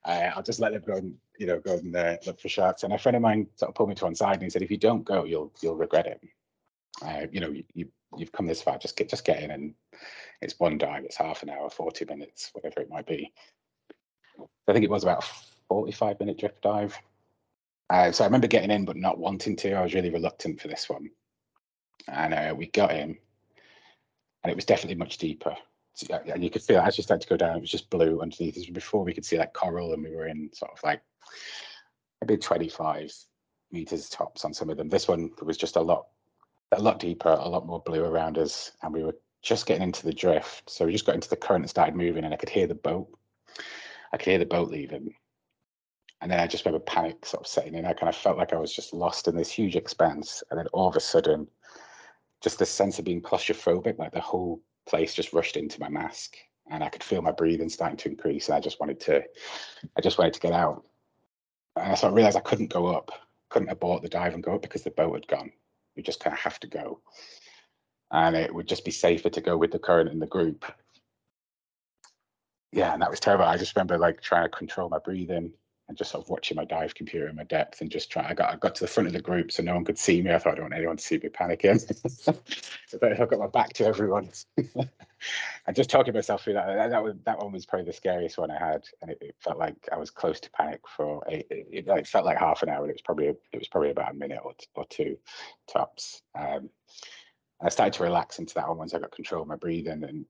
Uh, 0.06 0.32
I'll 0.34 0.44
just 0.44 0.62
let 0.62 0.72
them 0.72 0.84
go 0.88 0.94
and 0.94 1.13
you 1.38 1.46
know 1.46 1.60
go 1.60 1.74
and 1.74 1.94
uh, 1.94 2.15
look 2.26 2.39
for 2.39 2.48
sharks. 2.48 2.84
And 2.84 2.94
a 2.94 2.98
friend 2.98 3.18
of 3.18 3.22
mine 3.22 3.48
sort 3.58 3.70
of 3.70 3.76
pulled 3.76 3.89
me 3.89 3.96
to 3.96 4.06
one 4.06 4.15
side 4.15 4.36
and 4.36 4.44
he 4.44 4.50
said, 4.50 4.62
if 4.62 4.72
you 4.72 4.78
don't 4.78 5.04
go, 5.04 5.26
you'll 5.26 5.52
you'll 5.62 5.76
regret 5.76 6.08
it. 6.08 6.22
Uh, 7.04 7.28
you 7.34 7.41
know, 7.41 7.50
you, 7.50 7.65
you 7.74 7.89
you've 8.18 8.32
come 8.32 8.46
this 8.46 8.62
far. 8.62 8.78
Just 8.78 8.96
get 8.96 9.10
just 9.10 9.26
get 9.26 9.44
in, 9.44 9.52
and 9.52 9.74
it's 10.41 10.58
one 10.58 10.78
dive. 10.78 11.04
It's 11.04 11.18
half 11.18 11.44
an 11.44 11.50
hour, 11.50 11.70
forty 11.70 12.06
minutes, 12.06 12.52
whatever 12.54 12.80
it 12.80 12.89
might 12.89 13.08
be. 13.08 13.34
I 14.70 14.72
think 14.72 14.86
it 14.86 14.89
was 14.89 15.04
about 15.04 15.24
a 15.24 15.28
forty-five 15.68 16.18
minute 16.22 16.39
drift 16.39 16.62
dive. 16.62 16.98
Uh, 17.89 18.13
so 18.13 18.24
I 18.24 18.28
remember 18.28 18.48
getting 18.48 18.72
in, 18.72 18.86
but 18.86 18.96
not 18.96 19.20
wanting 19.20 19.58
to. 19.58 19.74
I 19.74 19.84
was 19.84 19.94
really 19.94 20.12
reluctant 20.12 20.62
for 20.62 20.70
this 20.70 20.89
one, 20.89 21.10
and 22.08 22.34
uh, 22.34 22.56
we 22.58 22.68
got 22.68 22.94
in 22.94 23.18
and 24.46 24.52
it 24.52 24.56
was 24.56 24.66
definitely 24.66 24.96
much 24.96 25.18
deeper. 25.18 25.56
And 26.32 26.44
you 26.44 26.52
could 26.52 26.62
feel 26.62 26.80
as 26.80 27.00
you 27.00 27.04
started 27.04 27.24
to 27.24 27.30
go 27.30 27.36
down, 27.36 27.58
it 27.58 27.62
was 27.62 27.72
just 27.72 27.90
blue 27.90 28.22
underneath. 28.22 28.72
Before 28.72 29.04
we 29.04 29.12
could 29.12 29.26
see 29.26 29.38
that 29.38 29.56
coral, 29.56 29.94
and 29.94 30.04
we 30.04 30.16
were 30.16 30.28
in 30.28 30.52
sort 30.54 30.72
of 30.72 30.78
like 30.84 31.02
maybe 32.22 32.38
25 32.38 33.12
meters 33.72 34.08
tops 34.08 34.46
on 34.46 34.54
some 34.54 34.70
of 34.70 34.78
them. 34.78 34.88
This 34.88 35.08
one 35.08 35.32
was 35.42 35.58
just 35.58 35.78
a 35.78 35.82
lot, 35.82 36.10
a 36.74 36.80
lot 36.80 37.00
deeper, 37.00 37.30
a 37.30 37.50
lot 37.50 37.66
more 37.66 37.82
blue 37.88 38.06
around 38.06 38.38
us, 38.38 38.74
and 38.84 38.94
we 38.94 39.04
were 39.04 39.16
just 39.42 39.66
getting 39.66 39.82
into 39.82 40.06
the 40.06 40.14
drift. 40.14 40.70
So 40.70 40.86
we 40.86 40.92
just 40.92 41.08
got 41.08 41.16
into 41.16 41.30
the 41.30 41.36
current 41.38 41.64
and 41.64 41.70
started 41.70 41.96
moving, 41.96 42.24
and 42.24 42.32
I 42.32 42.38
could 42.38 42.50
hear 42.50 42.68
the 42.68 42.76
boat. 42.76 43.08
I 44.14 44.18
could 44.18 44.28
hear 44.28 44.38
the 44.38 44.46
boat 44.46 44.70
leaving. 44.70 45.16
And 46.22 46.30
then 46.30 46.40
I 46.40 46.46
just 46.46 46.66
remember 46.66 46.86
panic 46.86 47.26
sort 47.26 47.42
of 47.42 47.48
setting 47.48 47.74
in. 47.74 47.86
I 47.86 47.94
kind 47.94 48.10
of 48.10 48.16
felt 48.16 48.38
like 48.38 48.54
I 48.54 48.60
was 48.60 48.76
just 48.76 48.94
lost 48.94 49.28
in 49.28 49.36
this 49.36 49.50
huge 49.50 49.76
expanse. 49.76 50.44
And 50.52 50.60
then 50.60 50.68
all 50.68 50.88
of 50.88 50.96
a 50.96 51.00
sudden, 51.00 51.48
just 52.46 52.60
this 52.60 52.70
sense 52.70 53.00
of 53.00 53.06
being 53.06 53.24
claustrophobic, 53.24 53.98
like 53.98 54.12
the 54.12 54.22
whole 54.22 54.62
place 54.86 55.16
just 55.16 55.34
rushed 55.34 55.58
into 55.58 55.80
my 55.80 55.89
mask 55.89 56.38
and 56.70 56.84
I 56.84 56.89
could 56.89 57.02
feel 57.02 57.24
my 57.24 57.32
breathing 57.32 57.70
starting 57.70 57.98
to 57.98 58.10
increase. 58.10 58.48
And 58.48 58.56
I 58.56 58.60
just 58.60 58.80
wanted 58.80 59.00
to, 59.00 59.24
I 59.98 60.02
just 60.02 60.20
wanted 60.20 60.36
to 60.36 60.39
get 60.39 60.54
out. 60.54 60.86
And 61.76 61.98
so 61.98 62.08
I 62.08 62.12
realized 62.12 62.38
I 62.38 62.41
couldn't 62.41 62.70
go 62.70 62.86
up, 62.86 63.10
couldn't 63.50 63.70
abort 63.70 64.04
the 64.04 64.10
dive 64.10 64.36
and 64.36 64.43
go 64.43 64.54
up 64.54 64.62
because 64.62 64.84
the 64.84 64.91
boat 64.91 65.16
had 65.16 65.28
gone. 65.28 65.52
You 65.96 66.04
just 66.04 66.20
kind 66.20 66.36
of 66.36 66.39
have 66.39 66.60
to 66.60 66.68
go. 66.68 67.02
And 68.12 68.36
it 68.36 68.54
would 68.54 68.68
just 68.68 68.86
be 68.86 68.91
safer 68.91 69.32
to 69.32 69.41
go 69.41 69.58
with 69.58 69.72
the 69.72 69.80
current 69.80 70.12
in 70.12 70.20
the 70.20 70.28
group. 70.28 70.66
Yeah, 72.72 72.93
and 72.93 73.02
that 73.02 73.10
was 73.10 73.20
terrible. 73.20 73.46
I 73.46 73.58
just 73.58 73.76
remember 73.76 73.98
like 73.98 74.22
trying 74.22 74.43
to 74.43 74.56
control 74.56 74.89
my 74.89 75.00
breathing. 75.00 75.52
And 75.88 75.98
just 75.98 76.12
sort 76.12 76.24
of 76.24 76.30
watching 76.30 76.56
my 76.56 76.66
dive 76.66 76.96
computer 76.96 77.28
in 77.28 77.36
my 77.36 77.44
depth 77.44 77.82
and 77.82 77.92
just 77.92 78.12
trying. 78.12 78.26
I 78.26 78.34
got 78.34 78.54
I 78.54 78.58
got 78.58 78.76
to 78.76 78.84
the 78.84 78.88
front 78.88 79.08
of 79.08 79.14
the 79.14 79.22
group 79.22 79.52
so 79.52 79.62
no 79.62 79.76
one 79.76 79.86
could 79.86 80.00
see 80.00 80.22
me. 80.22 80.34
I 80.34 80.40
thought 80.40 80.54
I 80.54 80.56
don't 80.56 80.66
want 80.66 80.74
anyone 80.74 80.98
to 80.98 81.04
see 81.04 81.18
me 81.18 81.30
panicking. 81.30 81.80
so 82.88 83.00
I 83.02 83.26
got 83.26 83.40
my 83.40 83.48
back 83.48 83.74
to 83.74 83.86
everyone. 83.86 84.32
and 84.58 85.76
just 85.76 85.90
talking 85.90 86.14
myself 86.14 86.44
through 86.44 86.54
that, 86.54 86.66
that, 86.66 86.90
that, 86.90 87.04
was, 87.04 87.14
that 87.26 87.40
one 87.40 87.52
was 87.52 87.66
probably 87.66 87.86
the 87.86 87.94
scariest 87.94 88.38
one 88.38 88.52
I 88.52 88.60
had, 88.60 88.84
and 89.02 89.12
it, 89.12 89.18
it 89.22 89.36
felt 89.40 89.60
like 89.60 89.76
I 89.92 89.98
was 89.98 90.10
close 90.10 90.40
to 90.42 90.52
panic 90.52 90.82
for 90.88 91.24
it, 91.28 91.48
it, 91.50 91.88
it, 91.88 92.08
felt 92.08 92.26
like 92.26 92.38
half 92.38 92.64
an 92.64 92.70
hour. 92.70 92.82
And 92.82 92.90
it 92.90 92.96
was 92.96 93.02
probably 93.02 93.28
it 93.28 93.60
was 93.60 93.68
probably 93.68 93.92
about 93.92 94.12
a 94.12 94.16
minute 94.16 94.40
or, 94.44 94.54
or 94.76 94.86
two 94.90 95.18
tops. 95.72 96.22
Um, 96.38 96.70
I 97.62 97.70
started 97.70 97.94
to 97.94 98.04
relax 98.04 98.40
into 98.40 98.56
that 98.56 98.68
one 98.68 98.78
once 98.78 98.94
I 98.94 99.00
got 99.00 99.12
control 99.12 99.44
of 99.44 99.48
my 99.48 99.56
breathing, 99.56 100.04
and 100.04 100.26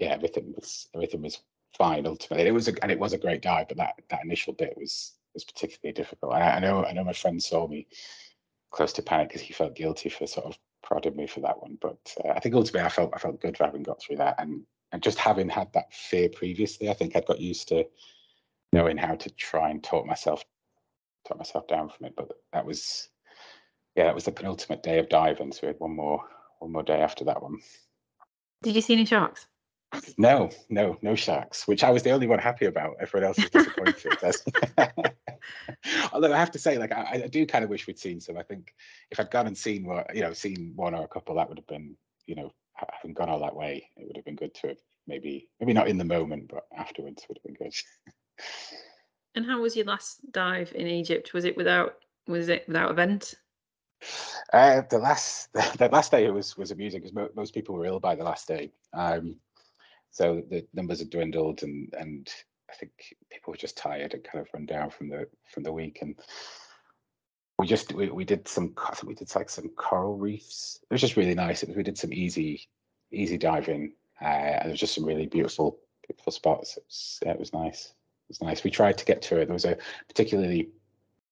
yeah, 0.00 0.08
everything 0.08 0.52
was 0.54 0.88
everything 0.94 1.22
was 1.22 1.40
fine 1.76 2.06
ultimately. 2.06 2.46
It 2.46 2.54
was 2.54 2.68
a, 2.68 2.74
and 2.82 2.90
it 2.90 2.98
was 2.98 3.12
a 3.12 3.18
great 3.18 3.42
dive, 3.42 3.68
but 3.68 3.76
that 3.78 3.94
that 4.10 4.24
initial 4.24 4.52
bit 4.52 4.74
was 4.76 5.12
was 5.34 5.44
particularly 5.44 5.92
difficult. 5.92 6.32
I, 6.32 6.56
I 6.56 6.60
know 6.60 6.84
I 6.84 6.92
know 6.92 7.04
my 7.04 7.12
friend 7.12 7.42
saw 7.42 7.66
me 7.66 7.86
close 8.70 8.92
to 8.94 9.02
panic 9.02 9.28
because 9.28 9.42
he 9.42 9.52
felt 9.52 9.76
guilty 9.76 10.08
for 10.08 10.26
sort 10.26 10.46
of 10.46 10.58
prodding 10.82 11.16
me 11.16 11.26
for 11.26 11.40
that 11.40 11.60
one. 11.60 11.78
But 11.80 12.14
uh, 12.24 12.30
I 12.30 12.40
think 12.40 12.54
ultimately 12.54 12.86
I 12.86 12.88
felt 12.88 13.12
I 13.14 13.18
felt 13.18 13.40
good 13.40 13.56
for 13.56 13.64
having 13.64 13.82
got 13.82 14.00
through 14.00 14.16
that, 14.16 14.36
and 14.38 14.64
and 14.92 15.02
just 15.02 15.18
having 15.18 15.48
had 15.48 15.72
that 15.72 15.92
fear 15.92 16.28
previously, 16.28 16.88
I 16.88 16.94
think 16.94 17.16
I'd 17.16 17.26
got 17.26 17.40
used 17.40 17.68
to 17.68 17.84
knowing 18.72 18.96
how 18.96 19.14
to 19.14 19.30
try 19.30 19.70
and 19.70 19.82
talk 19.82 20.06
myself 20.06 20.44
talk 21.26 21.38
myself 21.38 21.66
down 21.66 21.88
from 21.88 22.06
it. 22.06 22.14
But 22.16 22.32
that 22.52 22.64
was 22.64 23.08
yeah, 23.96 24.04
that 24.04 24.14
was 24.14 24.24
the 24.24 24.32
penultimate 24.32 24.82
day 24.82 24.98
of 24.98 25.08
diving. 25.08 25.52
So 25.52 25.60
we 25.62 25.68
had 25.68 25.80
one 25.80 25.96
more 25.96 26.24
one 26.58 26.72
more 26.72 26.82
day 26.82 27.00
after 27.00 27.24
that 27.24 27.42
one. 27.42 27.58
Did 28.62 28.76
you 28.76 28.80
see 28.80 28.94
any 28.94 29.04
sharks? 29.04 29.46
No, 30.18 30.50
no, 30.68 30.98
no 31.02 31.14
sharks, 31.14 31.66
which 31.66 31.84
I 31.84 31.90
was 31.90 32.02
the 32.02 32.10
only 32.10 32.26
one 32.26 32.38
happy 32.38 32.66
about. 32.66 32.96
Everyone 33.00 33.28
else 33.28 33.38
was 33.38 33.50
disappointed. 33.50 34.12
Although 36.12 36.32
I 36.32 36.38
have 36.38 36.50
to 36.52 36.58
say, 36.58 36.78
like, 36.78 36.92
I, 36.92 37.22
I, 37.24 37.28
do 37.28 37.46
kind 37.46 37.64
of 37.64 37.70
wish 37.70 37.86
we'd 37.86 37.98
seen 37.98 38.20
some. 38.20 38.38
I 38.38 38.42
think 38.42 38.74
if 39.10 39.20
I'd 39.20 39.30
gone 39.30 39.46
and 39.46 39.56
seen 39.56 39.84
what, 39.84 40.14
you 40.14 40.22
know, 40.22 40.32
seen 40.32 40.72
one 40.76 40.94
or 40.94 41.04
a 41.04 41.08
couple, 41.08 41.34
that 41.36 41.48
would 41.48 41.58
have 41.58 41.66
been, 41.66 41.96
you 42.26 42.34
know, 42.34 42.52
having 42.74 43.14
gone 43.14 43.28
all 43.28 43.40
that 43.40 43.54
way, 43.54 43.88
it 43.96 44.06
would 44.06 44.16
have 44.16 44.24
been 44.24 44.36
good 44.36 44.54
to 44.54 44.68
have 44.68 44.78
maybe, 45.06 45.48
maybe 45.60 45.72
not 45.72 45.88
in 45.88 45.98
the 45.98 46.04
moment, 46.04 46.48
but 46.48 46.64
afterwards 46.76 47.24
would 47.28 47.38
have 47.38 47.44
been 47.44 47.54
good. 47.54 47.74
and 49.34 49.44
how 49.44 49.60
was 49.60 49.76
your 49.76 49.86
last 49.86 50.20
dive 50.32 50.72
in 50.74 50.86
Egypt? 50.86 51.34
Was 51.34 51.44
it 51.44 51.56
without, 51.56 51.96
was 52.26 52.48
it 52.48 52.66
without 52.66 52.90
event? 52.90 53.34
Uh, 54.52 54.82
the 54.90 54.98
last 54.98 55.52
the 55.52 55.88
last 55.90 56.10
day 56.10 56.28
was 56.30 56.56
was 56.56 56.70
amusing 56.70 57.00
because 57.00 57.14
mo- 57.14 57.30
most 57.34 57.54
people 57.54 57.74
were 57.74 57.86
ill 57.86 58.00
by 58.00 58.14
the 58.14 58.24
last 58.24 58.46
day. 58.46 58.70
Um, 58.92 59.36
so 60.14 60.44
the 60.48 60.64
numbers 60.72 61.00
had 61.00 61.10
dwindled, 61.10 61.64
and 61.64 61.92
and 61.98 62.32
I 62.70 62.74
think 62.74 63.16
people 63.30 63.50
were 63.50 63.58
just 63.58 63.76
tired 63.76 64.14
and 64.14 64.22
kind 64.22 64.40
of 64.40 64.48
run 64.54 64.64
down 64.64 64.90
from 64.90 65.08
the 65.08 65.26
from 65.52 65.64
the 65.64 65.72
week. 65.72 65.98
And 66.02 66.14
we 67.58 67.66
just 67.66 67.92
we, 67.92 68.08
we 68.10 68.24
did 68.24 68.46
some 68.46 68.74
I 68.78 68.94
think 68.94 69.08
we 69.08 69.14
did 69.16 69.34
like 69.34 69.50
some 69.50 69.70
coral 69.70 70.16
reefs. 70.16 70.78
It 70.88 70.94
was 70.94 71.00
just 71.00 71.16
really 71.16 71.34
nice. 71.34 71.64
It 71.64 71.68
was, 71.68 71.76
we 71.76 71.82
did 71.82 71.98
some 71.98 72.12
easy 72.12 72.68
easy 73.10 73.36
diving, 73.36 73.94
uh, 74.22 74.24
and 74.24 74.64
there 74.66 74.70
was 74.70 74.80
just 74.80 74.94
some 74.94 75.04
really 75.04 75.26
beautiful 75.26 75.80
beautiful 76.06 76.32
spots. 76.32 76.76
It 76.76 76.84
was 76.86 77.18
it 77.26 77.38
was 77.38 77.52
nice. 77.52 77.86
It 77.86 78.28
was 78.28 78.42
nice. 78.42 78.62
We 78.62 78.70
tried 78.70 78.96
to 78.98 79.04
get 79.04 79.20
to 79.22 79.40
it. 79.40 79.46
There 79.46 79.52
was 79.52 79.64
a 79.64 79.76
particularly 80.06 80.68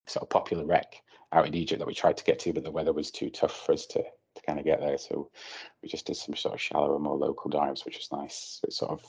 sort 0.08 0.24
of 0.24 0.30
popular 0.30 0.66
wreck 0.66 1.00
out 1.30 1.46
in 1.46 1.54
Egypt 1.54 1.78
that 1.78 1.86
we 1.86 1.94
tried 1.94 2.16
to 2.16 2.24
get 2.24 2.40
to, 2.40 2.52
but 2.52 2.64
the 2.64 2.70
weather 2.72 2.92
was 2.92 3.12
too 3.12 3.30
tough 3.30 3.64
for 3.64 3.74
us 3.74 3.86
to 3.86 4.02
to 4.34 4.42
kind 4.42 4.58
of 4.58 4.64
get 4.64 4.80
there. 4.80 4.98
So 4.98 5.30
we 5.82 5.88
just 5.88 6.06
did 6.06 6.16
some 6.16 6.36
sort 6.36 6.54
of 6.54 6.60
shallower, 6.60 6.98
more 6.98 7.16
local 7.16 7.50
dives, 7.50 7.84
which 7.84 7.96
was 7.96 8.12
nice. 8.12 8.60
It 8.64 8.72
sort 8.72 8.92
of 8.92 9.04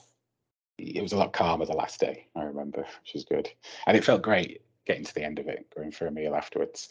it 0.78 1.02
was 1.02 1.12
a 1.12 1.16
lot 1.16 1.32
calmer 1.32 1.66
the 1.66 1.72
last 1.72 2.00
day, 2.00 2.26
I 2.34 2.42
remember, 2.42 2.80
which 2.80 3.14
was 3.14 3.24
good. 3.24 3.48
And 3.86 3.96
it 3.96 4.04
felt 4.04 4.22
great 4.22 4.62
getting 4.86 5.04
to 5.04 5.14
the 5.14 5.24
end 5.24 5.38
of 5.38 5.46
it, 5.48 5.66
going 5.74 5.92
for 5.92 6.06
a 6.06 6.10
meal 6.10 6.34
afterwards, 6.34 6.88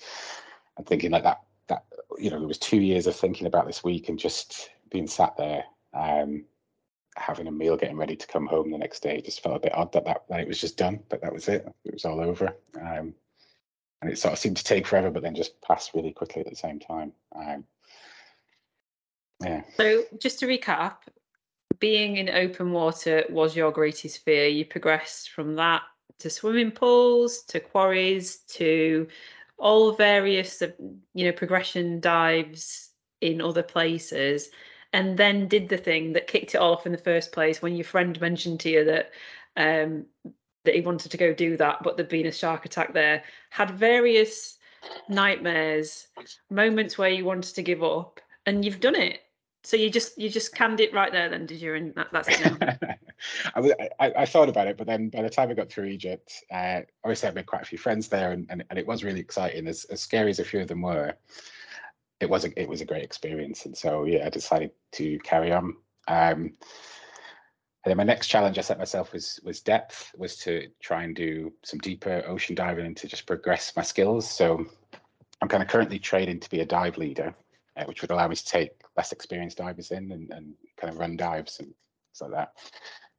and 0.78 0.88
thinking 0.88 1.12
like 1.12 1.24
that 1.24 1.42
that 1.68 1.86
you 2.18 2.30
know, 2.30 2.42
it 2.42 2.48
was 2.48 2.58
two 2.58 2.82
years 2.82 3.08
of 3.08 3.16
thinking 3.16 3.48
about 3.48 3.66
this 3.66 3.84
week 3.84 4.10
and 4.10 4.20
just 4.20 4.70
being 4.90 5.08
sat 5.08 5.36
there, 5.38 5.64
um, 5.94 6.44
having 7.16 7.48
a 7.48 7.52
meal, 7.52 7.78
getting 7.78 7.98
ready 7.98 8.16
to 8.16 8.28
come 8.28 8.46
home 8.46 8.72
the 8.72 8.78
next 8.78 9.02
day. 9.02 9.18
It 9.18 9.26
just 9.26 9.42
felt 9.42 9.56
a 9.56 9.60
bit 9.60 9.76
odd 9.76 9.92
that 9.94 10.06
that, 10.06 10.24
that 10.30 10.42
it 10.42 10.48
was 10.48 10.60
just 10.60 10.78
done, 10.78 11.00
but 11.10 11.22
that 11.22 11.34
was 11.34 11.48
it. 11.48 11.68
It 11.86 11.94
was 11.94 12.06
all 12.06 12.20
over. 12.20 12.56
Um, 12.80 13.14
and 14.02 14.12
it 14.12 14.18
sort 14.18 14.34
of 14.34 14.40
seemed 14.40 14.58
to 14.58 14.64
take 14.64 14.86
forever, 14.86 15.10
but 15.10 15.24
then 15.24 15.36
just 15.36 15.62
pass 15.62 15.92
really 15.94 16.12
quickly 16.12 16.42
at 16.42 16.50
the 16.50 16.56
same 16.56 16.80
time. 16.80 17.14
Um, 17.36 17.64
yeah. 19.44 19.62
So 19.78 20.04
just 20.20 20.40
to 20.40 20.48
recap, 20.48 20.98
being 21.80 22.18
in 22.18 22.30
open 22.30 22.72
water 22.72 23.26
was 23.30 23.56
your 23.56 23.72
greatest 23.72 24.24
fear. 24.24 24.48
You 24.48 24.66
progressed 24.66 25.32
from 25.32 25.56
that 25.56 25.82
to 26.20 26.30
swimming 26.30 26.72
pools, 26.72 27.44
to 27.50 27.60
quarries, 27.60 28.38
to 28.50 29.08
all 29.58 29.94
various 29.94 30.62
you 31.14 31.26
know 31.26 31.32
progression 31.32 32.00
dives 32.00 32.90
in 33.22 33.42
other 33.42 33.64
places 33.64 34.50
and 34.92 35.18
then 35.18 35.48
did 35.48 35.70
the 35.70 35.78
thing 35.78 36.14
that 36.14 36.28
kicked 36.28 36.54
it 36.54 36.58
all 36.58 36.74
off 36.74 36.86
in 36.86 36.92
the 36.92 36.98
first 36.98 37.32
place 37.32 37.62
when 37.62 37.76
your 37.76 37.86
friend 37.86 38.20
mentioned 38.20 38.60
to 38.60 38.70
you 38.70 38.84
that 38.84 39.12
um 39.58 40.06
that 40.66 40.76
he 40.76 40.82
wanted 40.82 41.12
to 41.12 41.18
go 41.18 41.34
do 41.34 41.56
that 41.56 41.82
but 41.84 41.96
there'd 41.96 42.10
been 42.10 42.26
a 42.26 42.32
shark 42.32 42.66
attack 42.66 42.94
there 42.94 43.24
had 43.52 43.72
various 43.72 44.58
nightmares 45.08 46.08
moments 46.50 46.98
where 46.98 47.10
you 47.10 47.24
wanted 47.24 47.56
to 47.56 47.62
give 47.62 47.84
up 47.84 48.20
and 48.46 48.66
you've 48.66 48.80
done 48.82 48.96
it 48.96 49.22
so 49.64 49.78
you 49.78 49.90
just 49.90 50.18
you 50.18 50.30
just 50.30 50.54
canned 50.54 50.82
it 50.82 50.94
right 50.94 51.12
there 51.12 51.30
then, 51.30 51.46
did 51.46 51.62
you? 51.62 51.74
And 51.76 51.96
that, 51.96 52.08
that's 52.12 52.28
it. 52.30 52.80
I, 53.56 53.88
I, 54.00 54.14
I, 54.18 54.26
thought 54.26 54.50
about 54.50 54.68
it, 54.68 54.78
but 54.78 54.88
then 54.88 55.08
by 55.08 55.22
the 55.22 55.30
time 55.30 55.50
I 55.50 55.54
got 55.54 55.70
through 55.70 55.86
Egypt, 55.86 56.44
uh, 56.52 56.82
obviously 57.06 57.30
I 57.30 57.32
made 57.32 57.46
quite 57.46 57.62
a 57.62 57.66
few 57.66 57.78
friends 57.78 58.10
there, 58.10 58.32
and, 58.32 58.46
and, 58.50 58.64
and 58.70 58.78
it 58.78 58.86
was 58.86 59.06
really 59.06 59.22
exciting. 59.22 59.68
As, 59.68 59.86
as 59.86 60.02
scary 60.02 60.30
as 60.30 60.40
a 60.40 60.44
few 60.44 60.60
of 60.60 60.68
them 60.68 60.82
were, 60.82 61.14
it 62.20 62.30
was 62.30 62.44
a 62.44 62.62
it 62.62 62.68
was 62.68 62.82
a 62.82 62.86
great 62.86 63.04
experience, 63.04 63.66
and 63.66 63.78
so 63.78 64.04
yeah, 64.04 64.26
I 64.26 64.30
decided 64.30 64.72
to 64.94 65.18
carry 65.20 65.54
on. 65.54 65.76
Um, 66.10 66.58
and 67.86 67.92
then 67.92 67.98
my 67.98 68.04
next 68.04 68.28
challenge 68.28 68.58
I 68.58 68.62
set 68.62 68.78
myself 68.78 69.14
was 69.14 69.40
was 69.44 69.62
depth, 69.62 70.12
was 70.18 70.36
to 70.40 70.68
try 70.82 71.04
and 71.04 71.16
do 71.16 71.54
some 71.64 71.80
deeper 71.80 72.24
ocean 72.28 72.56
diving 72.56 72.86
and 72.86 72.98
to 72.98 73.08
just 73.08 73.26
progress 73.26 73.74
my 73.78 73.84
skills. 73.84 74.30
So 74.30 74.66
I'm 75.42 75.48
kind 75.48 75.64
of 75.64 75.70
currently 75.70 76.00
training 76.00 76.42
to 76.42 76.50
be 76.50 76.60
a 76.60 76.66
dive 76.66 76.98
leader, 76.98 77.34
uh, 77.78 77.86
which 77.86 78.02
would 78.02 78.12
allow 78.12 78.28
me 78.28 78.36
to 78.36 78.46
take 78.46 78.72
less 78.98 79.12
experienced 79.12 79.58
divers 79.58 79.92
in 79.92 80.12
and, 80.12 80.32
and 80.32 80.54
kind 80.78 80.94
of 80.94 81.00
run 81.00 81.18
dives 81.18 81.60
and 81.60 81.68
things 81.68 82.22
like 82.22 82.32
that. 82.32 82.54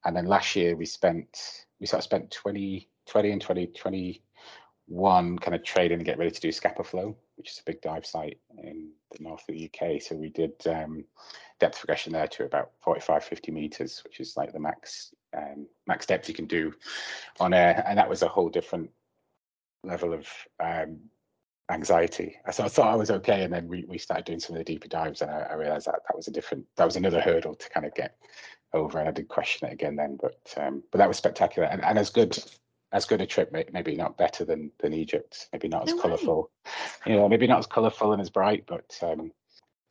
And 0.05 0.17
then 0.17 0.27
last 0.27 0.55
year 0.55 0.77
we 0.77 0.87
spent 0.87 1.65
we 1.81 1.87
sort 1.87 1.99
of 1.99 2.05
spent 2.05 2.31
2020 2.31 3.31
and 3.31 3.41
2021 3.41 5.39
kind 5.39 5.55
of 5.55 5.65
training 5.65 5.99
and 5.99 6.05
get 6.05 6.19
ready 6.19 6.31
to 6.31 6.41
do 6.41 6.53
Scapa 6.53 6.85
Flow, 6.85 7.17
which 7.37 7.51
is 7.51 7.59
a 7.59 7.65
big 7.65 7.81
dive 7.81 8.07
site 8.07 8.39
in 8.63 8.91
the 9.13 9.23
north 9.23 9.43
of 9.49 9.55
the 9.55 9.71
UK. 9.71 10.01
So 10.01 10.15
we 10.15 10.29
did 10.29 10.53
um, 10.67 11.05
depth 11.59 11.79
progression 11.79 12.13
there 12.13 12.29
to 12.29 12.45
about 12.45 12.73
45, 12.83 13.25
50 13.25 13.53
meters, 13.53 14.03
which 14.05 14.21
is 14.21 14.37
like 14.37 14.53
the 14.53 14.61
max 14.61 15.15
um, 15.37 15.67
max 15.87 16.07
depth 16.07 16.29
you 16.29 16.35
can 16.35 16.47
do 16.47 16.73
on 17.41 17.53
air. 17.53 17.83
And 17.87 17.99
that 17.99 18.09
was 18.09 18.23
a 18.23 18.29
whole 18.29 18.49
different 18.49 18.91
level 19.83 20.15
of 20.15 20.29
um, 20.61 21.01
anxiety. 21.71 22.37
I 22.47 22.53
thought, 22.53 22.67
I 22.67 22.69
thought 22.69 22.93
I 22.93 22.97
was 22.97 23.11
okay, 23.11 23.43
and 23.43 23.53
then 23.53 23.69
we, 23.69 23.85
we 23.89 23.99
started 23.99 24.27
doing 24.27 24.41
some 24.41 24.57
of 24.57 24.59
the 24.59 24.65
deeper 24.65 24.89
dives, 24.89 25.23
and 25.23 25.31
I, 25.31 25.49
I, 25.51 25.55
realized 25.55 25.87
that 25.87 26.01
that 26.07 26.17
was 26.17 26.29
a 26.29 26.31
different, 26.31 26.67
that 26.77 26.85
was 26.85 26.97
another 26.97 27.21
hurdle 27.21 27.55
to 27.55 27.71
kind 27.71 27.87
of 27.87 27.95
get 27.95 28.17
over, 28.73 28.99
and 28.99 29.09
I 29.09 29.13
did 29.13 29.29
question 29.29 29.69
it 29.69 29.73
again 29.73 29.97
then, 29.97 30.19
but 30.21 30.55
um, 30.57 30.83
but 30.91 30.99
that 30.99 31.09
was 31.09 31.17
spectacular, 31.17 31.69
and, 31.69 31.83
and 31.85 31.99
as 31.99 32.11
good 32.11 32.39
as 32.93 33.07
good 33.07 33.21
a 33.21 33.27
trip, 33.27 33.53
maybe 33.73 33.97
not 33.97 34.19
better 34.19 34.45
than 34.45 34.71
than 34.79 34.93
Egypt, 34.93 35.49
maybe 35.53 35.69
not 35.69 35.89
as 35.89 35.95
no 35.95 36.03
colourful, 36.03 36.51
you 37.07 37.17
know, 37.17 37.29
maybe 37.29 37.47
not 37.47 37.59
as 37.59 37.67
colourful 37.67 38.13
and 38.13 38.21
as 38.21 38.31
bright, 38.31 38.65
but 38.67 38.97
um, 39.03 39.33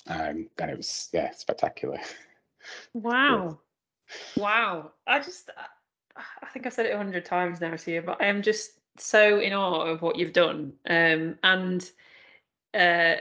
um, 0.07 0.47
then 0.57 0.69
it 0.69 0.77
was 0.77 1.09
yeah, 1.11 1.31
spectacular. 1.31 1.99
Wow, 2.93 3.59
yeah. 4.37 4.43
wow! 4.43 4.91
I 5.05 5.19
just, 5.19 5.49
I 6.15 6.45
think 6.53 6.65
I've 6.65 6.73
said 6.73 6.85
it 6.85 6.93
a 6.93 6.97
hundred 6.97 7.25
times 7.25 7.59
now 7.59 7.75
to 7.75 7.91
you, 7.91 8.01
but 8.01 8.21
I 8.21 8.27
am 8.27 8.41
just 8.41 8.79
so 8.97 9.39
in 9.39 9.53
awe 9.53 9.85
of 9.85 10.01
what 10.01 10.17
you've 10.17 10.33
done. 10.33 10.73
Um, 10.87 11.37
and 11.43 11.89
uh, 12.73 13.15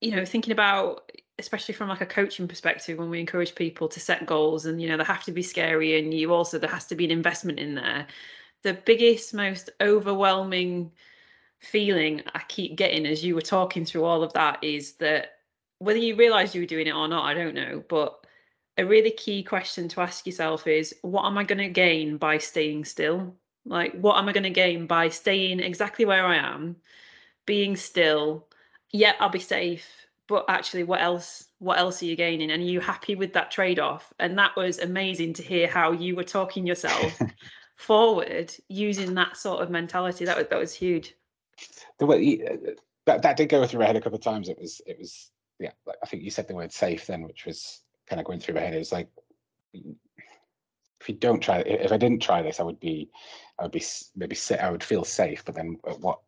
you 0.00 0.14
know 0.14 0.24
thinking 0.24 0.52
about 0.52 1.10
especially 1.38 1.74
from 1.74 1.88
like 1.88 2.00
a 2.00 2.06
coaching 2.06 2.48
perspective 2.48 2.98
when 2.98 3.10
we 3.10 3.20
encourage 3.20 3.54
people 3.54 3.88
to 3.88 4.00
set 4.00 4.26
goals 4.26 4.66
and 4.66 4.80
you 4.80 4.88
know 4.88 4.96
they 4.96 5.04
have 5.04 5.24
to 5.24 5.32
be 5.32 5.42
scary 5.42 5.98
and 5.98 6.14
you 6.14 6.32
also 6.32 6.58
there 6.58 6.70
has 6.70 6.86
to 6.86 6.94
be 6.94 7.04
an 7.04 7.10
investment 7.10 7.58
in 7.58 7.74
there 7.74 8.06
the 8.62 8.74
biggest 8.86 9.34
most 9.34 9.70
overwhelming 9.80 10.90
feeling 11.60 12.22
i 12.34 12.40
keep 12.48 12.76
getting 12.76 13.06
as 13.06 13.24
you 13.24 13.34
were 13.34 13.40
talking 13.40 13.84
through 13.84 14.04
all 14.04 14.22
of 14.22 14.32
that 14.32 14.62
is 14.62 14.92
that 14.94 15.38
whether 15.78 15.98
you 15.98 16.16
realize 16.16 16.54
you 16.54 16.62
were 16.62 16.66
doing 16.66 16.86
it 16.86 16.94
or 16.94 17.08
not 17.08 17.24
i 17.24 17.34
don't 17.34 17.54
know 17.54 17.82
but 17.88 18.24
a 18.78 18.84
really 18.84 19.10
key 19.10 19.42
question 19.42 19.88
to 19.88 20.00
ask 20.00 20.26
yourself 20.26 20.66
is 20.66 20.94
what 21.02 21.24
am 21.24 21.38
i 21.38 21.44
going 21.44 21.58
to 21.58 21.68
gain 21.68 22.18
by 22.18 22.36
staying 22.36 22.84
still 22.84 23.34
like, 23.66 23.92
what 23.92 24.16
am 24.16 24.28
I 24.28 24.32
going 24.32 24.44
to 24.44 24.50
gain 24.50 24.86
by 24.86 25.08
staying 25.08 25.60
exactly 25.60 26.04
where 26.04 26.24
I 26.24 26.36
am, 26.36 26.76
being 27.44 27.76
still? 27.76 28.46
Yeah, 28.92 29.14
I'll 29.18 29.28
be 29.28 29.40
safe, 29.40 30.06
but 30.28 30.44
actually, 30.48 30.84
what 30.84 31.00
else? 31.00 31.44
What 31.58 31.78
else 31.78 32.02
are 32.02 32.06
you 32.06 32.16
gaining? 32.16 32.50
And 32.50 32.62
are 32.62 32.66
you 32.66 32.80
happy 32.80 33.14
with 33.14 33.32
that 33.32 33.50
trade 33.50 33.78
off? 33.78 34.12
And 34.18 34.38
that 34.38 34.54
was 34.56 34.78
amazing 34.78 35.34
to 35.34 35.42
hear 35.42 35.66
how 35.66 35.92
you 35.92 36.14
were 36.14 36.24
talking 36.24 36.66
yourself 36.66 37.18
forward 37.76 38.52
using 38.68 39.14
that 39.14 39.36
sort 39.36 39.62
of 39.62 39.70
mentality. 39.70 40.24
That 40.24 40.36
was 40.36 40.46
that 40.48 40.58
was 40.58 40.74
huge. 40.74 41.14
The 41.98 42.06
way 42.06 42.46
uh, 42.46 42.72
that 43.06 43.22
that 43.22 43.36
did 43.36 43.48
go 43.48 43.66
through 43.66 43.80
my 43.80 43.86
head 43.86 43.96
a 43.96 44.00
couple 44.00 44.18
of 44.18 44.24
times. 44.24 44.48
It 44.48 44.58
was 44.60 44.80
it 44.86 44.98
was 44.98 45.30
yeah. 45.58 45.70
I 46.02 46.06
think 46.06 46.22
you 46.22 46.30
said 46.30 46.48
the 46.48 46.54
word 46.54 46.72
safe 46.72 47.06
then, 47.06 47.22
which 47.22 47.46
was 47.46 47.80
kind 48.06 48.20
of 48.20 48.26
going 48.26 48.40
through 48.40 48.54
my 48.56 48.60
head. 48.60 48.74
It 48.74 48.78
was 48.78 48.92
like 48.92 49.08
if 51.00 51.08
you 51.08 51.14
don't 51.14 51.40
try, 51.40 51.58
if 51.58 51.92
I 51.92 51.96
didn't 51.96 52.22
try 52.22 52.42
this, 52.42 52.60
I 52.60 52.62
would 52.62 52.80
be, 52.80 53.10
I 53.58 53.64
would 53.64 53.72
be 53.72 53.84
maybe 54.14 54.36
I 54.60 54.70
would 54.70 54.84
feel 54.84 55.04
safe. 55.04 55.44
But 55.44 55.54
then 55.54 55.78
at 55.88 56.00
what 56.00 56.20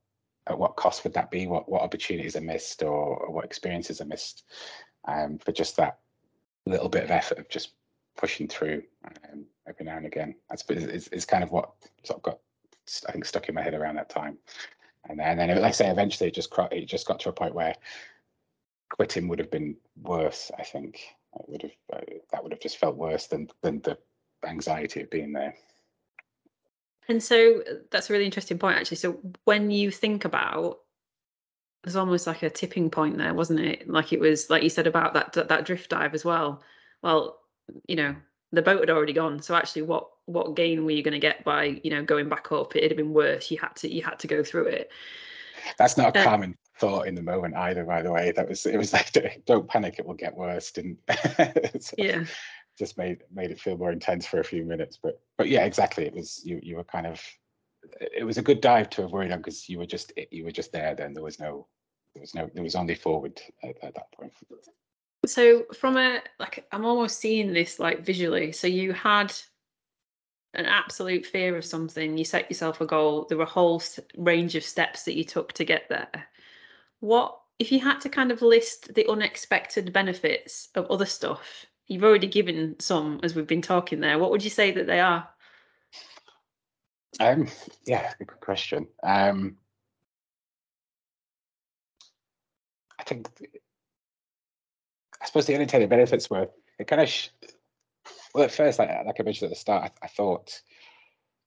at 0.46 0.58
what 0.58 0.76
cost 0.76 1.04
would 1.04 1.14
that 1.14 1.30
be? 1.30 1.46
What 1.46 1.68
what 1.68 1.82
opportunities 1.82 2.36
are 2.36 2.40
missed 2.40 2.82
or, 2.82 3.16
or 3.16 3.30
what 3.30 3.44
experiences 3.44 4.00
are 4.00 4.06
missed 4.06 4.44
um, 5.06 5.38
for 5.38 5.52
just 5.52 5.76
that 5.76 5.98
little 6.66 6.88
bit 6.88 7.04
of 7.04 7.10
effort 7.10 7.38
of 7.38 7.48
just 7.48 7.72
pushing 8.16 8.48
through 8.48 8.82
um, 9.04 9.44
every 9.66 9.86
now 9.86 9.96
and 9.96 10.06
again. 10.06 10.34
That's 10.50 10.68
is, 10.70 11.08
is 11.08 11.24
kind 11.24 11.44
of 11.44 11.50
what 11.50 11.70
sort 12.02 12.18
of 12.18 12.22
got 12.22 12.38
I 13.08 13.12
think 13.12 13.24
stuck 13.24 13.48
in 13.48 13.54
my 13.54 13.62
head 13.62 13.74
around 13.74 13.96
that 13.96 14.10
time. 14.10 14.38
And 15.08 15.18
then, 15.18 15.38
and 15.38 15.50
then 15.50 15.62
like 15.62 15.68
I 15.68 15.72
say, 15.72 15.90
eventually 15.90 16.28
it 16.28 16.34
just 16.34 16.52
it 16.72 16.86
just 16.86 17.06
got 17.06 17.20
to 17.20 17.28
a 17.28 17.32
point 17.32 17.54
where 17.54 17.74
quitting 18.90 19.28
would 19.28 19.38
have 19.38 19.50
been 19.50 19.76
worse. 20.02 20.50
I 20.58 20.62
think 20.62 21.00
it 21.38 21.48
would 21.48 21.62
have 21.62 21.70
uh, 21.92 22.00
that 22.32 22.42
would 22.42 22.52
have 22.52 22.60
just 22.60 22.78
felt 22.78 22.96
worse 22.96 23.26
than 23.26 23.48
than 23.62 23.80
the 23.82 23.98
anxiety 24.47 25.03
of 25.03 25.11
being 25.11 25.32
there. 25.32 25.55
And 27.09 27.22
so 27.22 27.62
that's 27.91 28.11
a 28.11 28.12
really 28.12 28.26
interesting 28.26 28.59
point, 28.59 28.76
actually. 28.76 28.99
So 28.99 29.18
when 29.45 29.70
you 29.70 29.91
think 29.91 30.24
about, 30.24 30.80
there's 31.82 31.97
almost 31.97 32.26
like 32.26 32.43
a 32.43 32.51
tipping 32.51 32.91
point 32.91 33.16
there, 33.16 33.32
wasn't 33.32 33.61
it? 33.61 33.89
Like 33.89 34.12
it 34.12 34.20
was, 34.20 34.51
like 34.51 34.62
you 34.62 34.68
said 34.68 34.86
about 34.86 35.14
that 35.14 35.32
that, 35.32 35.49
that 35.49 35.64
drift 35.64 35.89
dive 35.89 36.14
as 36.14 36.24
well. 36.24 36.62
Well, 37.03 37.39
you 37.86 37.97
know, 37.97 38.14
the 38.53 38.62
boat 38.62 38.80
had 38.80 38.91
already 38.91 39.14
gone. 39.14 39.41
So 39.41 39.55
actually, 39.55 39.82
what 39.82 40.09
what 40.26 40.55
gain 40.55 40.84
were 40.84 40.91
you 40.91 41.03
going 41.03 41.12
to 41.12 41.18
get 41.18 41.45
by 41.45 41.80
you 41.82 41.91
know 41.91 42.03
going 42.03 42.28
back 42.28 42.53
up? 42.53 42.76
It'd 42.76 42.91
have 42.91 42.99
been 42.99 43.14
worse. 43.14 43.51
You 43.51 43.59
had 43.59 43.74
to 43.76 43.93
you 43.93 44.03
had 44.03 44.18
to 44.18 44.26
go 44.26 44.43
through 44.43 44.66
it. 44.66 44.91
That's 45.78 45.97
not 45.97 46.14
a 46.14 46.20
uh, 46.20 46.24
common 46.24 46.57
thought 46.78 47.07
in 47.07 47.14
the 47.14 47.22
moment 47.22 47.57
either. 47.57 47.84
By 47.84 48.03
the 48.03 48.12
way, 48.12 48.32
that 48.32 48.49
was 48.49 48.66
it 48.66 48.76
was 48.76 48.93
like 48.93 49.12
don't 49.47 49.68
panic, 49.68 49.97
it 49.99 50.07
will 50.07 50.14
get 50.14 50.36
worse. 50.36 50.70
Didn't 50.72 50.99
so, 51.80 51.95
yeah 51.97 52.24
just 52.79 52.97
made 52.97 53.22
made 53.33 53.51
it 53.51 53.61
feel 53.61 53.76
more 53.76 53.93
intense 53.93 54.26
for 54.26 54.41
a 54.41 54.45
few 54.45 54.64
minutes. 54.64 54.99
But 55.03 55.20
but 55.37 55.49
yeah, 55.49 55.64
exactly. 55.64 56.07
It 56.07 56.14
was 56.14 56.43
you 56.45 56.61
you 56.62 56.76
were 56.76 56.85
kind 56.85 57.07
of 57.07 57.20
it 58.01 58.24
was 58.24 58.39
a 58.39 58.43
good 58.43 58.61
dive 58.61 58.91
to 58.91 59.05
avoid 59.05 59.31
on 59.31 59.39
because 59.39 59.68
you 59.68 59.79
were 59.79 59.87
just 59.87 60.12
you 60.31 60.45
were 60.45 60.51
just 60.51 60.72
there. 60.72 60.95
Then 60.95 61.14
there 61.14 61.22
was 61.22 61.39
no 61.41 61.66
there 62.14 62.20
was 62.20 62.35
no 62.35 62.51
there 62.55 62.62
was 62.62 62.74
only 62.74 62.95
forward 62.95 63.41
at, 63.62 63.76
at 63.83 63.95
that 63.95 64.12
point. 64.12 64.33
So 65.26 65.64
from 65.79 65.97
a 65.97 66.20
like 66.39 66.66
I'm 66.72 66.85
almost 66.85 67.18
seeing 67.18 67.53
this 67.53 67.79
like 67.79 68.05
visually. 68.05 68.53
So 68.53 68.66
you 68.66 68.93
had 68.93 69.35
an 70.55 70.66
absolute 70.66 71.26
fear 71.26 71.57
of 71.57 71.64
something. 71.64 72.16
You 72.16 72.24
set 72.24 72.51
yourself 72.51 72.81
a 72.81 72.87
goal. 72.87 73.26
There 73.29 73.39
were 73.39 73.45
a 73.45 73.47
whole 73.47 73.83
range 74.16 74.55
of 74.55 74.64
steps 74.64 75.03
that 75.05 75.16
you 75.16 75.24
took 75.24 75.53
to 75.55 75.64
get 75.64 75.89
there. 75.89 76.26
What 77.01 77.39
if 77.59 77.72
you 77.72 77.81
had 77.81 78.01
to 78.01 78.09
kind 78.09 78.31
of 78.31 78.43
list 78.43 78.95
the 78.95 79.09
unexpected 79.09 79.93
benefits 79.93 80.68
of 80.74 80.91
other 80.91 81.07
stuff 81.07 81.66
You've 81.89 82.05
already 82.05 82.26
given 82.26 82.76
some 82.78 83.20
as 83.22 83.34
we've 83.34 83.47
been 83.47 83.62
talking 83.62 84.01
there. 84.01 84.18
What 84.18 84.30
would 84.30 84.45
you 84.45 84.51
say 84.51 84.72
that 84.72 84.86
they 84.86 85.01
are? 85.01 85.28
Um, 87.18 87.49
yeah, 87.86 88.12
good 88.18 88.41
question. 88.41 88.86
Um, 89.03 89.57
I 92.99 93.03
think, 93.05 93.28
I 95.20 95.26
suppose 95.26 95.47
the 95.47 95.55
unintended 95.55 95.89
benefits 95.89 96.28
were 96.28 96.49
it 96.78 96.86
kind 96.86 97.03
of, 97.03 97.09
sh- 97.09 97.30
well, 98.34 98.45
at 98.45 98.53
first, 98.53 98.78
like, 98.78 98.91
like 99.07 99.16
I 99.18 99.22
mentioned 99.22 99.51
at 99.51 99.55
the 99.55 99.61
start, 99.61 99.91
I, 100.03 100.05
I, 100.05 100.09
thought 100.09 100.61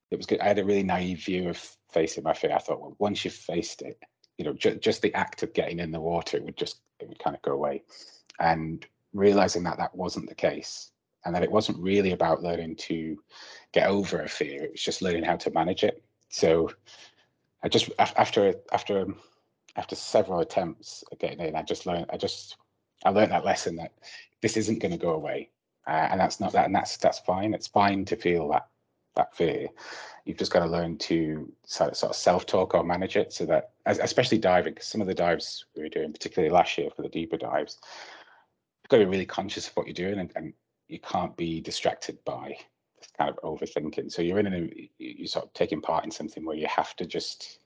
it 0.09 0.17
was 0.17 0.25
good. 0.25 0.39
I 0.39 0.47
had 0.47 0.59
a 0.59 0.65
really 0.65 0.83
naive 0.83 1.23
view 1.23 1.49
of 1.49 1.77
facing 1.93 2.23
my 2.23 2.33
fear. 2.33 2.51
I 2.53 2.59
thought, 2.59 2.81
well, 2.81 2.95
once 2.99 3.23
you've 3.23 3.33
faced 3.33 3.81
it, 3.83 3.99
you 4.37 4.45
know, 4.45 4.53
ju- 4.53 4.75
just 4.75 5.01
the 5.01 5.13
act 5.13 5.43
of 5.43 5.53
getting 5.53 5.79
in 5.79 5.91
the 5.91 6.01
water, 6.01 6.37
it 6.37 6.43
would 6.43 6.57
just, 6.57 6.81
it 6.99 7.07
would 7.07 7.19
kind 7.19 7.35
of 7.35 7.41
go 7.43 7.51
away. 7.51 7.83
And 8.39 8.85
realizing 9.13 9.63
that 9.63 9.77
that 9.77 9.95
wasn't 9.95 10.27
the 10.27 10.35
case 10.35 10.91
and 11.25 11.35
that 11.35 11.43
it 11.43 11.51
wasn't 11.51 11.77
really 11.79 12.11
about 12.11 12.41
learning 12.41 12.75
to 12.75 13.17
get 13.73 13.87
over 13.87 14.21
a 14.21 14.29
fear 14.29 14.63
it 14.63 14.71
was 14.71 14.81
just 14.81 15.01
learning 15.01 15.23
how 15.23 15.35
to 15.35 15.51
manage 15.51 15.83
it. 15.83 16.03
So 16.29 16.71
i 17.63 17.69
just 17.69 17.89
after 17.99 18.55
after 18.71 19.05
after 19.75 19.95
several 19.95 20.39
attempts 20.39 21.03
at 21.11 21.19
getting 21.19 21.39
in 21.39 21.55
i 21.55 21.61
just 21.61 21.85
learned 21.85 22.07
i 22.11 22.17
just 22.17 22.57
i 23.05 23.09
learned 23.09 23.31
that 23.31 23.45
lesson 23.45 23.75
that 23.75 23.93
this 24.41 24.57
isn't 24.57 24.79
going 24.79 24.91
to 24.91 24.97
go 24.97 25.11
away 25.11 25.49
uh, 25.87 26.07
and 26.11 26.19
that's 26.19 26.39
not 26.39 26.53
that 26.53 26.65
and 26.65 26.75
that's 26.75 26.97
that's 26.97 27.19
fine. 27.19 27.53
It's 27.53 27.67
fine 27.67 28.05
to 28.05 28.15
feel 28.15 28.49
that 28.49 28.67
that 29.15 29.35
fear. 29.35 29.67
You've 30.25 30.37
just 30.37 30.53
got 30.53 30.59
to 30.59 30.67
learn 30.71 30.97
to 30.99 31.51
sort 31.65 31.91
of, 31.91 31.97
sort 31.97 32.11
of 32.11 32.15
self-talk 32.15 32.75
or 32.75 32.83
manage 32.83 33.17
it 33.17 33.33
so 33.33 33.45
that 33.47 33.71
especially 33.85 34.37
diving 34.37 34.73
because 34.73 34.87
some 34.87 35.01
of 35.01 35.07
the 35.07 35.13
dives 35.13 35.65
we 35.75 35.81
were 35.81 35.89
doing 35.89 36.13
particularly 36.13 36.53
last 36.53 36.77
year 36.77 36.89
for 36.95 37.01
the 37.01 37.09
deeper 37.09 37.37
dives 37.37 37.79
got 38.91 38.97
to 38.97 39.05
be 39.05 39.11
really 39.11 39.25
conscious 39.25 39.67
of 39.67 39.73
what 39.77 39.87
you're 39.87 39.93
doing 39.93 40.19
and, 40.19 40.31
and 40.35 40.53
you 40.89 40.99
can't 40.99 41.35
be 41.37 41.61
distracted 41.61 42.17
by 42.25 42.53
this 42.99 43.09
kind 43.17 43.29
of 43.29 43.37
overthinking. 43.37 44.11
So 44.11 44.21
you're 44.21 44.39
in 44.39 44.47
an 44.47 44.69
you're 44.99 45.27
sort 45.27 45.45
of 45.45 45.53
taking 45.53 45.81
part 45.81 46.03
in 46.03 46.11
something 46.11 46.45
where 46.45 46.57
you 46.57 46.67
have 46.67 46.93
to 46.97 47.05
just 47.05 47.59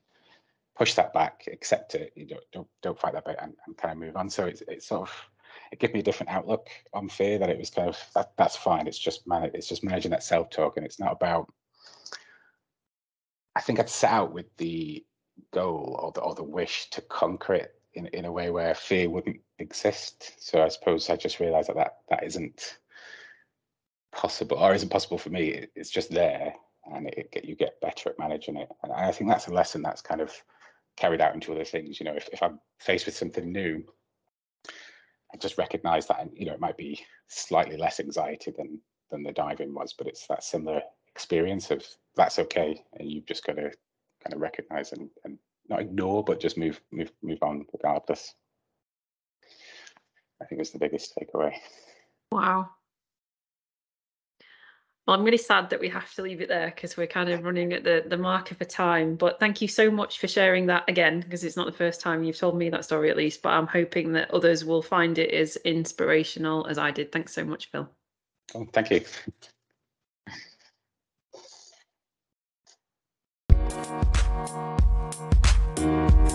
push 0.76 0.94
that 0.94 1.12
back, 1.12 1.48
accept 1.52 1.96
it. 1.96 2.12
You 2.14 2.26
don't 2.26 2.44
don't, 2.52 2.68
don't 2.80 2.98
fight 2.98 3.14
that 3.14 3.24
back 3.24 3.38
and, 3.42 3.54
and 3.66 3.76
kind 3.76 3.92
of 3.92 3.98
move 3.98 4.16
on. 4.16 4.30
So 4.30 4.46
it's 4.46 4.62
it's 4.68 4.86
sort 4.86 5.02
of 5.02 5.14
it 5.72 5.80
gave 5.80 5.92
me 5.92 6.00
a 6.00 6.04
different 6.04 6.30
outlook 6.30 6.68
on 6.94 7.08
fear 7.08 7.38
that 7.38 7.50
it 7.50 7.58
was 7.58 7.70
kind 7.70 7.88
of 7.88 7.98
that 8.14 8.32
that's 8.36 8.56
fine. 8.56 8.86
It's 8.86 8.98
just 8.98 9.26
man 9.26 9.50
it's 9.52 9.68
just 9.68 9.82
managing 9.82 10.12
that 10.12 10.22
self 10.22 10.48
talk 10.50 10.76
and 10.76 10.86
it's 10.86 11.00
not 11.00 11.12
about. 11.12 11.52
I 13.56 13.60
think 13.62 13.80
I'd 13.80 13.90
set 13.90 14.12
out 14.12 14.32
with 14.32 14.46
the 14.58 15.04
goal 15.52 15.98
or 16.00 16.12
the 16.12 16.20
or 16.20 16.36
the 16.36 16.44
wish 16.44 16.88
to 16.90 17.00
conquer 17.00 17.54
it 17.54 17.75
in, 17.96 18.06
in 18.08 18.24
a 18.24 18.32
way 18.32 18.50
where 18.50 18.74
fear 18.74 19.10
wouldn't 19.10 19.40
exist. 19.58 20.32
So 20.38 20.62
I 20.62 20.68
suppose 20.68 21.10
I 21.10 21.16
just 21.16 21.40
realized 21.40 21.68
that 21.68 21.76
that, 21.76 21.96
that 22.10 22.24
isn't 22.24 22.78
possible 24.14 24.58
or 24.58 24.74
isn't 24.74 24.90
possible 24.90 25.18
for 25.18 25.30
me. 25.30 25.48
It, 25.48 25.72
it's 25.74 25.90
just 25.90 26.10
there 26.10 26.54
and 26.86 27.08
it, 27.08 27.28
it, 27.32 27.44
you 27.44 27.56
get 27.56 27.80
better 27.80 28.10
at 28.10 28.18
managing 28.18 28.56
it. 28.56 28.68
And 28.82 28.92
I 28.92 29.10
think 29.12 29.30
that's 29.30 29.48
a 29.48 29.52
lesson 29.52 29.82
that's 29.82 30.02
kind 30.02 30.20
of 30.20 30.32
carried 30.96 31.20
out 31.20 31.34
into 31.34 31.52
other 31.52 31.64
things. 31.64 31.98
You 32.00 32.06
know, 32.06 32.14
if, 32.14 32.28
if 32.32 32.42
I'm 32.42 32.60
faced 32.78 33.06
with 33.06 33.16
something 33.16 33.50
new, 33.50 33.82
I 35.34 35.36
just 35.38 35.58
recognize 35.58 36.06
that, 36.06 36.20
and 36.20 36.30
you 36.34 36.46
know, 36.46 36.54
it 36.54 36.60
might 36.60 36.76
be 36.76 37.04
slightly 37.28 37.76
less 37.76 37.98
anxiety 37.98 38.52
than 38.56 38.80
than 39.10 39.22
the 39.22 39.32
diving 39.32 39.74
was, 39.74 39.92
but 39.92 40.06
it's 40.06 40.26
that 40.26 40.42
similar 40.42 40.80
experience 41.08 41.70
of 41.70 41.84
that's 42.16 42.38
okay. 42.38 42.80
And 42.94 43.10
you've 43.10 43.26
just 43.26 43.44
got 43.44 43.56
to 43.56 43.70
kind 44.22 44.34
of 44.34 44.40
recognize 44.40 44.92
and, 44.92 45.08
and 45.24 45.38
not 45.68 45.80
ignore, 45.80 46.24
but 46.24 46.40
just 46.40 46.58
move 46.58 46.80
move 46.92 47.12
move 47.22 47.42
on 47.42 47.66
regardless. 47.72 48.34
I 50.40 50.44
think 50.44 50.60
it's 50.60 50.70
the 50.70 50.78
biggest 50.78 51.14
takeaway. 51.16 51.54
Wow. 52.30 52.70
Well, 55.06 55.16
I'm 55.16 55.24
really 55.24 55.38
sad 55.38 55.70
that 55.70 55.78
we 55.78 55.88
have 55.90 56.12
to 56.14 56.22
leave 56.22 56.40
it 56.40 56.48
there 56.48 56.72
because 56.74 56.96
we're 56.96 57.06
kind 57.06 57.30
of 57.30 57.44
running 57.44 57.72
at 57.72 57.84
the, 57.84 58.04
the 58.04 58.16
mark 58.16 58.50
of 58.50 58.60
a 58.60 58.64
time. 58.64 59.14
But 59.14 59.38
thank 59.38 59.62
you 59.62 59.68
so 59.68 59.88
much 59.88 60.18
for 60.18 60.26
sharing 60.26 60.66
that 60.66 60.82
again, 60.88 61.20
because 61.20 61.44
it's 61.44 61.56
not 61.56 61.66
the 61.66 61.72
first 61.72 62.00
time 62.00 62.24
you've 62.24 62.36
told 62.36 62.58
me 62.58 62.70
that 62.70 62.84
story, 62.84 63.08
at 63.08 63.16
least. 63.16 63.40
But 63.40 63.50
I'm 63.50 63.68
hoping 63.68 64.12
that 64.14 64.32
others 64.32 64.64
will 64.64 64.82
find 64.82 65.16
it 65.18 65.30
as 65.30 65.56
inspirational 65.58 66.66
as 66.66 66.76
I 66.76 66.90
did. 66.90 67.12
Thanks 67.12 67.32
so 67.32 67.44
much, 67.44 67.70
Phil. 67.70 67.88
Oh, 68.56 68.66
thank 68.72 68.90
you. 68.90 69.00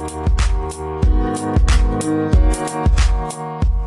Thank 0.02 1.06
you. 2.06 3.81